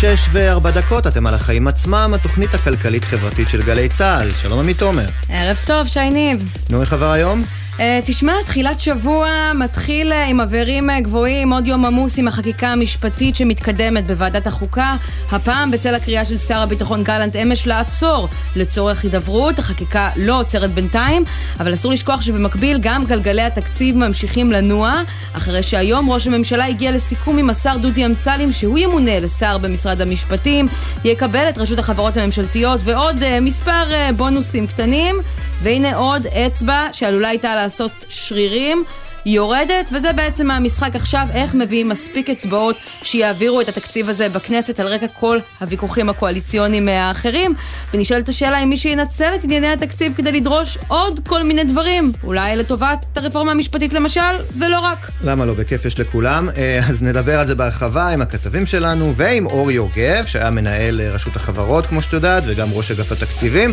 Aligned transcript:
שש 0.00 0.26
וארבע 0.32 0.70
דקות, 0.70 1.06
אתם 1.06 1.26
על 1.26 1.34
החיים 1.34 1.68
עצמם, 1.68 2.12
התוכנית 2.14 2.54
הכלכלית-חברתית 2.54 3.50
של 3.50 3.62
גלי 3.62 3.88
צה"ל. 3.88 4.30
שלום 4.34 4.58
עמית 4.58 4.78
תומר. 4.78 5.06
ערב 5.28 5.56
טוב, 5.66 5.86
שי 5.86 6.10
ניב. 6.10 6.44
נו, 6.70 6.80
איך 6.80 6.92
עבר 6.92 7.10
היום? 7.10 7.44
Uh, 7.80 7.82
תשמע, 8.04 8.32
תחילת 8.46 8.80
שבוע 8.80 9.52
מתחיל 9.54 10.12
uh, 10.12 10.16
עם 10.16 10.40
אווירים 10.40 10.90
uh, 10.90 10.92
גבוהים, 11.00 11.52
עוד 11.52 11.66
יום 11.66 11.84
עמוס 11.84 12.18
עם 12.18 12.28
החקיקה 12.28 12.68
המשפטית 12.68 13.36
שמתקדמת 13.36 14.06
בוועדת 14.06 14.46
החוקה. 14.46 14.96
הפעם 15.30 15.70
בצל 15.70 15.94
הקריאה 15.94 16.24
של 16.24 16.38
שר 16.38 16.58
הביטחון 16.58 17.04
גלנט 17.04 17.36
אמש 17.36 17.66
לעצור 17.66 18.28
לצורך 18.56 19.04
הידברות. 19.04 19.58
החקיקה 19.58 20.10
לא 20.16 20.40
עוצרת 20.40 20.70
בינתיים, 20.70 21.24
אבל 21.60 21.74
אסור 21.74 21.92
לשכוח 21.92 22.22
שבמקביל 22.22 22.78
גם 22.82 23.04
גלגלי 23.06 23.42
התקציב 23.42 23.96
ממשיכים 23.96 24.52
לנוע, 24.52 25.02
אחרי 25.32 25.62
שהיום 25.62 26.10
ראש 26.10 26.26
הממשלה 26.26 26.66
הגיע 26.66 26.92
לסיכום 26.92 27.38
עם 27.38 27.50
השר 27.50 27.76
דודי 27.76 28.06
אמסלם 28.06 28.52
שהוא 28.52 28.78
ימונה 28.78 29.20
לשר 29.20 29.58
במשרד 29.58 30.00
המשפטים, 30.00 30.68
יקבל 31.04 31.48
את 31.48 31.58
רשות 31.58 31.78
החברות 31.78 32.16
הממשלתיות 32.16 32.80
ועוד 32.84 33.16
מספר 33.40 33.84
בונוסים 34.16 34.66
קטנים. 34.66 35.16
והנה 35.62 35.96
עוד 35.96 36.26
אצבע 36.26 36.86
שעלולה 36.92 37.28
הייתה 37.28 37.54
לעשות 37.54 37.92
שרירים. 38.08 38.84
יורדת, 39.26 39.88
וזה 39.92 40.12
בעצם 40.12 40.50
המשחק 40.50 40.90
עכשיו, 40.94 41.26
איך 41.34 41.54
מביאים 41.54 41.88
מספיק 41.88 42.30
אצבעות 42.30 42.76
שיעבירו 43.02 43.60
את 43.60 43.68
התקציב 43.68 44.08
הזה 44.08 44.28
בכנסת 44.28 44.80
על 44.80 44.86
רקע 44.86 45.06
כל 45.08 45.38
הוויכוחים 45.60 46.08
הקואליציוניים 46.08 46.88
האחרים. 46.88 47.54
ונשאלת 47.94 48.28
השאלה 48.28 48.62
אם 48.62 48.68
מי 48.68 48.76
שינצל 48.76 49.32
את 49.34 49.44
ענייני 49.44 49.68
התקציב 49.68 50.14
כדי 50.16 50.32
לדרוש 50.32 50.78
עוד 50.88 51.20
כל 51.26 51.42
מיני 51.42 51.64
דברים, 51.64 52.12
אולי 52.24 52.56
לטובת 52.56 53.06
הרפורמה 53.16 53.50
המשפטית 53.50 53.92
למשל, 53.92 54.20
ולא 54.58 54.80
רק. 54.80 55.10
למה 55.24 55.46
לא? 55.46 55.54
בכיף 55.54 55.84
יש 55.84 56.00
לכולם. 56.00 56.48
אה, 56.56 56.80
אז 56.88 57.02
נדבר 57.02 57.38
על 57.38 57.46
זה 57.46 57.54
בהרחבה 57.54 58.08
עם 58.08 58.22
הכתבים 58.22 58.66
שלנו 58.66 59.12
ועם 59.16 59.46
אור 59.46 59.70
יוגב, 59.70 60.24
שהיה 60.26 60.50
מנהל 60.50 61.00
אה, 61.00 61.10
רשות 61.10 61.36
החברות, 61.36 61.86
כמו 61.86 62.02
שאת 62.02 62.12
יודעת, 62.12 62.42
וגם 62.46 62.68
ראש 62.72 62.90
אגף 62.90 63.12
התקציבים. 63.12 63.72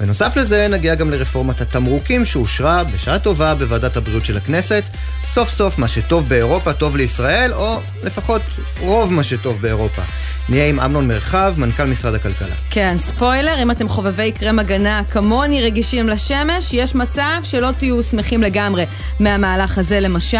בנוסף 0.00 0.36
לזה, 0.36 0.68
נגיע 0.68 0.94
גם 0.94 1.10
לרפורמת 1.10 1.60
התמרוקים 1.60 2.24
שאושרה 2.24 2.84
בשעה 2.84 3.18
טובה 3.18 3.54
בוועדת 3.54 3.96
הבריאות 3.96 4.24
של 4.24 4.36
הכנסת. 4.36 4.83
סוף 5.26 5.50
סוף 5.50 5.78
מה 5.78 5.88
שטוב 5.88 6.28
באירופה 6.28 6.72
טוב 6.72 6.96
לישראל, 6.96 7.54
או 7.54 7.80
לפחות 8.02 8.42
רוב 8.80 9.12
מה 9.12 9.22
שטוב 9.22 9.60
באירופה. 9.60 10.02
נהיה 10.48 10.68
עם 10.68 10.80
אמנון 10.80 11.08
מרחב, 11.08 11.54
מנכ"ל 11.56 11.84
משרד 11.84 12.14
הכלכלה. 12.14 12.54
כן, 12.70 12.94
ספוילר, 12.98 13.62
אם 13.62 13.70
אתם 13.70 13.88
חובבי 13.88 14.32
קרם 14.32 14.58
הגנה 14.58 15.02
כמוני 15.10 15.62
רגישים 15.62 16.08
לשמש, 16.08 16.72
יש 16.72 16.94
מצב 16.94 17.40
שלא 17.42 17.70
תהיו 17.78 18.02
שמחים 18.02 18.42
לגמרי 18.42 18.84
מהמהלך 19.20 19.78
הזה 19.78 20.00
למשל. 20.00 20.38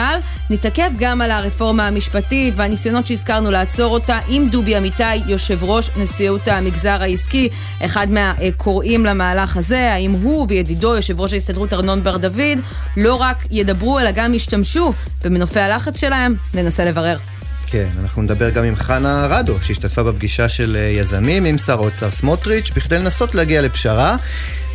נתעכב 0.50 0.90
גם 0.98 1.20
על 1.20 1.30
הרפורמה 1.30 1.86
המשפטית 1.86 2.54
והניסיונות 2.56 3.06
שהזכרנו 3.06 3.50
לעצור 3.50 3.92
אותה 3.92 4.18
עם 4.28 4.48
דובי 4.48 4.78
אמיתי, 4.78 5.14
יושב 5.26 5.64
ראש 5.64 5.90
נשיאות 5.96 6.48
המגזר 6.48 7.02
העסקי, 7.02 7.48
אחד 7.84 8.06
מהקוראים 8.10 9.06
למהלך 9.06 9.56
הזה, 9.56 9.92
האם 9.92 10.10
הוא 10.10 10.46
וידידו, 10.48 10.96
יושב 10.96 11.20
ראש 11.20 11.32
ההסתדרות 11.32 11.72
ארנון 11.72 12.04
בר 12.04 12.16
דוד, 12.16 12.58
לא 12.96 13.14
רק 13.14 13.36
ידברו 13.50 14.00
אלא 14.00 14.10
גם 14.10 14.33
ישתמשו 14.34 14.92
במנופי 15.24 15.60
הלחץ 15.60 16.00
שלהם, 16.00 16.34
ננסה 16.54 16.84
לברר. 16.84 17.18
כן, 17.66 17.88
אנחנו 18.00 18.22
נדבר 18.22 18.50
גם 18.50 18.64
עם 18.64 18.76
חנה 18.76 19.26
רדו, 19.26 19.54
שהשתתפה 19.62 20.02
בפגישה 20.02 20.48
של 20.48 20.76
אה, 20.76 20.80
יזמים 20.80 21.44
עם 21.44 21.58
שר 21.58 21.72
האוצר 21.72 22.10
סמוטריץ', 22.10 22.70
בכדי 22.70 22.98
לנסות 22.98 23.34
להגיע 23.34 23.62
לפשרה. 23.62 24.16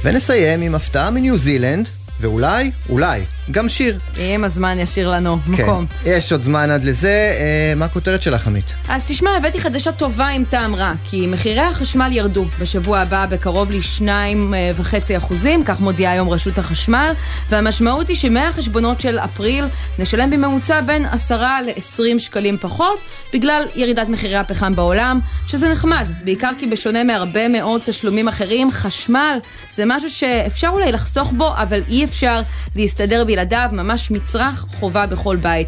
ונסיים 0.03 0.61
עם 0.61 0.75
הפתעה 0.75 1.11
מניו 1.11 1.37
זילנד, 1.37 1.89
ואולי, 2.19 2.71
אולי, 2.89 3.21
גם 3.51 3.69
שיר. 3.69 3.99
אם 4.17 4.43
הזמן 4.43 4.79
ישאיר 4.79 5.11
לנו 5.11 5.37
כן. 5.45 5.51
מקום. 5.51 5.85
יש 6.05 6.31
עוד 6.31 6.43
זמן 6.43 6.69
עד 6.69 6.83
לזה. 6.83 7.09
אה, 7.39 7.73
מה 7.75 7.85
הכותרת 7.85 8.21
שלך, 8.21 8.47
עמית? 8.47 8.73
אז 8.89 9.01
תשמע, 9.07 9.29
הבאתי 9.37 9.59
חדשה 9.59 9.91
טובה 9.91 10.27
עם 10.27 10.43
טעם 10.49 10.75
רע, 10.75 10.93
כי 11.03 11.27
מחירי 11.27 11.61
החשמל 11.61 12.09
ירדו 12.11 12.45
בשבוע 12.59 12.99
הבא 12.99 13.25
בקרוב 13.25 13.71
ל-2.5 13.71 15.17
אחוזים, 15.17 15.63
כך 15.63 15.79
מודיעה 15.79 16.13
היום 16.13 16.29
רשות 16.29 16.57
החשמל, 16.57 17.11
והמשמעות 17.49 18.07
היא 18.07 18.17
שמהחשבונות 18.17 19.01
של 19.01 19.19
אפריל 19.19 19.65
נשלם 19.99 20.29
בממוצע 20.29 20.81
בין 20.81 21.05
10 21.05 21.41
ל-20 21.41 22.19
שקלים 22.19 22.57
פחות, 22.57 22.99
בגלל 23.33 23.63
ירידת 23.75 24.09
מחירי 24.09 24.35
הפחם 24.35 24.75
בעולם, 24.75 25.19
שזה 25.47 25.71
נחמד, 25.71 26.07
בעיקר 26.23 26.51
כי 26.59 26.67
בשונה 26.67 27.03
מהרבה 27.03 27.47
מאוד 27.47 27.81
תשלומים 27.85 28.27
אחרים, 28.27 28.71
חשמל 28.71 29.37
זה 29.73 29.83
משהו 29.85 30.09
שאפשר 30.09 30.67
אולי 30.67 30.91
לחסוך 30.91 31.31
בו, 31.31 31.53
אבל 31.55 31.81
אי 31.89 32.03
אפשר 32.03 32.41
להסתדר 32.75 33.23
בלעדיו, 33.23 33.38
ממש 33.71 34.11
מצרך 34.11 34.65
חובה 34.79 35.05
בכל 35.05 35.35
בית. 35.35 35.67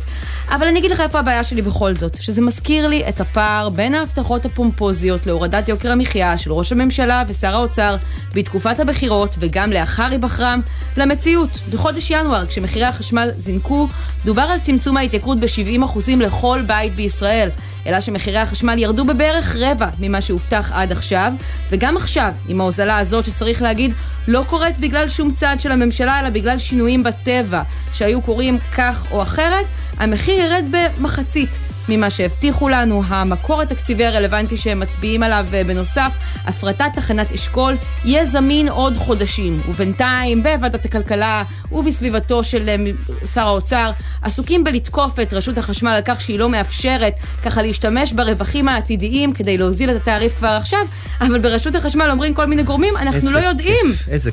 אבל 0.49 0.67
אני 0.67 0.79
אגיד 0.79 0.91
לך 0.91 0.99
איפה 0.99 1.19
הבעיה 1.19 1.43
שלי 1.43 1.61
בכל 1.61 1.95
זאת, 1.95 2.21
שזה 2.21 2.41
מזכיר 2.41 2.87
לי 2.87 3.09
את 3.09 3.21
הפער 3.21 3.69
בין 3.69 3.95
ההבטחות 3.95 4.45
הפומפוזיות 4.45 5.25
להורדת 5.25 5.69
יוקר 5.69 5.91
המחיה 5.91 6.37
של 6.37 6.51
ראש 6.51 6.71
הממשלה 6.71 7.23
ושר 7.27 7.55
האוצר 7.55 7.95
בתקופת 8.33 8.79
הבחירות 8.79 9.35
וגם 9.39 9.71
לאחר 9.71 10.07
היבחרם, 10.11 10.61
למציאות. 10.97 11.59
בחודש 11.71 12.11
ינואר, 12.11 12.45
כשמחירי 12.45 12.85
החשמל 12.85 13.29
זינקו, 13.35 13.87
דובר 14.25 14.41
על 14.41 14.59
צמצום 14.59 14.97
ההתייקרות 14.97 15.39
ב-70% 15.39 15.99
לכל 16.17 16.61
בית 16.67 16.95
בישראל. 16.95 17.49
אלא 17.87 18.01
שמחירי 18.01 18.39
החשמל 18.39 18.77
ירדו 18.77 19.05
בבערך 19.05 19.55
רבע 19.59 19.87
ממה 19.99 20.21
שהובטח 20.21 20.71
עד 20.73 20.91
עכשיו, 20.91 21.33
וגם 21.69 21.97
עכשיו, 21.97 22.31
עם 22.47 22.61
ההוזלה 22.61 22.97
הזאת 22.97 23.25
שצריך 23.25 23.61
להגיד, 23.61 23.93
לא 24.27 24.43
קורית 24.49 24.77
בגלל 24.77 25.09
שום 25.09 25.31
צעד 25.31 25.61
של 25.61 25.71
הממשלה, 25.71 26.19
אלא 26.19 26.29
בגלל 26.29 26.59
שינויים 26.59 27.03
בטבע 27.03 27.61
שהיו 27.93 28.21
קורים 28.21 28.57
כך 28.75 29.05
או 29.11 29.21
אחרת, 29.21 29.65
המחיר 30.01 30.39
ירד 30.39 30.65
במחצית. 30.71 31.49
ממה 31.89 32.09
שהבטיחו 32.09 32.69
לנו, 32.69 33.03
המקור 33.07 33.61
התקציבי 33.61 34.05
הרלוונטי 34.05 34.57
שהם 34.57 34.79
מצביעים 34.79 35.23
עליו 35.23 35.45
אה, 35.53 35.63
בנוסף, 35.63 36.11
הפרטת 36.45 36.85
תחנת 36.93 37.31
אשכול, 37.31 37.75
יהיה 38.05 38.25
זמין 38.25 38.69
עוד 38.69 38.97
חודשים. 38.97 39.59
ובינתיים, 39.67 40.43
בוועדת 40.43 40.85
הכלכלה 40.85 41.43
ובסביבתו 41.71 42.43
של 42.43 42.69
אה, 42.69 42.75
שר 43.33 43.47
האוצר, 43.47 43.91
עסוקים 44.21 44.63
בלתקוף 44.63 45.19
את 45.19 45.33
רשות 45.33 45.57
החשמל 45.57 45.91
על 45.91 46.01
כך 46.05 46.21
שהיא 46.21 46.39
לא 46.39 46.49
מאפשרת 46.49 47.13
ככה 47.43 47.61
להשתמש 47.61 48.13
ברווחים 48.13 48.67
העתידיים 48.67 49.33
כדי 49.33 49.57
להוזיל 49.57 49.91
את 49.91 49.95
התעריף 49.95 50.37
כבר 50.37 50.47
עכשיו, 50.47 50.85
אבל 51.21 51.39
ברשות 51.39 51.75
החשמל 51.75 52.09
אומרים 52.11 52.33
כל 52.33 52.45
מיני 52.45 52.63
גורמים, 52.63 52.97
אנחנו 52.97 53.31
לא 53.31 53.39
יודעים 53.39 53.85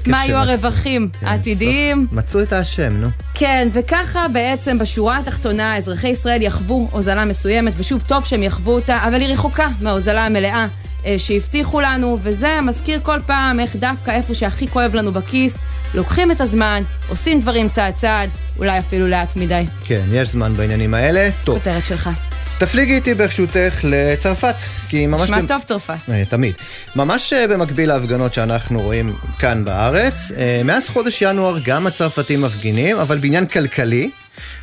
מה 0.06 0.26
יהיו 0.26 0.36
הרווחים 0.36 1.08
כן, 1.20 1.26
העתידיים. 1.26 2.06
מצאו 2.12 2.42
את 2.42 2.52
האשם, 2.52 2.92
נו. 2.92 3.08
כן, 3.34 3.68
וככה 3.72 4.28
בעצם 4.28 4.78
בשורה 4.78 5.18
התחתונה 5.18 5.57
אזרחי 5.60 6.08
ישראל 6.08 6.42
יחוו 6.42 6.88
הוזלה 6.90 7.24
מסוימת, 7.24 7.72
ושוב, 7.76 8.02
טוב 8.06 8.24
שהם 8.24 8.42
יחוו 8.42 8.72
אותה, 8.72 8.98
אבל 9.08 9.20
היא 9.20 9.32
רחוקה 9.32 9.68
מההוזלה 9.80 10.26
המלאה 10.26 10.66
אה, 11.06 11.18
שהבטיחו 11.18 11.80
לנו, 11.80 12.18
וזה 12.22 12.60
מזכיר 12.62 13.00
כל 13.02 13.18
פעם 13.26 13.60
איך 13.60 13.76
דווקא 13.76 14.10
איפה 14.10 14.34
שהכי 14.34 14.68
כואב 14.68 14.94
לנו 14.94 15.12
בכיס, 15.12 15.58
לוקחים 15.94 16.30
את 16.30 16.40
הזמן, 16.40 16.82
עושים 17.08 17.40
דברים 17.40 17.68
צעד 17.68 17.94
צעד, 17.94 18.30
אולי 18.58 18.78
אפילו 18.78 19.08
לאט 19.08 19.36
מדי. 19.36 19.64
כן, 19.84 20.02
יש 20.12 20.28
זמן 20.28 20.54
בעניינים 20.54 20.94
האלה. 20.94 21.30
טוב. 21.44 21.58
כותרת 21.58 21.86
שלך. 21.86 22.10
תפליגי 22.58 22.94
איתי 22.94 23.14
ברשותך 23.14 23.80
לצרפת, 23.84 24.54
כי 24.88 25.06
ממש... 25.06 25.20
נשמע 25.20 25.40
טוב 25.48 25.62
צרפת. 25.62 25.94
אה, 26.10 26.22
תמיד. 26.28 26.54
ממש 26.96 27.32
אה, 27.32 27.46
במקביל 27.46 27.88
להפגנות 27.88 28.34
שאנחנו 28.34 28.80
רואים 28.80 29.12
כאן 29.38 29.64
בארץ, 29.64 30.32
מאז 30.64 30.88
חודש 30.88 31.22
ינואר 31.22 31.58
גם 31.64 31.86
הצרפתים 31.86 32.42
מפגינים, 32.42 32.98
אבל 32.98 33.18
בעניין 33.18 33.46
כלכלי. 33.46 34.10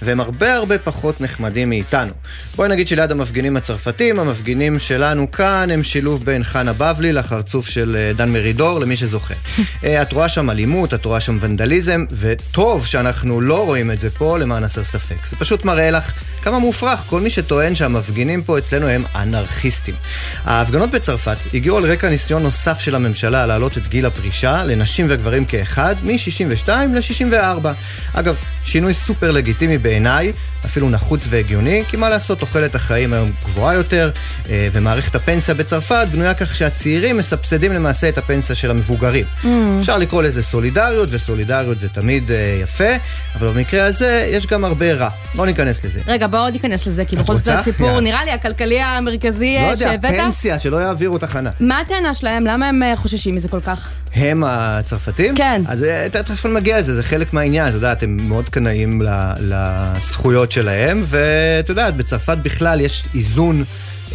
והם 0.02 0.19
הרבה 0.19 0.56
הרבה 0.56 0.78
פחות 0.78 1.22
נחמדים 1.22 1.69
מאיתנו. 1.69 2.12
בואי 2.56 2.69
נגיד 2.69 2.88
שליד 2.88 3.12
המפגינים 3.12 3.58
הצרפתים, 3.58 4.19
המפגינים 4.19 4.80
שלנו 4.80 5.31
כאן 5.31 5.69
הם 5.72 5.84
שילוב 5.84 6.25
בין 6.25 6.44
חנה 6.44 6.74
בבלי 6.74 7.13
לחרצוף 7.13 7.68
של 7.68 7.96
אה, 8.00 8.14
דן 8.14 8.30
מרידור, 8.30 8.80
למי 8.80 8.96
שזוכה. 8.96 9.34
אה, 9.84 10.02
את 10.02 10.14
רואה 10.14 10.30
שם 10.30 10.49
אלימות, 10.49 10.94
את 10.94 11.05
רואה 11.05 11.20
שם 11.20 11.38
ונדליזם, 11.41 12.05
וטוב 12.11 12.85
שאנחנו 12.85 13.41
לא 13.41 13.66
רואים 13.66 13.91
את 13.91 14.02
זה 14.02 14.09
פה, 14.09 14.38
למען 14.38 14.64
הסר 14.64 14.84
ספק. 14.84 15.28
זה 15.28 15.35
פשוט 15.35 15.66
מראה 15.66 15.91
לך 15.91 16.11
כמה 16.41 16.59
מופרך 16.59 16.99
כל 16.99 17.22
מי 17.22 17.29
שטוען 17.29 17.76
שהמפגינים 17.76 18.44
פה 18.44 18.58
אצלנו 18.58 18.88
הם 18.88 19.03
אנרכיסטים. 19.16 19.96
ההפגנות 20.44 20.91
בצרפת 20.91 21.38
הגיעו 21.53 21.78
על 21.78 21.91
רקע 21.91 22.09
ניסיון 22.09 22.44
נוסף 22.44 22.79
של 22.79 22.96
הממשלה 22.96 23.46
להעלות 23.46 23.78
את 23.78 23.88
גיל 23.88 24.05
הפרישה 24.05 24.64
לנשים 24.64 25.05
וגברים 25.09 25.46
כאחד, 25.46 25.96
מ-62 26.03 26.70
ל-64. 26.70 27.67
אגב, 28.14 28.35
שינוי 28.64 28.94
סופר 28.94 29.32
לגיטימי 29.32 29.65
בעיניי, 29.78 30.32
אפילו 30.66 30.90
נחוץ 30.90 31.28
והגיוני, 31.29 31.84
כי 31.90 31.97
מה 31.97 32.09
לעשות, 32.09 32.40
תוחלת 32.40 32.76
החיים 32.76 33.14
היום 33.14 33.32
גבוהה 33.46 33.76
יותר, 33.76 34.12
אה, 34.50 34.67
ומערכת 34.72 35.16
הפנסיה 35.16 35.53
בצרפת 35.53 36.08
בנויה 36.12 36.34
כך 36.34 36.56
שהצעירים 36.56 37.17
מסבסדים 37.17 37.73
למעשה 37.73 38.09
את 38.09 38.17
הפנסיה 38.17 38.56
של 38.56 38.72
המבוגרים. 38.72 39.26
Mm. 39.44 39.47
אפשר 39.79 39.97
לקרוא 39.97 40.23
לזה 40.23 40.44
סולידריות, 40.44 41.09
וסולידריות 41.12 41.79
זה 41.79 41.90
תמיד 41.90 42.32
אה, 42.32 42.59
יפה, 42.64 42.90
אבל 43.35 43.47
במקרה 43.47 43.85
הזה 43.85 44.29
יש 44.32 44.47
גם 44.47 44.66
הרבה 44.66 44.94
רע. 44.94 45.09
לא 45.35 45.46
ניכנס 45.46 45.85
לזה. 45.85 46.00
רגע, 46.08 46.28
בואו 46.28 46.50
ניכנס 46.50 46.88
לזה, 46.88 47.06
כי 47.06 47.16
בכל 47.16 47.35
זאת 47.35 47.47
הסיפור, 47.47 48.00
נראה 48.00 48.26
לי, 48.26 48.32
הכלכלי 48.32 48.82
המרכזי 48.82 49.58
לא 49.61 49.76
שהבאת. 49.76 50.03
לא 50.03 50.08
יודע, 50.08 50.23
פנסיה, 50.23 50.59
שלא 50.59 50.78
יעבירו 50.78 51.18
תחנה. 51.18 51.50
מה 51.59 51.79
הטענה 51.79 52.14
שלהם? 52.14 52.46
למה 52.46 52.70
הם 52.70 52.84
אה, 52.84 52.96
חוששים 52.96 53.35
מזה 53.35 53.47
כל 53.47 53.61
כך? 53.61 53.90
הם 54.16 54.44
הצרפתים? 54.47 55.35
כן. 55.35 55.62
אז 55.67 55.85
תכף 56.12 56.46
נגיע 56.46 56.78
לזה, 56.78 56.94
זה 56.94 57.03
חלק 57.03 57.34
מהעניין, 57.34 57.67
אתה 57.67 57.78
יודע, 57.78 57.94
הם 58.02 58.17
מאוד 58.28 58.50
קנאים 58.50 59.02
לזכויות 59.40 60.52
שלהם, 60.52 61.03
ואת 61.08 61.70
יודעת, 61.70 61.96
בצרפת 61.96 62.38
בכלל 62.38 62.82
יש 62.82 63.03
איזון 63.16 63.64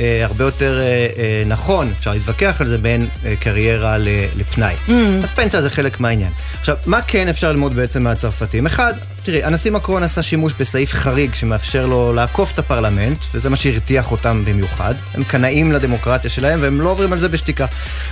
אה, 0.00 0.24
הרבה 0.24 0.44
יותר 0.44 0.80
אה, 0.80 1.06
אה, 1.18 1.42
נכון, 1.46 1.92
אפשר 1.98 2.12
להתווכח 2.12 2.60
על 2.60 2.68
זה, 2.68 2.78
בין 2.78 3.06
אה, 3.24 3.36
קריירה 3.36 3.96
לפנאי. 4.36 4.74
Mm. 4.88 4.92
אז 5.22 5.30
פנסיה 5.30 5.62
זה 5.62 5.70
חלק 5.70 6.00
מהעניין. 6.00 6.32
עכשיו, 6.60 6.76
מה 6.86 7.02
כן 7.02 7.28
אפשר 7.28 7.52
ללמוד 7.52 7.74
בעצם 7.74 8.02
מהצרפתים? 8.02 8.66
אחד, 8.66 8.94
תראי, 9.22 9.44
הנשיא 9.44 9.70
מקרון 9.70 10.02
עשה 10.02 10.22
שימוש 10.22 10.52
בסעיף 10.60 10.94
חריג 10.94 11.34
שמאפשר 11.34 11.86
לו 11.86 12.12
לעקוף 12.12 12.54
את 12.54 12.58
הפרלמנט, 12.58 13.18
וזה 13.34 13.50
מה 13.50 13.56
שהרתיח 13.56 14.12
אותם 14.12 14.42
במיוחד. 14.44 14.94
הם 15.14 15.24
קנאים 15.24 15.72
לדמוקרטיה 15.72 16.30
שלהם, 16.30 16.58
והם 16.62 16.80
לא 16.80 16.90
עוברים 16.90 17.12
על 17.12 17.18
זה 17.18 17.28
בשתיקה. 17.28 17.66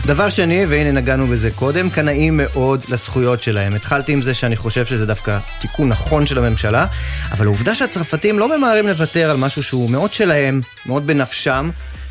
דבר 0.06 0.30
שני, 0.30 0.66
והנה 0.68 0.92
נגענו 0.92 1.26
בזה 1.26 1.50
קודם, 1.50 1.90
קנאים 1.90 2.36
מאוד 2.36 2.84
לזכויות 2.88 3.42
שלהם. 3.42 3.74
התחלתי 3.74 4.12
עם 4.12 4.22
זה 4.22 4.34
שאני 4.34 4.56
חושב 4.56 4.86
שזה 4.86 5.06
דווקא 5.06 5.38
תיקון 5.60 5.88
נכון 5.88 6.26
של 6.26 6.38
הממשלה, 6.38 6.86
אבל 7.32 7.46
העובדה 7.46 7.74
שהצרפתים 7.74 8.38
לא 8.38 8.58
ממהרים 8.58 8.86
לוותר 8.86 9.30
על 9.30 9.36
משהו 9.36 9.62
שהוא 9.62 9.90
מאוד 9.90 10.12
שלהם, 10.12 10.60
מאוד 10.86 11.06
בנפשם, 11.06 11.70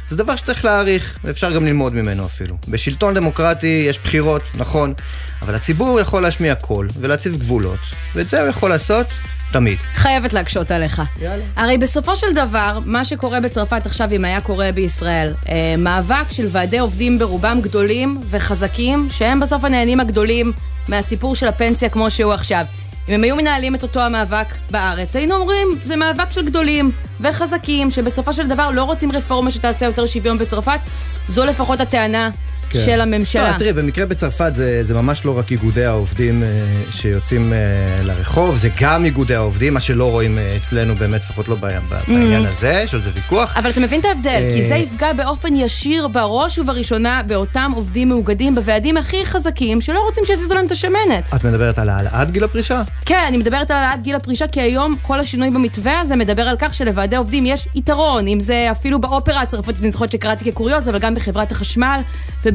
זה 0.10 0.18
דבר 0.18 0.36
שצריך 0.36 0.66
להעריך, 0.66 1.20
ואפשר 1.24 1.52
גם 1.52 1.66
ללמוד 1.66 1.94
ממנו 1.94 2.26
אפילו. 2.26 2.58
בשלטון 2.68 3.14
דמוקרטי 3.14 3.86
יש 3.90 4.00
בחירות, 4.00 4.42
נכון, 4.56 4.94
אבל 5.42 5.56
הציבור 5.56 6.00
יכול 6.00 6.22
להשמיע 6.22 6.56
קול 6.56 6.88
ולהציב 7.00 7.36
גבולות, 7.38 7.80
ואת 8.16 8.30
זה 8.30 8.42
הוא 8.42 8.50
יכול 8.50 8.70
לעשות 8.70 9.08
תמיד. 9.52 9.78
חייבת 9.96 10.34
להקשות 10.34 10.72
עליך. 10.72 11.02
יאללה. 11.22 11.44
הרי 11.56 11.78
בסופו 11.78 12.18
של 12.18 12.34
דבר, 12.36 12.80
מה 12.86 13.06
שקורה 13.06 13.40
בצרפת 13.40 13.86
עכשיו, 13.86 14.12
אם 14.12 14.26
היה 14.26 14.42
קורה 14.42 14.72
בישראל, 14.72 15.34
אה, 15.50 15.76
מאבק 15.78 16.32
של 16.32 16.48
ועדי 16.52 16.80
עובדים 16.80 17.20
ברובם 17.20 17.60
גדולים 17.62 18.22
וחזקים, 18.30 19.08
שהם 19.12 19.40
בסוף 19.40 19.64
הנהנים 19.64 20.00
הגדולים 20.00 20.54
מהסיפור 20.88 21.36
של 21.36 21.48
הפנסיה 21.48 21.90
כמו 21.90 22.12
שהוא 22.12 22.34
עכשיו. 22.34 22.66
אם 23.10 23.14
הם 23.14 23.24
היו 23.24 23.36
מנהלים 23.36 23.76
את 23.76 23.84
אותו 23.84 24.00
המאבק 24.00 24.48
בארץ, 24.72 25.16
היינו 25.16 25.36
אומרים, 25.36 25.68
זה 25.84 25.96
מאבק 25.96 26.32
של 26.32 26.46
גדולים 26.46 26.92
וחזקים, 27.22 27.92
שבסופו 27.92 28.34
של 28.34 28.48
דבר 28.48 28.72
לא 28.72 28.84
רוצים 28.84 29.12
רפורמה 29.12 29.52
שתעשה 29.52 29.86
יותר 29.86 30.06
שוויון 30.06 30.38
בצרפת. 30.38 30.80
זו 31.28 31.46
לפחות 31.46 31.80
הטענה 31.80 32.30
כן. 32.70 32.80
של 32.86 33.02
הממשלה. 33.02 33.52
לא, 33.52 33.58
תראי, 33.58 33.74
במקרה 33.74 34.06
בצרפת 34.06 34.52
זה, 34.56 34.84
זה 34.84 34.94
ממש 34.94 35.26
לא 35.26 35.38
רק 35.38 35.52
איגודי 35.52 35.86
העובדים 35.86 36.44
אה, 36.44 36.48
שיוצאים 36.92 37.54
אה, 37.54 37.58
לרחוב, 38.04 38.56
זה 38.56 38.70
גם 38.82 39.06
איגודי 39.06 39.36
העובדים, 39.36 39.74
מה 39.74 39.80
שלא 39.80 40.12
רואים 40.12 40.38
אה, 40.38 40.56
אצלנו 40.56 40.96
באמת, 40.96 41.22
לפחות 41.22 41.48
לא 41.48 41.56
ב- 41.56 41.68
בעניין 42.08 42.46
הזה, 42.46 42.82
יש 42.84 42.94
על 42.94 43.02
זה 43.02 43.10
ויכוח. 43.14 43.58
אבל 43.58 43.70
אתה 43.70 43.80
מבין 43.80 44.00
את 44.00 44.06
ההבדל, 44.06 44.42
כי 44.56 44.68
זה 44.68 44.76
יפגע 44.76 45.14
באופן 45.14 45.56
ישיר 45.56 46.08
בראש 46.08 46.60
ובראשונה 46.60 47.22
באותם 47.28 47.72
עובדים 47.76 48.10
מאוגדים 48.10 48.56
בוועדים 48.56 48.98
הכי 48.98 49.26
חזקים 49.26 49.82
שלא 49.82 50.00
רוצים 50.00 50.26
שיזיזו 50.26 50.56
להם 50.56 50.66
את 50.66 50.72
השמנת. 50.72 51.34
את 51.36 51.44
מדברת 51.44 51.80
על 51.80 51.90
העלאת 51.90 52.32
גיל 52.32 52.44
הפרישה? 52.44 52.82
כן, 53.06 53.24
אני 53.28 53.38
מדברת 53.38 53.72
על 53.72 53.78
העלאת 53.78 54.02
גיל 54.02 54.16
הפרישה, 54.16 54.48
כי 54.48 54.62
היום 54.62 54.96
כל 55.02 55.20
השינוי 55.20 55.50
במתווה 55.50 56.00
הזה 56.00 56.16
מדבר 56.16 56.42
על 56.42 56.56
כך 56.60 56.74
שלוועדי 56.74 57.16
עובדים 57.16 57.46
יש 57.46 57.68
יתרון, 57.76 58.28
אם 58.28 58.40
זה 58.40 58.68
אפילו 58.72 59.00
באופרה 59.00 59.42
הצרפתית, 59.42 59.82
אני 59.82 59.92
זוכרת 59.92 60.12
שקראתי 60.12 60.52
כקוריוז, 60.52 60.90
אבל 60.90 61.00
גם 61.00 61.16
בחברת 61.16 61.52
החשמל 61.52 62.00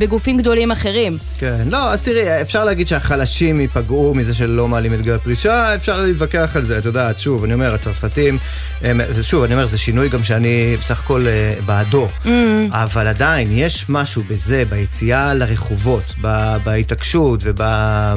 ובגופים 0.02 0.38
גדולים 0.38 0.70
אחרים. 0.70 1.18
כן, 1.38 1.62
לא, 1.70 1.92
אז 1.92 2.02
תראי, 2.02 2.40
אפשר 2.40 2.64
להגיד 2.64 2.88
שהחלשים 2.88 3.60
ייפגעו 3.60 4.14
מזה 4.14 4.34
שלא 4.34 4.68
מעלים 4.68 4.94
את 4.94 5.00
גיל 5.02 5.12
הפרישה, 5.12 5.74
אפשר 5.74 6.00
להתווכח 6.00 6.52
על 6.56 6.62
זה, 6.62 6.78
את 6.78 6.84
יודעת, 6.84 7.18
שוב, 7.18 7.44
אני 7.44 7.54
אומר, 7.54 7.74
הצרפתים, 7.74 8.38
הם, 8.82 9.00
ושוב, 9.14 9.42
אני 9.42 9.54
אומר, 9.54 9.66
זה 9.66 9.78
שינוי 9.78 10.08
גם 10.08 10.24
שאני 10.24 10.76
בסך 10.80 11.00
הכל 11.00 11.26
אה, 11.26 11.54
בעדו, 11.66 12.08
mm. 12.24 12.28
אבל 12.70 13.06
עדיין, 13.06 13.48
יש 13.50 13.86
משהו 13.88 14.22
בזה, 14.30 14.64
ביציאה 14.68 15.34
לרחובות, 15.34 16.14
ב- 16.20 16.56
בהתעקשות 16.64 17.40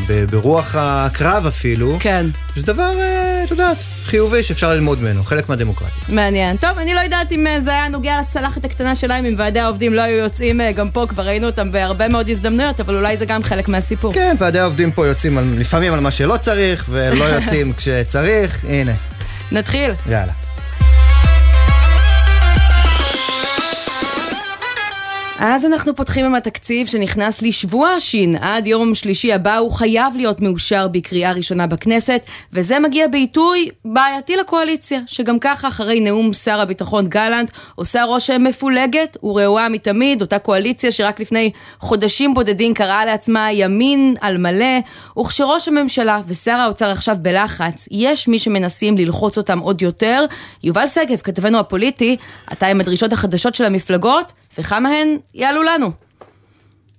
וברוח 0.08 0.76
הקרב 0.76 1.46
אפילו, 1.46 1.98
כן. 2.00 2.26
זה 2.56 2.74
דבר, 2.74 2.92
אה, 3.00 3.44
את 3.44 3.52
יודעת, 3.52 3.78
חיובי 4.04 4.44
שאפשר 4.44 4.70
ללמוד 4.74 5.02
ממנו, 5.02 5.24
חלק 5.24 5.50
מהדמוקרטיה. 5.50 6.04
מעניין. 6.10 6.58
טוב, 6.58 6.80
אני 6.80 6.94
לא 6.94 7.00
יודעת 7.00 7.32
אם 7.32 7.48
אה, 7.48 7.62
זה 7.62 7.72
היה 7.72 7.88
נוגע 7.88 8.22
לצלחת 8.22 8.66
הקטנה 8.66 8.96
שלהם, 8.96 9.26
אם 9.26 9.36
ועדי 9.38 9.60
העובדים 9.60 9.94
לא 9.94 10.02
היו 10.02 10.18
יוצאים 10.18 10.62
אה, 10.62 10.72
גם 10.72 10.90
פה, 10.90 11.06
כבר 11.10 11.24
ראינו 11.28 11.48
אותם 11.48 11.72
בהרבה 11.72 12.08
מאוד 12.08 12.30
הזדמנויות, 12.30 12.80
אבל 12.80 12.96
אולי 12.96 13.18
זה 13.18 13.26
גם 13.26 13.44
חלק 13.44 13.68
מהסיפור. 13.68 14.14
כן, 14.14 14.36
ועדי 14.40 14.60
העובדים 14.60 14.92
פה 14.92 15.08
יוצאים 15.08 15.60
לפעמים 15.60 15.94
על 15.94 16.00
מה 16.00 16.12
שלא 16.12 16.38
צריך, 16.38 16.86
ולא 16.90 17.24
יוצאים 17.36 17.74
כשצריך, 17.74 18.66
הנה, 18.70 18.94
נתחיל. 19.52 19.92
יאללה. 20.10 20.45
אז 25.40 25.66
אנחנו 25.66 25.96
פותחים 25.96 26.26
עם 26.26 26.36
התקציב 26.36 26.88
שנכנס 26.88 27.42
לשבוע 27.42 27.90
השין. 27.90 28.36
עד 28.36 28.68
יום 28.68 28.96
שלישי 28.96 29.34
הבא 29.34 29.58
הוא 29.58 29.72
חייב 29.72 30.16
להיות 30.16 30.42
מאושר 30.42 30.88
בקריאה 30.88 31.32
ראשונה 31.32 31.68
בכנסת, 31.68 32.22
וזה 32.54 32.80
מגיע 32.80 33.08
בעיתוי 33.08 33.70
בעייתי 33.86 34.36
לקואליציה, 34.36 35.00
שגם 35.08 35.40
ככה 35.40 35.68
אחרי 35.68 36.00
נאום 36.00 36.34
שר 36.34 36.60
הביטחון 36.60 37.08
גלנט 37.08 37.52
עושה 37.76 38.04
רושם 38.04 38.44
מפולגת 38.44 39.18
ורעועה 39.24 39.70
מתמיד, 39.70 40.22
אותה 40.22 40.40
קואליציה 40.40 40.92
שרק 40.92 41.20
לפני 41.20 41.52
חודשים 41.80 42.34
בודדים 42.34 42.74
קראה 42.74 43.06
לעצמה 43.06 43.52
ימין 43.52 44.16
על 44.22 44.38
מלא, 44.38 44.80
וכשראש 45.20 45.68
הממשלה 45.68 46.20
ושר 46.28 46.56
האוצר 46.56 46.92
עכשיו 46.92 47.18
בלחץ, 47.22 47.88
יש 47.92 48.28
מי 48.28 48.40
שמנסים 48.40 48.98
ללחוץ 48.98 49.38
אותם 49.38 49.60
עוד 49.60 49.82
יותר. 49.82 50.26
יובל 50.64 50.88
שגב, 50.88 51.18
כתבנו 51.18 51.60
הפוליטי, 51.60 52.18
אתה 52.52 52.68
עם 52.68 52.80
הדרישות 52.80 53.14
החדשות 53.14 53.56
של 53.56 53.66
המפלגות, 53.66 54.32
וכמה 54.58 54.90
הן 54.90 55.18
יעלו 55.34 55.64
לנו. 55.64 56.05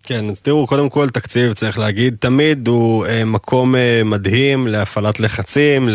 כן, 0.07 0.31
אז 0.31 0.41
תראו, 0.41 0.67
קודם 0.67 0.89
כל 0.89 1.09
תקציב, 1.09 1.53
צריך 1.53 1.79
להגיד, 1.79 2.17
תמיד 2.21 2.69
הוא 2.69 3.07
אה, 3.07 3.25
מקום 3.25 3.77
אה, 3.77 4.03
מדהים 4.05 4.67
להפעלת 4.67 5.21
לחצים, 5.21 5.89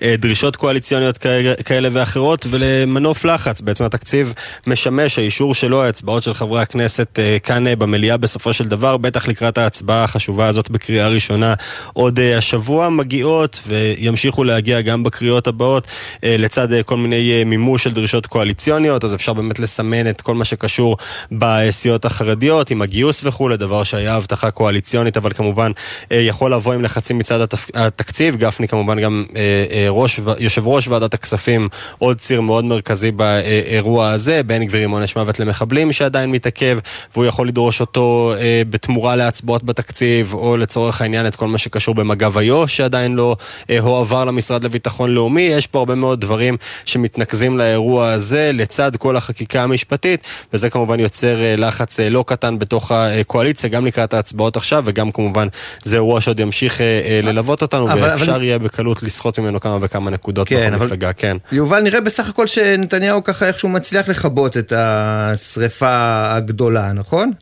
לדרישות 0.00 0.56
קואליציוניות 0.56 1.18
כאלה, 1.18 1.54
כאלה 1.54 1.88
ואחרות 1.92 2.46
ולמנוף 2.50 3.24
לחץ. 3.24 3.60
בעצם 3.60 3.84
התקציב 3.84 4.34
משמש, 4.66 5.18
האישור 5.18 5.54
שלו, 5.54 5.82
האצבעות 5.82 6.22
של 6.22 6.34
חברי 6.34 6.62
הכנסת 6.62 7.18
אה, 7.18 7.38
כאן 7.42 7.66
אה, 7.66 7.76
במליאה 7.76 8.16
בסופו 8.16 8.52
של 8.52 8.64
דבר, 8.64 8.96
בטח 8.96 9.28
לקראת 9.28 9.58
ההצבעה 9.58 10.04
החשובה 10.04 10.46
הזאת 10.46 10.70
בקריאה 10.70 11.08
ראשונה 11.08 11.54
עוד 11.92 12.18
אה, 12.18 12.38
השבוע, 12.38 12.88
מגיעות 12.88 13.60
וימשיכו 13.66 14.44
להגיע 14.44 14.80
גם 14.80 15.02
בקריאות 15.02 15.46
הבאות, 15.46 15.86
אה, 16.24 16.36
לצד 16.38 16.72
אה, 16.72 16.82
כל 16.82 16.96
מיני 16.96 17.32
אה, 17.32 17.44
מימוש 17.44 17.84
של 17.84 17.90
דרישות 17.90 18.26
קואליציוניות, 18.26 19.04
אז 19.04 19.14
אפשר 19.14 19.32
באמת 19.32 19.58
לסמן 19.58 20.08
את 20.08 20.20
כל 20.20 20.34
מה 20.34 20.44
שקשור 20.44 20.96
בסיעות 21.32 22.04
החרדיות, 22.04 22.70
עם 22.70 22.82
הגיוס 22.82 23.20
וכו'. 23.24 23.43
וכולי, 23.44 23.56
דבר 23.56 23.82
שהיה 23.82 24.14
הבטחה 24.16 24.50
קואליציונית, 24.50 25.16
אבל 25.16 25.32
כמובן 25.32 25.72
אה, 26.12 26.16
יכול 26.16 26.52
לבוא 26.52 26.74
עם 26.74 26.82
לחצים 26.82 27.18
מצד 27.18 27.40
התפ... 27.40 27.66
התקציב. 27.74 28.36
גפני 28.36 28.68
כמובן 28.68 29.00
גם 29.00 29.24
אה, 29.36 29.40
אה, 29.70 29.86
ראש, 29.88 30.20
יושב 30.38 30.66
ראש 30.66 30.88
ועדת 30.88 31.14
הכספים, 31.14 31.68
עוד 31.98 32.18
ציר 32.18 32.40
מאוד 32.40 32.64
מרכזי 32.64 33.10
באירוע 33.10 34.10
הזה, 34.10 34.42
בן 34.42 34.64
גביר 34.64 34.80
עם 34.80 34.90
עונש 34.90 35.16
מוות 35.16 35.40
למחבלים 35.40 35.92
שעדיין 35.92 36.30
מתעכב, 36.30 36.78
והוא 37.14 37.24
יכול 37.24 37.48
לדרוש 37.48 37.80
אותו 37.80 38.34
בתמורה 38.70 39.16
להצבעות 39.16 39.64
בתקציב, 39.64 40.34
או 40.34 40.56
לצורך 40.56 41.00
העניין 41.00 41.26
את 41.26 41.36
כל 41.36 41.46
מה 41.46 41.58
שקשור 41.58 41.94
במג"ב 41.94 42.38
איו"ש 42.38 42.76
שעדיין 42.76 43.14
לא 43.14 43.36
הועבר 43.80 44.24
למשרד 44.24 44.64
לביטחון 44.64 45.10
לאומי. 45.10 45.42
יש 45.42 45.66
פה 45.66 45.78
הרבה 45.78 45.94
מאוד 45.94 46.20
דברים 46.20 46.56
שמתנקזים 46.84 47.58
לאירוע 47.58 48.10
הזה, 48.10 48.50
לצד 48.54 48.96
כל 48.96 49.16
החקיקה 49.16 49.62
המשפטית, 49.62 50.24
וזה 50.52 50.70
כמובן 50.70 51.00
יוצר 51.00 51.36
לחץ 51.56 52.00
לא 52.00 52.24
קטן 52.26 52.58
בתוך 52.58 52.92
הקואליציה, 53.34 53.68
גם 53.70 53.86
לקראת 53.86 54.14
ההצבעות 54.14 54.56
עכשיו, 54.56 54.82
וגם 54.86 55.12
כמובן 55.12 55.48
זה 55.82 55.96
אירוע 55.96 56.20
שעוד 56.20 56.40
ימשיך 56.40 56.80
אה, 56.80 56.86
אה, 57.04 57.20
ללוות 57.22 57.62
אותנו, 57.62 57.92
אבל- 57.92 58.02
ואפשר 58.02 58.32
אבל- 58.34 58.42
יהיה 58.42 58.58
בקלות 58.58 59.02
לסחוט 59.02 59.38
ממנו 59.38 59.60
כמה 59.60 59.78
וכמה 59.80 60.10
נקודות 60.10 60.48
כן, 60.48 60.56
בכל 60.66 60.74
אבל- 60.74 60.86
מפלגה, 60.86 61.12
כן. 61.12 61.36
יובל, 61.52 61.80
נראה 61.80 62.00
בסך 62.00 62.28
הכל 62.28 62.46
שנתניהו 62.46 63.24
ככה 63.24 63.46
איכשהו 63.46 63.68
מצליח 63.68 64.08
לכבות 64.08 64.56
את 64.56 64.72
השריפה 64.76 65.88
הגדולה, 66.36 66.92
נכון? 66.92 67.32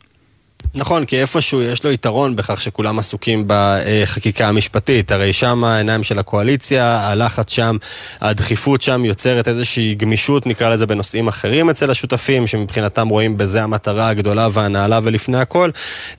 נכון, 0.74 1.04
כי 1.04 1.20
איפשהו 1.20 1.62
יש 1.62 1.84
לו 1.84 1.90
יתרון 1.90 2.36
בכך 2.36 2.60
שכולם 2.60 2.98
עסוקים 2.98 3.44
בחקיקה 3.46 4.48
המשפטית. 4.48 5.12
הרי 5.12 5.32
שם 5.32 5.64
העיניים 5.64 6.02
של 6.02 6.18
הקואליציה, 6.18 7.08
הלחץ 7.08 7.50
שם, 7.52 7.76
הדחיפות 8.20 8.82
שם 8.82 9.04
יוצרת 9.04 9.48
איזושהי 9.48 9.94
גמישות, 9.94 10.46
נקרא 10.46 10.68
לזה, 10.68 10.86
בנושאים 10.86 11.28
אחרים 11.28 11.70
אצל 11.70 11.90
השותפים, 11.90 12.46
שמבחינתם 12.46 13.08
רואים 13.08 13.36
בזה 13.36 13.62
המטרה 13.62 14.08
הגדולה 14.08 14.48
והנעלה 14.52 15.00
ולפני 15.02 15.38
הכל. 15.38 15.70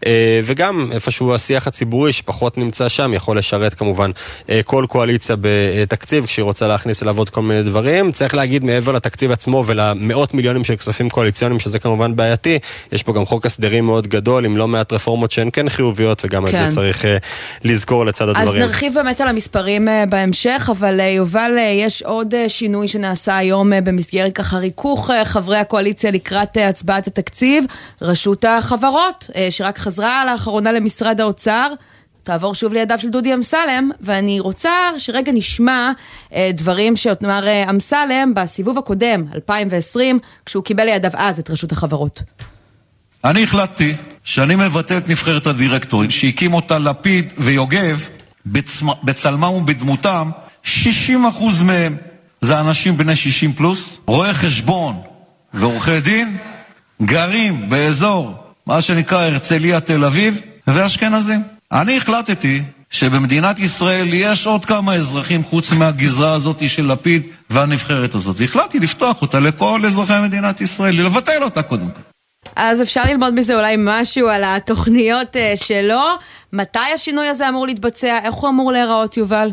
אה, 0.05 0.41
וגם 0.43 0.87
איפשהו 0.91 1.35
השיח 1.35 1.67
הציבורי 1.67 2.13
שפחות 2.13 2.57
נמצא 2.57 2.89
שם, 2.89 3.13
יכול 3.13 3.37
לשרת 3.37 3.73
כמובן 3.73 4.11
אה, 4.49 4.61
כל 4.65 4.85
קואליציה 4.89 5.35
בתקציב, 5.41 6.25
כשהיא 6.25 6.43
רוצה 6.43 6.67
להכניס 6.67 7.03
אליו 7.03 7.17
עוד 7.17 7.29
כל 7.29 7.41
מיני 7.41 7.63
דברים. 7.63 8.11
צריך 8.11 8.35
להגיד, 8.35 8.63
מעבר 8.63 8.91
לתקציב 8.91 9.31
עצמו 9.31 9.63
ולמאות 9.67 10.33
מיליונים 10.33 10.63
של 10.63 10.75
כספים 10.75 11.09
קואליציוניים, 11.09 11.59
שזה 11.59 11.79
כמובן 11.79 12.15
בעייתי, 12.15 12.59
יש 12.91 13.03
פה 13.03 13.13
גם 13.13 13.25
חוק 13.25 13.45
הסדרים 13.45 13.85
מאוד 13.85 14.07
גדול, 14.07 14.32
עם 14.37 14.57
לא 14.57 14.67
מעט 14.67 14.93
רפורמות 14.93 15.31
שהן 15.31 15.49
כן 15.53 15.69
חיוביות, 15.69 16.21
וגם 16.25 16.47
את 16.47 16.51
כן. 16.51 16.69
זה 16.69 16.75
צריך 16.75 17.05
אה, 17.05 17.17
לזכור 17.63 18.05
לצד 18.05 18.29
אז 18.29 18.35
הדברים. 18.35 18.61
נרחיב 18.61 18.93
באמת 18.93 19.21
על 19.21 19.27
המספרים 19.27 19.87
אה, 19.87 20.05
בהמשך, 20.09 20.69
אבל 20.71 20.99
אה, 20.99 21.05
יובל, 21.05 21.57
יש 21.73 22.03
עוד 22.03 22.33
שינוי 22.47 22.87
שנעשה 22.87 23.37
היום 23.37 23.71
במסגרת 23.83 24.33
ככה 24.33 24.57
ריכוך 24.57 25.09
חברי 25.23 25.57
הקואליציה 25.57 26.11
לקראת 26.11 26.57
הצבעת 26.69 27.07
התקציב, 27.07 27.65
רשות 28.01 28.45
החברות, 28.45 29.29
שרק 29.49 29.77
חזרה 29.77 30.25
לאחרונה 30.25 30.71
למשרד 30.71 31.21
האוצר. 31.21 31.73
תעבור 32.23 32.55
שוב 32.55 32.73
לידיו 32.73 32.99
של 32.99 33.09
דודי 33.09 33.33
אמסלם, 33.33 33.91
ואני 34.01 34.39
רוצה 34.39 34.71
שרגע 34.97 35.31
נשמע 35.31 35.91
אה, 36.33 36.51
דברים 36.53 36.95
שאמר 36.95 37.47
אה, 37.47 37.69
אמסלם 37.69 38.33
בסיבוב 38.35 38.77
הקודם, 38.77 39.25
2020, 39.35 40.19
כשהוא 40.45 40.63
קיבל 40.63 40.85
לידיו 40.85 41.11
אז 41.13 41.39
את 41.39 41.49
רשות 41.49 41.71
החברות. 41.71 42.21
אני 43.25 43.43
החלטתי 43.43 43.95
שאני 44.23 44.55
מבטא 44.55 44.97
את 44.97 45.09
נבחרת 45.09 45.47
הדירקטורים, 45.47 46.09
שהקים 46.09 46.53
אותה 46.53 46.79
לפיד 46.79 47.33
ויוגב, 47.37 48.07
בצלמם 49.03 49.43
ובדמותם, 49.43 50.29
60% 50.65 50.67
מהם 51.63 51.97
זה 52.41 52.59
אנשים 52.59 52.97
בני 52.97 53.15
60 53.15 53.53
פלוס, 53.53 53.97
רואי 54.07 54.33
חשבון 54.33 55.01
ועורכי 55.53 55.99
דין, 55.99 56.37
גרים 57.01 57.69
באזור, 57.69 58.33
מה 58.67 58.81
שנקרא 58.81 59.25
הרצליה 59.25 59.79
תל 59.79 60.05
אביב, 60.05 60.41
ואשכנזים. 60.67 61.43
אני 61.71 61.97
החלטתי 61.97 62.61
שבמדינת 62.89 63.59
ישראל 63.59 64.07
יש 64.13 64.45
עוד 64.45 64.65
כמה 64.65 64.93
אזרחים 64.95 65.43
חוץ 65.43 65.71
מהגזרה 65.71 66.33
הזאת 66.33 66.69
של 66.69 66.91
לפיד 66.91 67.23
והנבחרת 67.49 68.15
הזאת, 68.15 68.35
והחלטתי 68.39 68.79
לפתוח 68.79 69.21
אותה 69.21 69.39
לכל 69.39 69.81
אזרחי 69.85 70.19
מדינת 70.23 70.61
ישראל, 70.61 71.05
לבטל 71.05 71.43
אותה 71.43 71.61
קודם 71.61 71.87
כל. 71.91 72.12
אז 72.55 72.81
אפשר 72.81 73.01
ללמוד 73.05 73.33
מזה 73.33 73.55
אולי 73.55 73.75
משהו 73.77 74.29
על 74.29 74.43
התוכניות 74.45 75.35
אה, 75.35 75.53
שלו. 75.55 76.01
מתי 76.53 76.79
השינוי 76.79 77.27
הזה 77.27 77.49
אמור 77.49 77.67
להתבצע? 77.67 78.19
איך 78.23 78.33
הוא 78.33 78.49
אמור 78.49 78.71
להיראות, 78.71 79.17
יובל? 79.17 79.49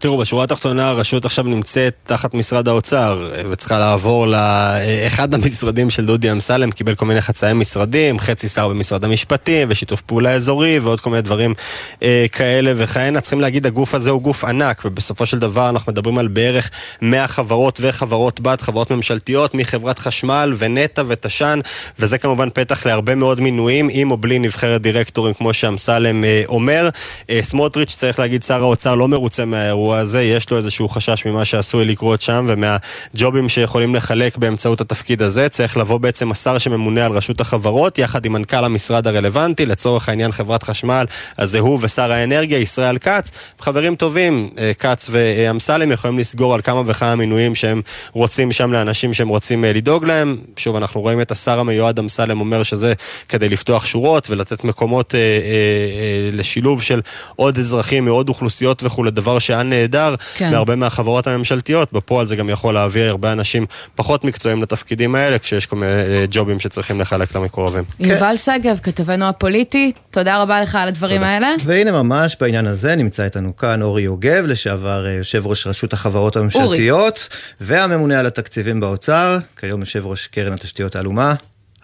תראו, 0.00 0.18
בשורה 0.18 0.44
התחתונה 0.44 0.88
הרשות 0.88 1.24
עכשיו 1.24 1.44
נמצאת 1.44 1.94
תחת 2.04 2.34
משרד 2.34 2.68
האוצר 2.68 3.30
וצריכה 3.50 3.78
לעבור 3.78 4.26
לאחד 4.26 5.34
המשרדים 5.34 5.90
של 5.90 6.06
דודי 6.06 6.32
אמסלם, 6.32 6.70
קיבל 6.70 6.94
כל 6.94 7.06
מיני 7.06 7.20
חצאי 7.20 7.54
משרדים, 7.54 8.18
חצי 8.18 8.48
שר 8.48 8.68
במשרד 8.68 9.04
המשפטים 9.04 9.68
ושיתוף 9.70 10.00
פעולה 10.00 10.30
אזורי 10.32 10.78
ועוד 10.78 11.00
כל 11.00 11.10
מיני 11.10 11.22
דברים 11.22 11.54
אה, 12.02 12.26
כאלה 12.32 12.72
וכהנה. 12.76 13.20
צריכים 13.20 13.40
להגיד, 13.40 13.66
הגוף 13.66 13.94
הזה 13.94 14.10
הוא 14.10 14.22
גוף 14.22 14.44
ענק 14.44 14.82
ובסופו 14.84 15.26
של 15.26 15.38
דבר 15.38 15.68
אנחנו 15.68 15.92
מדברים 15.92 16.18
על 16.18 16.28
בערך 16.28 16.70
100 17.02 17.28
חברות 17.28 17.78
וחברות 17.82 18.40
בת, 18.40 18.60
חברות 18.60 18.90
ממשלתיות 18.90 19.54
מחברת 19.54 19.98
חשמל 19.98 20.54
ונטע 20.58 21.02
ותש"ן 21.08 21.60
וזה 21.98 22.18
כמובן 22.18 22.48
פתח 22.50 22.86
להרבה 22.86 23.14
מאוד 23.14 23.40
מינויים 23.40 23.88
עם 23.92 24.10
או 24.10 24.16
בלי 24.16 24.38
נבחרת 24.38 24.82
דירקטורים 24.82 25.34
כמו 25.34 25.54
שאמסלם 25.54 26.24
אה, 26.24 26.42
אומר. 26.48 26.88
אה, 27.30 27.40
סמוטריץ', 27.42 27.94
צריך 27.94 28.18
להגיד, 28.18 28.42
שר 28.42 28.62
האוצר 28.62 28.94
לא 28.94 29.08
מרוצה 29.08 29.44
מהאירוע 29.44 29.87
האירוע 29.88 30.02
הזה, 30.02 30.22
יש 30.22 30.50
לו 30.50 30.56
איזשהו 30.56 30.88
חשש 30.88 31.26
ממה 31.26 31.44
שעשוי 31.44 31.84
לקרות 31.84 32.20
שם 32.20 32.46
ומהג'ובים 32.48 33.48
שיכולים 33.48 33.94
לחלק 33.94 34.36
באמצעות 34.36 34.80
התפקיד 34.80 35.22
הזה. 35.22 35.48
צריך 35.48 35.76
לבוא 35.76 35.98
בעצם 35.98 36.30
השר 36.30 36.58
שממונה 36.58 37.06
על 37.06 37.12
רשות 37.12 37.40
החברות, 37.40 37.98
יחד 37.98 38.24
עם 38.24 38.32
מנכ"ל 38.32 38.64
המשרד 38.64 39.06
הרלוונטי, 39.06 39.66
לצורך 39.66 40.08
העניין 40.08 40.32
חברת 40.32 40.62
חשמל, 40.62 41.06
אז 41.36 41.50
זה 41.50 41.58
הוא 41.58 41.78
ושר 41.82 42.12
האנרגיה, 42.12 42.58
ישראל 42.58 42.98
כץ. 42.98 43.30
חברים 43.60 43.96
טובים, 43.96 44.50
אה, 44.58 44.72
כץ 44.78 45.08
ואמסלם 45.10 45.92
יכולים 45.92 46.18
לסגור 46.18 46.54
על 46.54 46.60
כמה 46.62 46.82
וכמה 46.86 47.16
מינויים 47.16 47.54
שהם 47.54 47.82
רוצים 48.12 48.52
שם 48.52 48.72
לאנשים 48.72 49.14
שהם 49.14 49.28
רוצים 49.28 49.64
אה, 49.64 49.72
לדאוג 49.72 50.04
להם. 50.04 50.36
שוב, 50.56 50.76
אנחנו 50.76 51.00
רואים 51.00 51.20
את 51.20 51.30
השר 51.30 51.58
המיועד 51.58 51.98
אמסלם 51.98 52.40
אומר 52.40 52.62
שזה 52.62 52.92
כדי 53.28 53.48
לפתוח 53.48 53.84
שורות 53.84 54.30
ולתת 54.30 54.64
מקומות 54.64 55.14
אה, 55.14 55.20
אה, 55.20 55.24
אה, 55.24 56.30
לשילוב 56.32 56.82
של 56.82 57.00
עוד 57.36 57.58
אזרחים 57.58 58.04
מעוד 58.04 58.28
אוכלוסיות 58.28 58.82
וכולי, 58.84 59.10
דבר 59.10 59.38
שהיה 59.38 59.62
נהדר 59.80 60.14
כן. 60.36 60.50
בהרבה 60.50 60.76
מהחברות 60.76 61.26
הממשלתיות. 61.26 61.92
בפועל 61.92 62.26
זה 62.26 62.36
גם 62.36 62.50
יכול 62.50 62.74
להביא 62.74 63.02
הרבה 63.02 63.32
אנשים 63.32 63.66
פחות 63.94 64.24
מקצועיים 64.24 64.62
לתפקידים 64.62 65.14
האלה, 65.14 65.38
כשיש 65.38 65.66
כל 65.66 65.76
מיני 65.76 65.92
אה, 65.92 66.24
ג'ובים 66.30 66.60
שצריכים 66.60 67.00
לחלק 67.00 67.36
למקורבים. 67.36 67.84
יובל 68.00 68.36
שגב, 68.36 68.78
כתבנו 68.82 69.28
הפוליטי, 69.28 69.92
תודה 70.10 70.42
רבה 70.42 70.60
לך 70.60 70.74
על 70.74 70.88
הדברים 70.88 71.16
תודה. 71.16 71.28
האלה. 71.28 71.54
והנה 71.64 71.92
ממש 72.02 72.36
בעניין 72.40 72.66
הזה 72.66 72.96
נמצא 72.96 73.24
איתנו 73.24 73.56
כאן 73.56 73.82
אורי 73.82 74.02
יוגב, 74.02 74.44
לשעבר 74.46 75.06
אה, 75.06 75.10
יושב 75.10 75.46
ראש 75.46 75.66
רשות 75.66 75.92
החברות 75.92 76.36
הממשלתיות, 76.36 77.28
אורי. 77.30 77.40
והממונה 77.60 78.20
על 78.20 78.26
התקציבים 78.26 78.80
באוצר, 78.80 79.38
כיום 79.56 79.80
יושב 79.80 80.06
ראש 80.06 80.26
קרן 80.26 80.52
התשתיות 80.52 80.96
האלומה. 80.96 81.34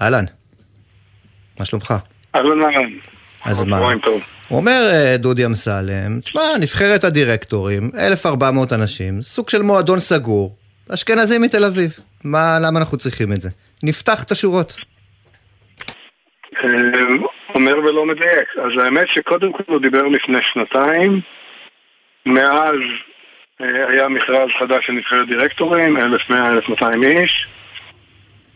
אהלן, 0.02 0.24
מה 1.58 1.64
שלומך? 1.64 1.94
אהלן 2.34 2.62
אהלן. 2.62 2.90
אז 3.44 3.64
מה? 3.64 3.80
הוא 4.48 4.58
אומר, 4.58 4.88
אה, 4.92 5.16
דודי 5.16 5.46
אמסלם, 5.46 6.20
תשמע, 6.20 6.42
נבחרת 6.60 7.04
הדירקטורים, 7.04 7.90
1,400 7.98 8.72
אנשים, 8.72 9.22
סוג 9.22 9.48
של 9.48 9.62
מועדון 9.62 9.98
סגור, 9.98 10.56
אשכנזים 10.94 11.42
מתל 11.42 11.64
אביב. 11.64 11.90
מה, 12.24 12.58
למה 12.62 12.78
אנחנו 12.78 12.98
צריכים 12.98 13.32
את 13.32 13.40
זה? 13.40 13.48
נפתח 13.82 14.22
את 14.22 14.30
השורות. 14.30 14.76
אה, 16.64 16.70
אומר 17.54 17.78
ולא 17.78 18.06
מדייק. 18.06 18.48
אז 18.64 18.84
האמת 18.84 19.08
שקודם 19.08 19.52
כל 19.52 19.62
הוא 19.66 19.80
דיבר 19.80 20.02
לפני 20.02 20.38
שנתיים, 20.52 21.20
מאז 22.26 22.74
אה, 23.60 23.88
היה 23.88 24.08
מכרז 24.08 24.48
חדש 24.58 24.86
של 24.86 24.92
נבחרת 24.92 25.28
דירקטורים, 25.28 25.96
1,100-1,200 25.96 26.84
איש, 27.04 27.46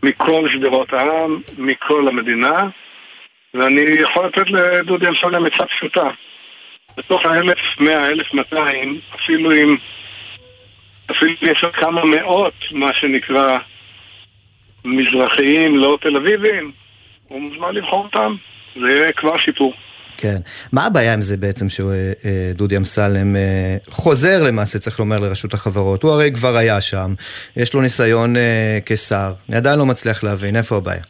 מכל 0.03 0.49
שדרות 0.53 0.93
העם, 0.93 1.41
מכל 1.57 2.07
המדינה. 2.07 2.59
ואני 3.53 3.81
יכול 3.81 4.25
לתת 4.25 4.49
לדודי 4.49 5.07
אמסלם 5.07 5.45
עצה 5.45 5.65
פשוטה. 5.65 6.09
בתוך 6.97 7.25
ה-1100, 7.25 7.89
1200, 7.89 8.99
אפילו 9.15 9.51
אם... 9.53 9.77
אפילו 11.11 11.31
אם 11.31 11.51
יש 11.51 11.63
עוד 11.63 11.73
כמה 11.75 12.05
מאות, 12.05 12.53
מה 12.71 12.93
שנקרא, 12.93 13.57
מזרחיים, 14.85 15.77
לא 15.77 15.97
תל 16.01 16.17
אביבים, 16.17 16.71
הוא 17.27 17.41
מוזמן 17.41 17.75
לבחור 17.75 18.03
אותם. 18.03 18.35
זה 18.75 18.87
יהיה 18.89 19.11
כבר 19.11 19.37
שיפור. 19.37 19.73
כן. 20.17 20.37
מה 20.71 20.85
הבעיה 20.85 21.13
עם 21.13 21.21
זה 21.21 21.37
בעצם 21.37 21.65
שדודי 21.69 22.77
אמסלם 22.77 23.35
אה, 23.35 23.77
חוזר 23.89 24.43
למעשה, 24.43 24.79
צריך 24.79 24.99
לומר, 24.99 25.19
לרשות 25.19 25.53
החברות? 25.53 26.03
הוא 26.03 26.11
הרי 26.11 26.31
כבר 26.31 26.57
היה 26.57 26.81
שם, 26.81 27.13
יש 27.57 27.73
לו 27.73 27.81
ניסיון 27.81 28.37
אה, 28.37 28.79
כשר, 28.85 29.33
אני 29.49 29.57
עדיין 29.57 29.79
לא 29.79 29.85
מצליח 29.85 30.23
להבין, 30.23 30.55
איפה 30.55 30.75
הבעיה? 30.77 31.03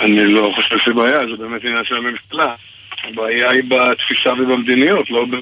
אני 0.00 0.24
לא 0.24 0.52
חושב 0.54 0.78
שבעיה, 0.78 1.20
זה 1.20 1.36
באמת 1.36 1.64
עניין 1.64 1.84
של 1.84 1.96
הממשלה. 1.96 2.54
הבעיה 3.04 3.50
היא 3.50 3.62
בתפיסה 3.68 4.32
ובמדיניות, 4.32 5.10
לא 5.10 5.24
ב... 5.24 5.36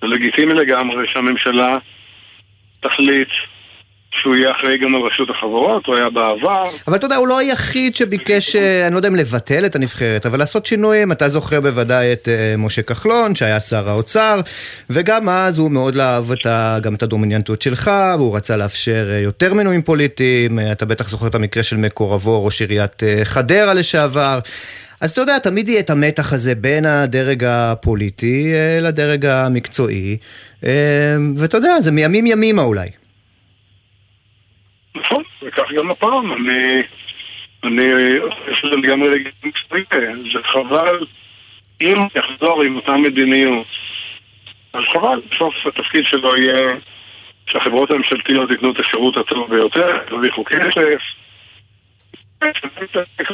זה 0.00 0.06
לגיטימי 0.06 0.54
לגמרי 0.54 1.06
שהממשלה 1.06 1.78
תחליט 2.80 3.28
שהוא 4.20 4.34
יהיה 4.34 4.50
אחראי 4.50 4.78
גם 4.78 4.94
על 4.94 5.00
רשות 5.00 5.30
החברות, 5.30 5.86
הוא 5.86 5.96
היה 5.96 6.10
בעבר. 6.10 6.70
אבל 6.88 6.96
אתה 6.96 7.06
יודע, 7.06 7.16
הוא 7.16 7.28
לא 7.28 7.38
היחיד 7.38 7.96
שביקש, 7.96 8.56
אה, 8.56 8.86
אני 8.86 8.92
לא 8.92 8.98
יודע 8.98 9.08
אם 9.08 9.14
לבטל 9.16 9.66
את 9.66 9.76
הנבחרת, 9.76 10.26
אבל 10.26 10.38
לעשות 10.38 10.66
שינויים. 10.66 11.12
אתה 11.12 11.28
זוכר 11.28 11.60
בוודאי 11.60 12.12
את 12.12 12.28
uh, 12.28 12.56
משה 12.58 12.82
כחלון, 12.82 13.34
שהיה 13.34 13.60
שר 13.60 13.90
האוצר, 13.90 14.40
וגם 14.90 15.28
אז 15.28 15.58
הוא 15.58 15.70
מאוד 15.70 15.96
אהב 15.96 16.24
גם 16.82 16.94
את 16.94 17.02
הדומיננטיות 17.02 17.62
שלך, 17.62 17.90
והוא 18.18 18.36
רצה 18.36 18.56
לאפשר 18.56 19.06
uh, 19.10 19.24
יותר 19.24 19.54
מינויים 19.54 19.82
פוליטיים. 19.82 20.58
אתה 20.72 20.86
בטח 20.86 21.08
זוכר 21.08 21.26
את 21.26 21.34
המקרה 21.34 21.62
של 21.62 21.76
מקורבו, 21.76 22.44
ראש 22.44 22.60
עיריית 22.60 23.02
חדרה 23.24 23.74
לשעבר. 23.74 24.38
אז 25.00 25.10
אתה 25.10 25.20
יודע, 25.20 25.38
תמיד 25.38 25.68
יהיה 25.68 25.80
את 25.80 25.90
המתח 25.90 26.32
הזה 26.32 26.54
בין 26.54 26.84
הדרג 26.84 27.44
הפוליטי 27.44 28.52
לדרג 28.80 29.26
המקצועי, 29.26 30.16
ואתה 31.36 31.56
יודע, 31.56 31.80
זה 31.80 31.92
מימים 31.92 32.26
ימימה 32.26 32.62
אולי. 32.62 32.88
וכך 35.44 35.72
גם 35.72 35.90
הפעם. 35.90 36.32
אני... 36.32 36.82
אני... 37.64 37.82
יש 38.52 38.64
לזה 38.64 38.76
לגמרי 38.76 39.08
לגיטימי. 39.08 39.52
זה 40.32 40.38
חבל 40.42 41.06
אם 41.82 41.96
יחזור 42.14 42.62
עם 42.62 42.76
אותה 42.76 42.96
מדיניות. 42.96 43.66
אז 44.72 44.82
חבל, 44.92 45.20
בסוף 45.30 45.54
התפקיד 45.66 46.06
שלו 46.06 46.36
יהיה 46.36 46.68
שהחברות 47.46 47.90
הממשלתיות 47.90 48.50
ייתנו 48.50 48.70
את 48.70 48.80
השירות 48.80 49.16
הטוב 49.16 49.50
ביותר, 49.50 49.98
ירוויחו 50.10 50.44
כסף. 50.44 51.02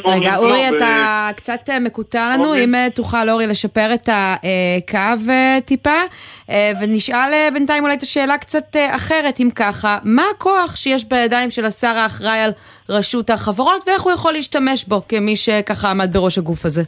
רגע, 0.05 0.37
אורי, 0.37 0.69
אתה 0.69 1.29
קצת 1.35 1.69
אה, 1.69 1.79
מקוטע 1.79 2.33
לנו, 2.33 2.55
אם 2.55 2.75
אה, 2.75 2.87
תוכל, 2.95 3.29
אורי, 3.29 3.47
לשפר 3.47 3.93
את 3.93 4.09
הקו 4.09 5.29
אה, 5.29 5.57
טיפה, 5.65 6.01
ונשאל 6.81 7.49
בינתיים 7.53 7.83
אולי 7.83 7.93
את 7.93 8.01
השאלה 8.01 8.37
קצת 8.37 8.75
אחרת, 8.95 9.39
אם 9.39 9.49
ככה, 9.55 9.97
מה 10.03 10.23
הכוח 10.35 10.75
שיש 10.75 11.05
בידיים 11.05 11.51
של 11.51 11.65
השר 11.65 11.87
האחראי 11.87 12.39
על 12.39 12.51
רשות 12.89 13.29
החברות, 13.29 13.87
ואיך 13.87 14.01
הוא 14.01 14.11
יכול 14.11 14.33
להשתמש 14.33 14.85
בו 14.85 15.07
כמי 15.07 15.35
שככה 15.35 15.89
עמד 15.89 16.13
בראש 16.13 16.37
הגוף 16.37 16.65
הזה? 16.65 16.81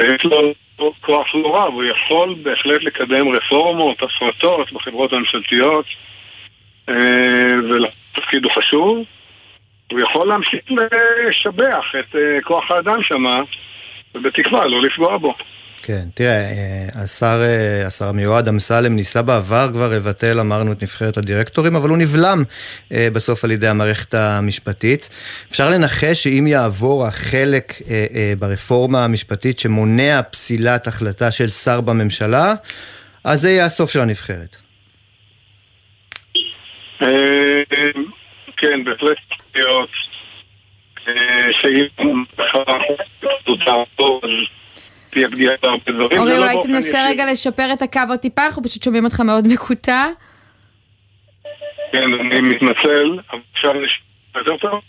יש 0.00 0.24
לו 0.24 0.54
כוח 1.00 1.34
לא 1.34 1.56
רב, 1.56 1.72
הוא 1.72 1.84
יכול 1.84 2.34
בהחלט 2.42 2.82
לקדם 2.82 3.28
רפורמות, 3.28 4.02
הפרטות 4.02 4.72
בחברות 4.72 5.12
הממשלתיות, 5.12 5.86
ולתפקיד 6.88 8.44
הוא 8.44 8.52
חשוב. 8.52 9.04
הוא 9.92 10.00
יכול 10.00 10.28
להמשיך 10.28 10.60
לשבח 11.28 11.84
את 12.00 12.14
uh, 12.14 12.44
כוח 12.44 12.70
האדם 12.70 13.02
שם, 13.02 13.24
ובתקווה 14.14 14.66
לא 14.66 14.82
לפגוע 14.82 15.18
בו. 15.18 15.34
כן, 15.86 16.04
תראה, 16.14 16.30
אה, 16.30 17.02
השר, 17.02 17.42
אה, 17.42 17.86
השר 17.86 18.04
המיועד 18.04 18.48
אמסלם 18.48 18.96
ניסה 18.96 19.22
בעבר 19.22 19.68
כבר 19.72 19.88
לבטל, 19.96 20.40
אמרנו, 20.40 20.72
את 20.72 20.82
נבחרת 20.82 21.16
הדירקטורים, 21.16 21.76
אבל 21.76 21.88
הוא 21.88 21.98
נבלם 21.98 22.42
אה, 22.92 23.08
בסוף 23.12 23.44
על 23.44 23.50
ידי 23.50 23.68
המערכת 23.68 24.14
המשפטית. 24.14 25.08
אפשר 25.50 25.70
לנחש 25.70 26.22
שאם 26.22 26.46
יעבור 26.46 27.06
החלק 27.06 27.72
ברפורמה 28.38 29.04
המשפטית 29.04 29.58
שמונע 29.58 30.22
פסילת 30.22 30.86
החלטה 30.86 31.30
של 31.30 31.48
שר 31.48 31.80
בממשלה, 31.80 32.54
אז 33.24 33.40
זה 33.40 33.50
יהיה 33.50 33.64
הסוף 33.64 33.90
של 33.90 34.00
הנבחרת. 34.00 34.56
כן, 38.56 38.84
בהחלט 38.84 39.18
שאם 41.50 42.24
תהיה 45.10 45.28
פגיעה 45.28 45.54
בהרבה 45.62 45.92
דברים. 45.92 46.18
אורי, 46.18 46.38
לא 46.38 46.52
אולי 46.52 46.56
תנסה 46.62 47.06
רגע 47.08 47.32
לשפר 47.32 47.72
את 47.72 47.82
הקו 47.82 48.00
עוד 48.08 48.18
טיפה, 48.18 48.46
אנחנו 48.46 48.62
פשוט 48.62 48.82
שומעים 48.82 49.04
אותך 49.04 49.20
מאוד 49.20 49.48
מקוטע. 49.48 50.08
כן, 51.92 52.14
אני 52.14 52.40
מתנצל, 52.40 53.18
אבל 53.30 53.40
אפשר 53.52 53.72
לשפר 53.72 54.38
יותר 54.38 54.56
טוב? 54.56 54.80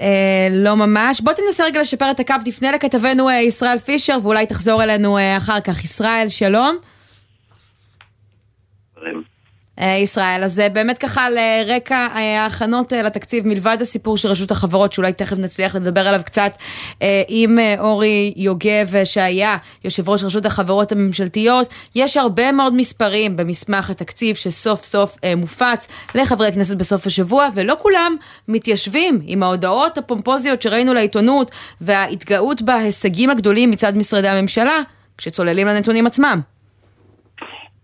אה, 0.00 0.48
לא 0.50 0.74
ממש. 0.74 1.20
בוא 1.20 1.32
תנסה 1.32 1.64
רגע 1.64 1.80
לשפר 1.80 2.10
את 2.10 2.20
הקו, 2.20 2.34
תפנה 2.44 2.72
לכתבנו 2.72 3.28
אה, 3.28 3.34
ישראל 3.34 3.78
פישר 3.78 4.18
ואולי 4.22 4.46
תחזור 4.46 4.82
אלינו 4.82 5.18
אה, 5.18 5.36
אחר 5.36 5.60
כך. 5.60 5.84
ישראל, 5.84 6.28
שלום. 6.28 6.78
אה, 9.78 9.96
ישראל. 9.96 10.44
אז 10.44 10.60
אה, 10.60 10.68
באמת 10.68 10.98
ככה 10.98 11.26
לרקע 11.30 12.06
אה, 12.14 12.42
ההכנות 12.42 12.92
לתקציב, 12.92 13.46
מלבד 13.46 13.78
הסיפור 13.80 14.16
של 14.16 14.28
רשות 14.28 14.50
החברות, 14.50 14.92
שאולי 14.92 15.12
תכף 15.12 15.38
נצליח 15.38 15.74
לדבר 15.74 16.08
עליו 16.08 16.20
קצת, 16.24 16.52
עם 17.28 17.58
אורי 17.78 18.32
יוגב, 18.36 18.94
שהיה 19.04 19.56
יושב 19.84 20.08
ראש 20.08 20.24
רשות 20.24 20.46
החברות 20.46 20.92
הממשלתיות, 20.92 21.68
יש 21.94 22.16
הרבה 22.16 22.52
מאוד 22.52 22.74
מספרים 22.74 23.36
במסמך 23.36 23.90
התקציב 23.90 24.36
שסוף 24.36 24.82
סוף 24.84 25.16
מופץ 25.36 25.88
לחברי 26.14 26.48
הכנסת 26.48 26.76
בסוף 26.76 27.06
השבוע, 27.06 27.48
ולא 27.54 27.76
כולם 27.82 28.16
מתיישבים 28.48 29.20
עם 29.26 29.42
ההודעות 29.42 29.98
הפומפוזיות 29.98 30.62
שראינו 30.62 30.94
לעיתונות 30.94 31.50
וההתגאות 31.80 32.62
בהישגים 32.62 33.30
הגדולים 33.30 33.70
מצד 33.70 33.96
משרדי 33.96 34.28
הממשלה, 34.28 34.78
כשצוללים 35.18 35.66
לנתונים 35.66 36.06
עצמם. 36.06 36.51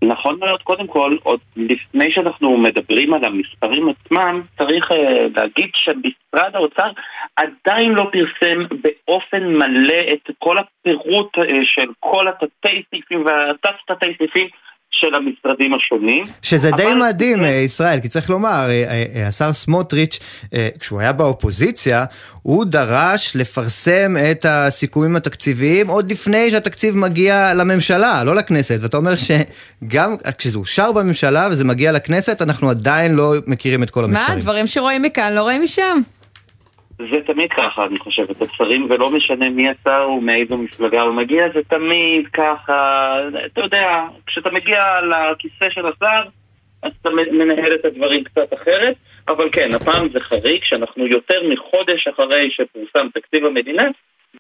נכון 0.03 0.39
מאוד, 0.41 0.63
קודם 0.63 0.87
כל, 0.87 1.17
עוד 1.23 1.41
לפני 1.57 2.13
שאנחנו 2.13 2.57
מדברים 2.57 3.15
על 3.15 3.25
המספרים 3.25 3.89
עצמם, 3.89 4.43
צריך 4.59 4.91
uh, 4.91 4.95
להגיד 5.37 5.71
שמשרד 5.75 6.57
האוצר 6.57 6.91
עדיין 7.37 7.93
לא 7.93 8.11
פרסם 8.13 8.59
באופן 8.83 9.45
מלא 9.45 10.03
את 10.13 10.31
כל 10.39 10.59
הפירוט 10.59 11.39
uh, 11.39 11.43
של 11.63 11.89
כל 12.01 12.29
התתי 12.29 12.83
סעיפים 12.91 13.27
והתת 13.27 13.75
תתי 13.87 14.15
סעיפים 14.19 14.49
של 14.91 15.15
המשרדים 15.15 15.75
השונים. 15.75 16.25
שזה 16.43 16.71
די 16.71 16.95
מדהים, 16.95 17.39
זה... 17.39 17.49
ישראל, 17.49 18.01
כי 18.01 18.09
צריך 18.09 18.31
לומר, 18.31 18.67
אה, 18.69 18.85
אה, 18.89 19.05
אה, 19.15 19.27
השר 19.27 19.53
סמוטריץ', 19.53 20.19
כשהוא 20.81 21.01
היה 21.01 21.13
באופוזיציה, 21.13 22.05
הוא 22.43 22.65
דרש 22.65 23.37
לפרסם 23.37 24.15
את 24.31 24.47
הסיכומים 24.49 25.17
התקציביים 25.17 25.89
עוד 25.89 26.13
לפני 26.13 26.51
שהתקציב 26.51 26.97
מגיע 26.97 27.55
לממשלה, 27.55 28.25
לא 28.25 28.35
לכנסת. 28.35 28.79
ואתה 28.83 28.97
אומר 28.97 29.13
שגם 29.17 30.15
כשזה 30.39 30.59
אושר 30.59 30.93
בממשלה 30.93 31.49
וזה 31.51 31.65
מגיע 31.65 31.93
לכנסת, 31.93 32.43
אנחנו 32.43 32.71
עדיין 32.71 33.15
לא 33.15 33.35
מכירים 33.47 33.83
את 33.83 33.91
כל 33.91 34.05
המספרים. 34.05 34.35
מה, 34.35 34.41
דברים 34.41 34.67
שרואים 34.67 35.03
מכאן 35.03 35.33
לא 35.33 35.41
רואים 35.41 35.63
משם. 35.63 36.01
זה 36.99 37.21
תמיד 37.27 37.53
ככה, 37.53 37.85
אני 37.87 37.99
חושבת, 37.99 38.43
השרים, 38.43 38.87
ולא 38.91 39.11
משנה 39.11 39.51
מי 39.51 39.69
השר 39.69 40.09
ומאיזו 40.11 40.57
מפלגה 40.57 41.03
הוא 41.03 41.15
מגיע, 41.15 41.45
זה 41.55 41.61
תמיד 41.69 42.27
ככה, 42.33 43.19
אתה 43.47 43.61
יודע, 43.61 44.05
כשאתה 44.27 44.51
מגיע 44.51 44.85
לכיסא 45.01 45.71
של 45.71 45.87
השר, 45.87 46.23
אז 46.83 46.93
אתה 47.01 47.11
מנהל 47.11 47.75
את 47.75 47.85
הדברים 47.85 48.25
קצת 48.25 48.55
אחרת, 48.55 48.97
אבל 49.29 49.49
כן, 49.53 49.75
הפעם 49.75 50.09
זה 50.13 50.21
חריג, 50.21 50.65
שאנחנו 50.65 51.07
יותר 51.07 51.49
מחודש 51.49 52.09
אחרי 52.09 52.51
שפורסם 52.51 53.09
תקציב 53.15 53.45
המדינה, 53.45 53.85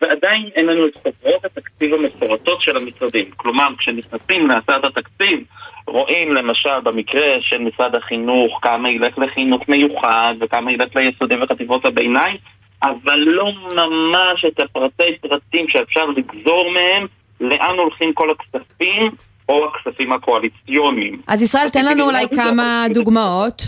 ועדיין 0.00 0.48
אין 0.54 0.66
לנו 0.66 0.86
את 0.86 0.96
חוברות 0.96 1.44
התקציב 1.44 1.94
המפורטות 1.94 2.60
של 2.60 2.76
המשרדים. 2.76 3.30
כלומר, 3.36 3.68
כשנכנסים 3.78 4.46
להצעת 4.46 4.84
התקציב, 4.84 5.44
רואים 5.88 6.32
למשל 6.32 6.80
במקרה 6.82 7.36
של 7.40 7.58
משרד 7.58 7.94
החינוך 7.94 8.58
כמה 8.62 8.90
ילך 8.90 9.18
לחינוך 9.18 9.68
מיוחד 9.68 10.34
וכמה 10.40 10.72
ילך 10.72 10.96
ליסודי 10.96 11.34
וחטיבות 11.42 11.84
הביניים, 11.84 12.36
אבל 12.82 13.18
לא 13.18 13.52
ממש 13.76 14.44
את 14.44 14.60
הפרטי 14.60 15.18
פרטים 15.20 15.68
שאפשר 15.68 16.06
לגזור 16.06 16.70
מהם 16.70 17.06
לאן 17.40 17.78
הולכים 17.78 18.12
כל 18.12 18.30
הכספים 18.30 19.10
או 19.48 19.66
הכספים 19.66 20.12
הקואליציוניים. 20.12 21.22
אז 21.26 21.42
ישראל, 21.42 21.68
תן 21.68 21.84
לנו 21.84 22.04
אולי 22.04 22.24
כמה 22.36 22.86
דוגמאות. 22.94 23.62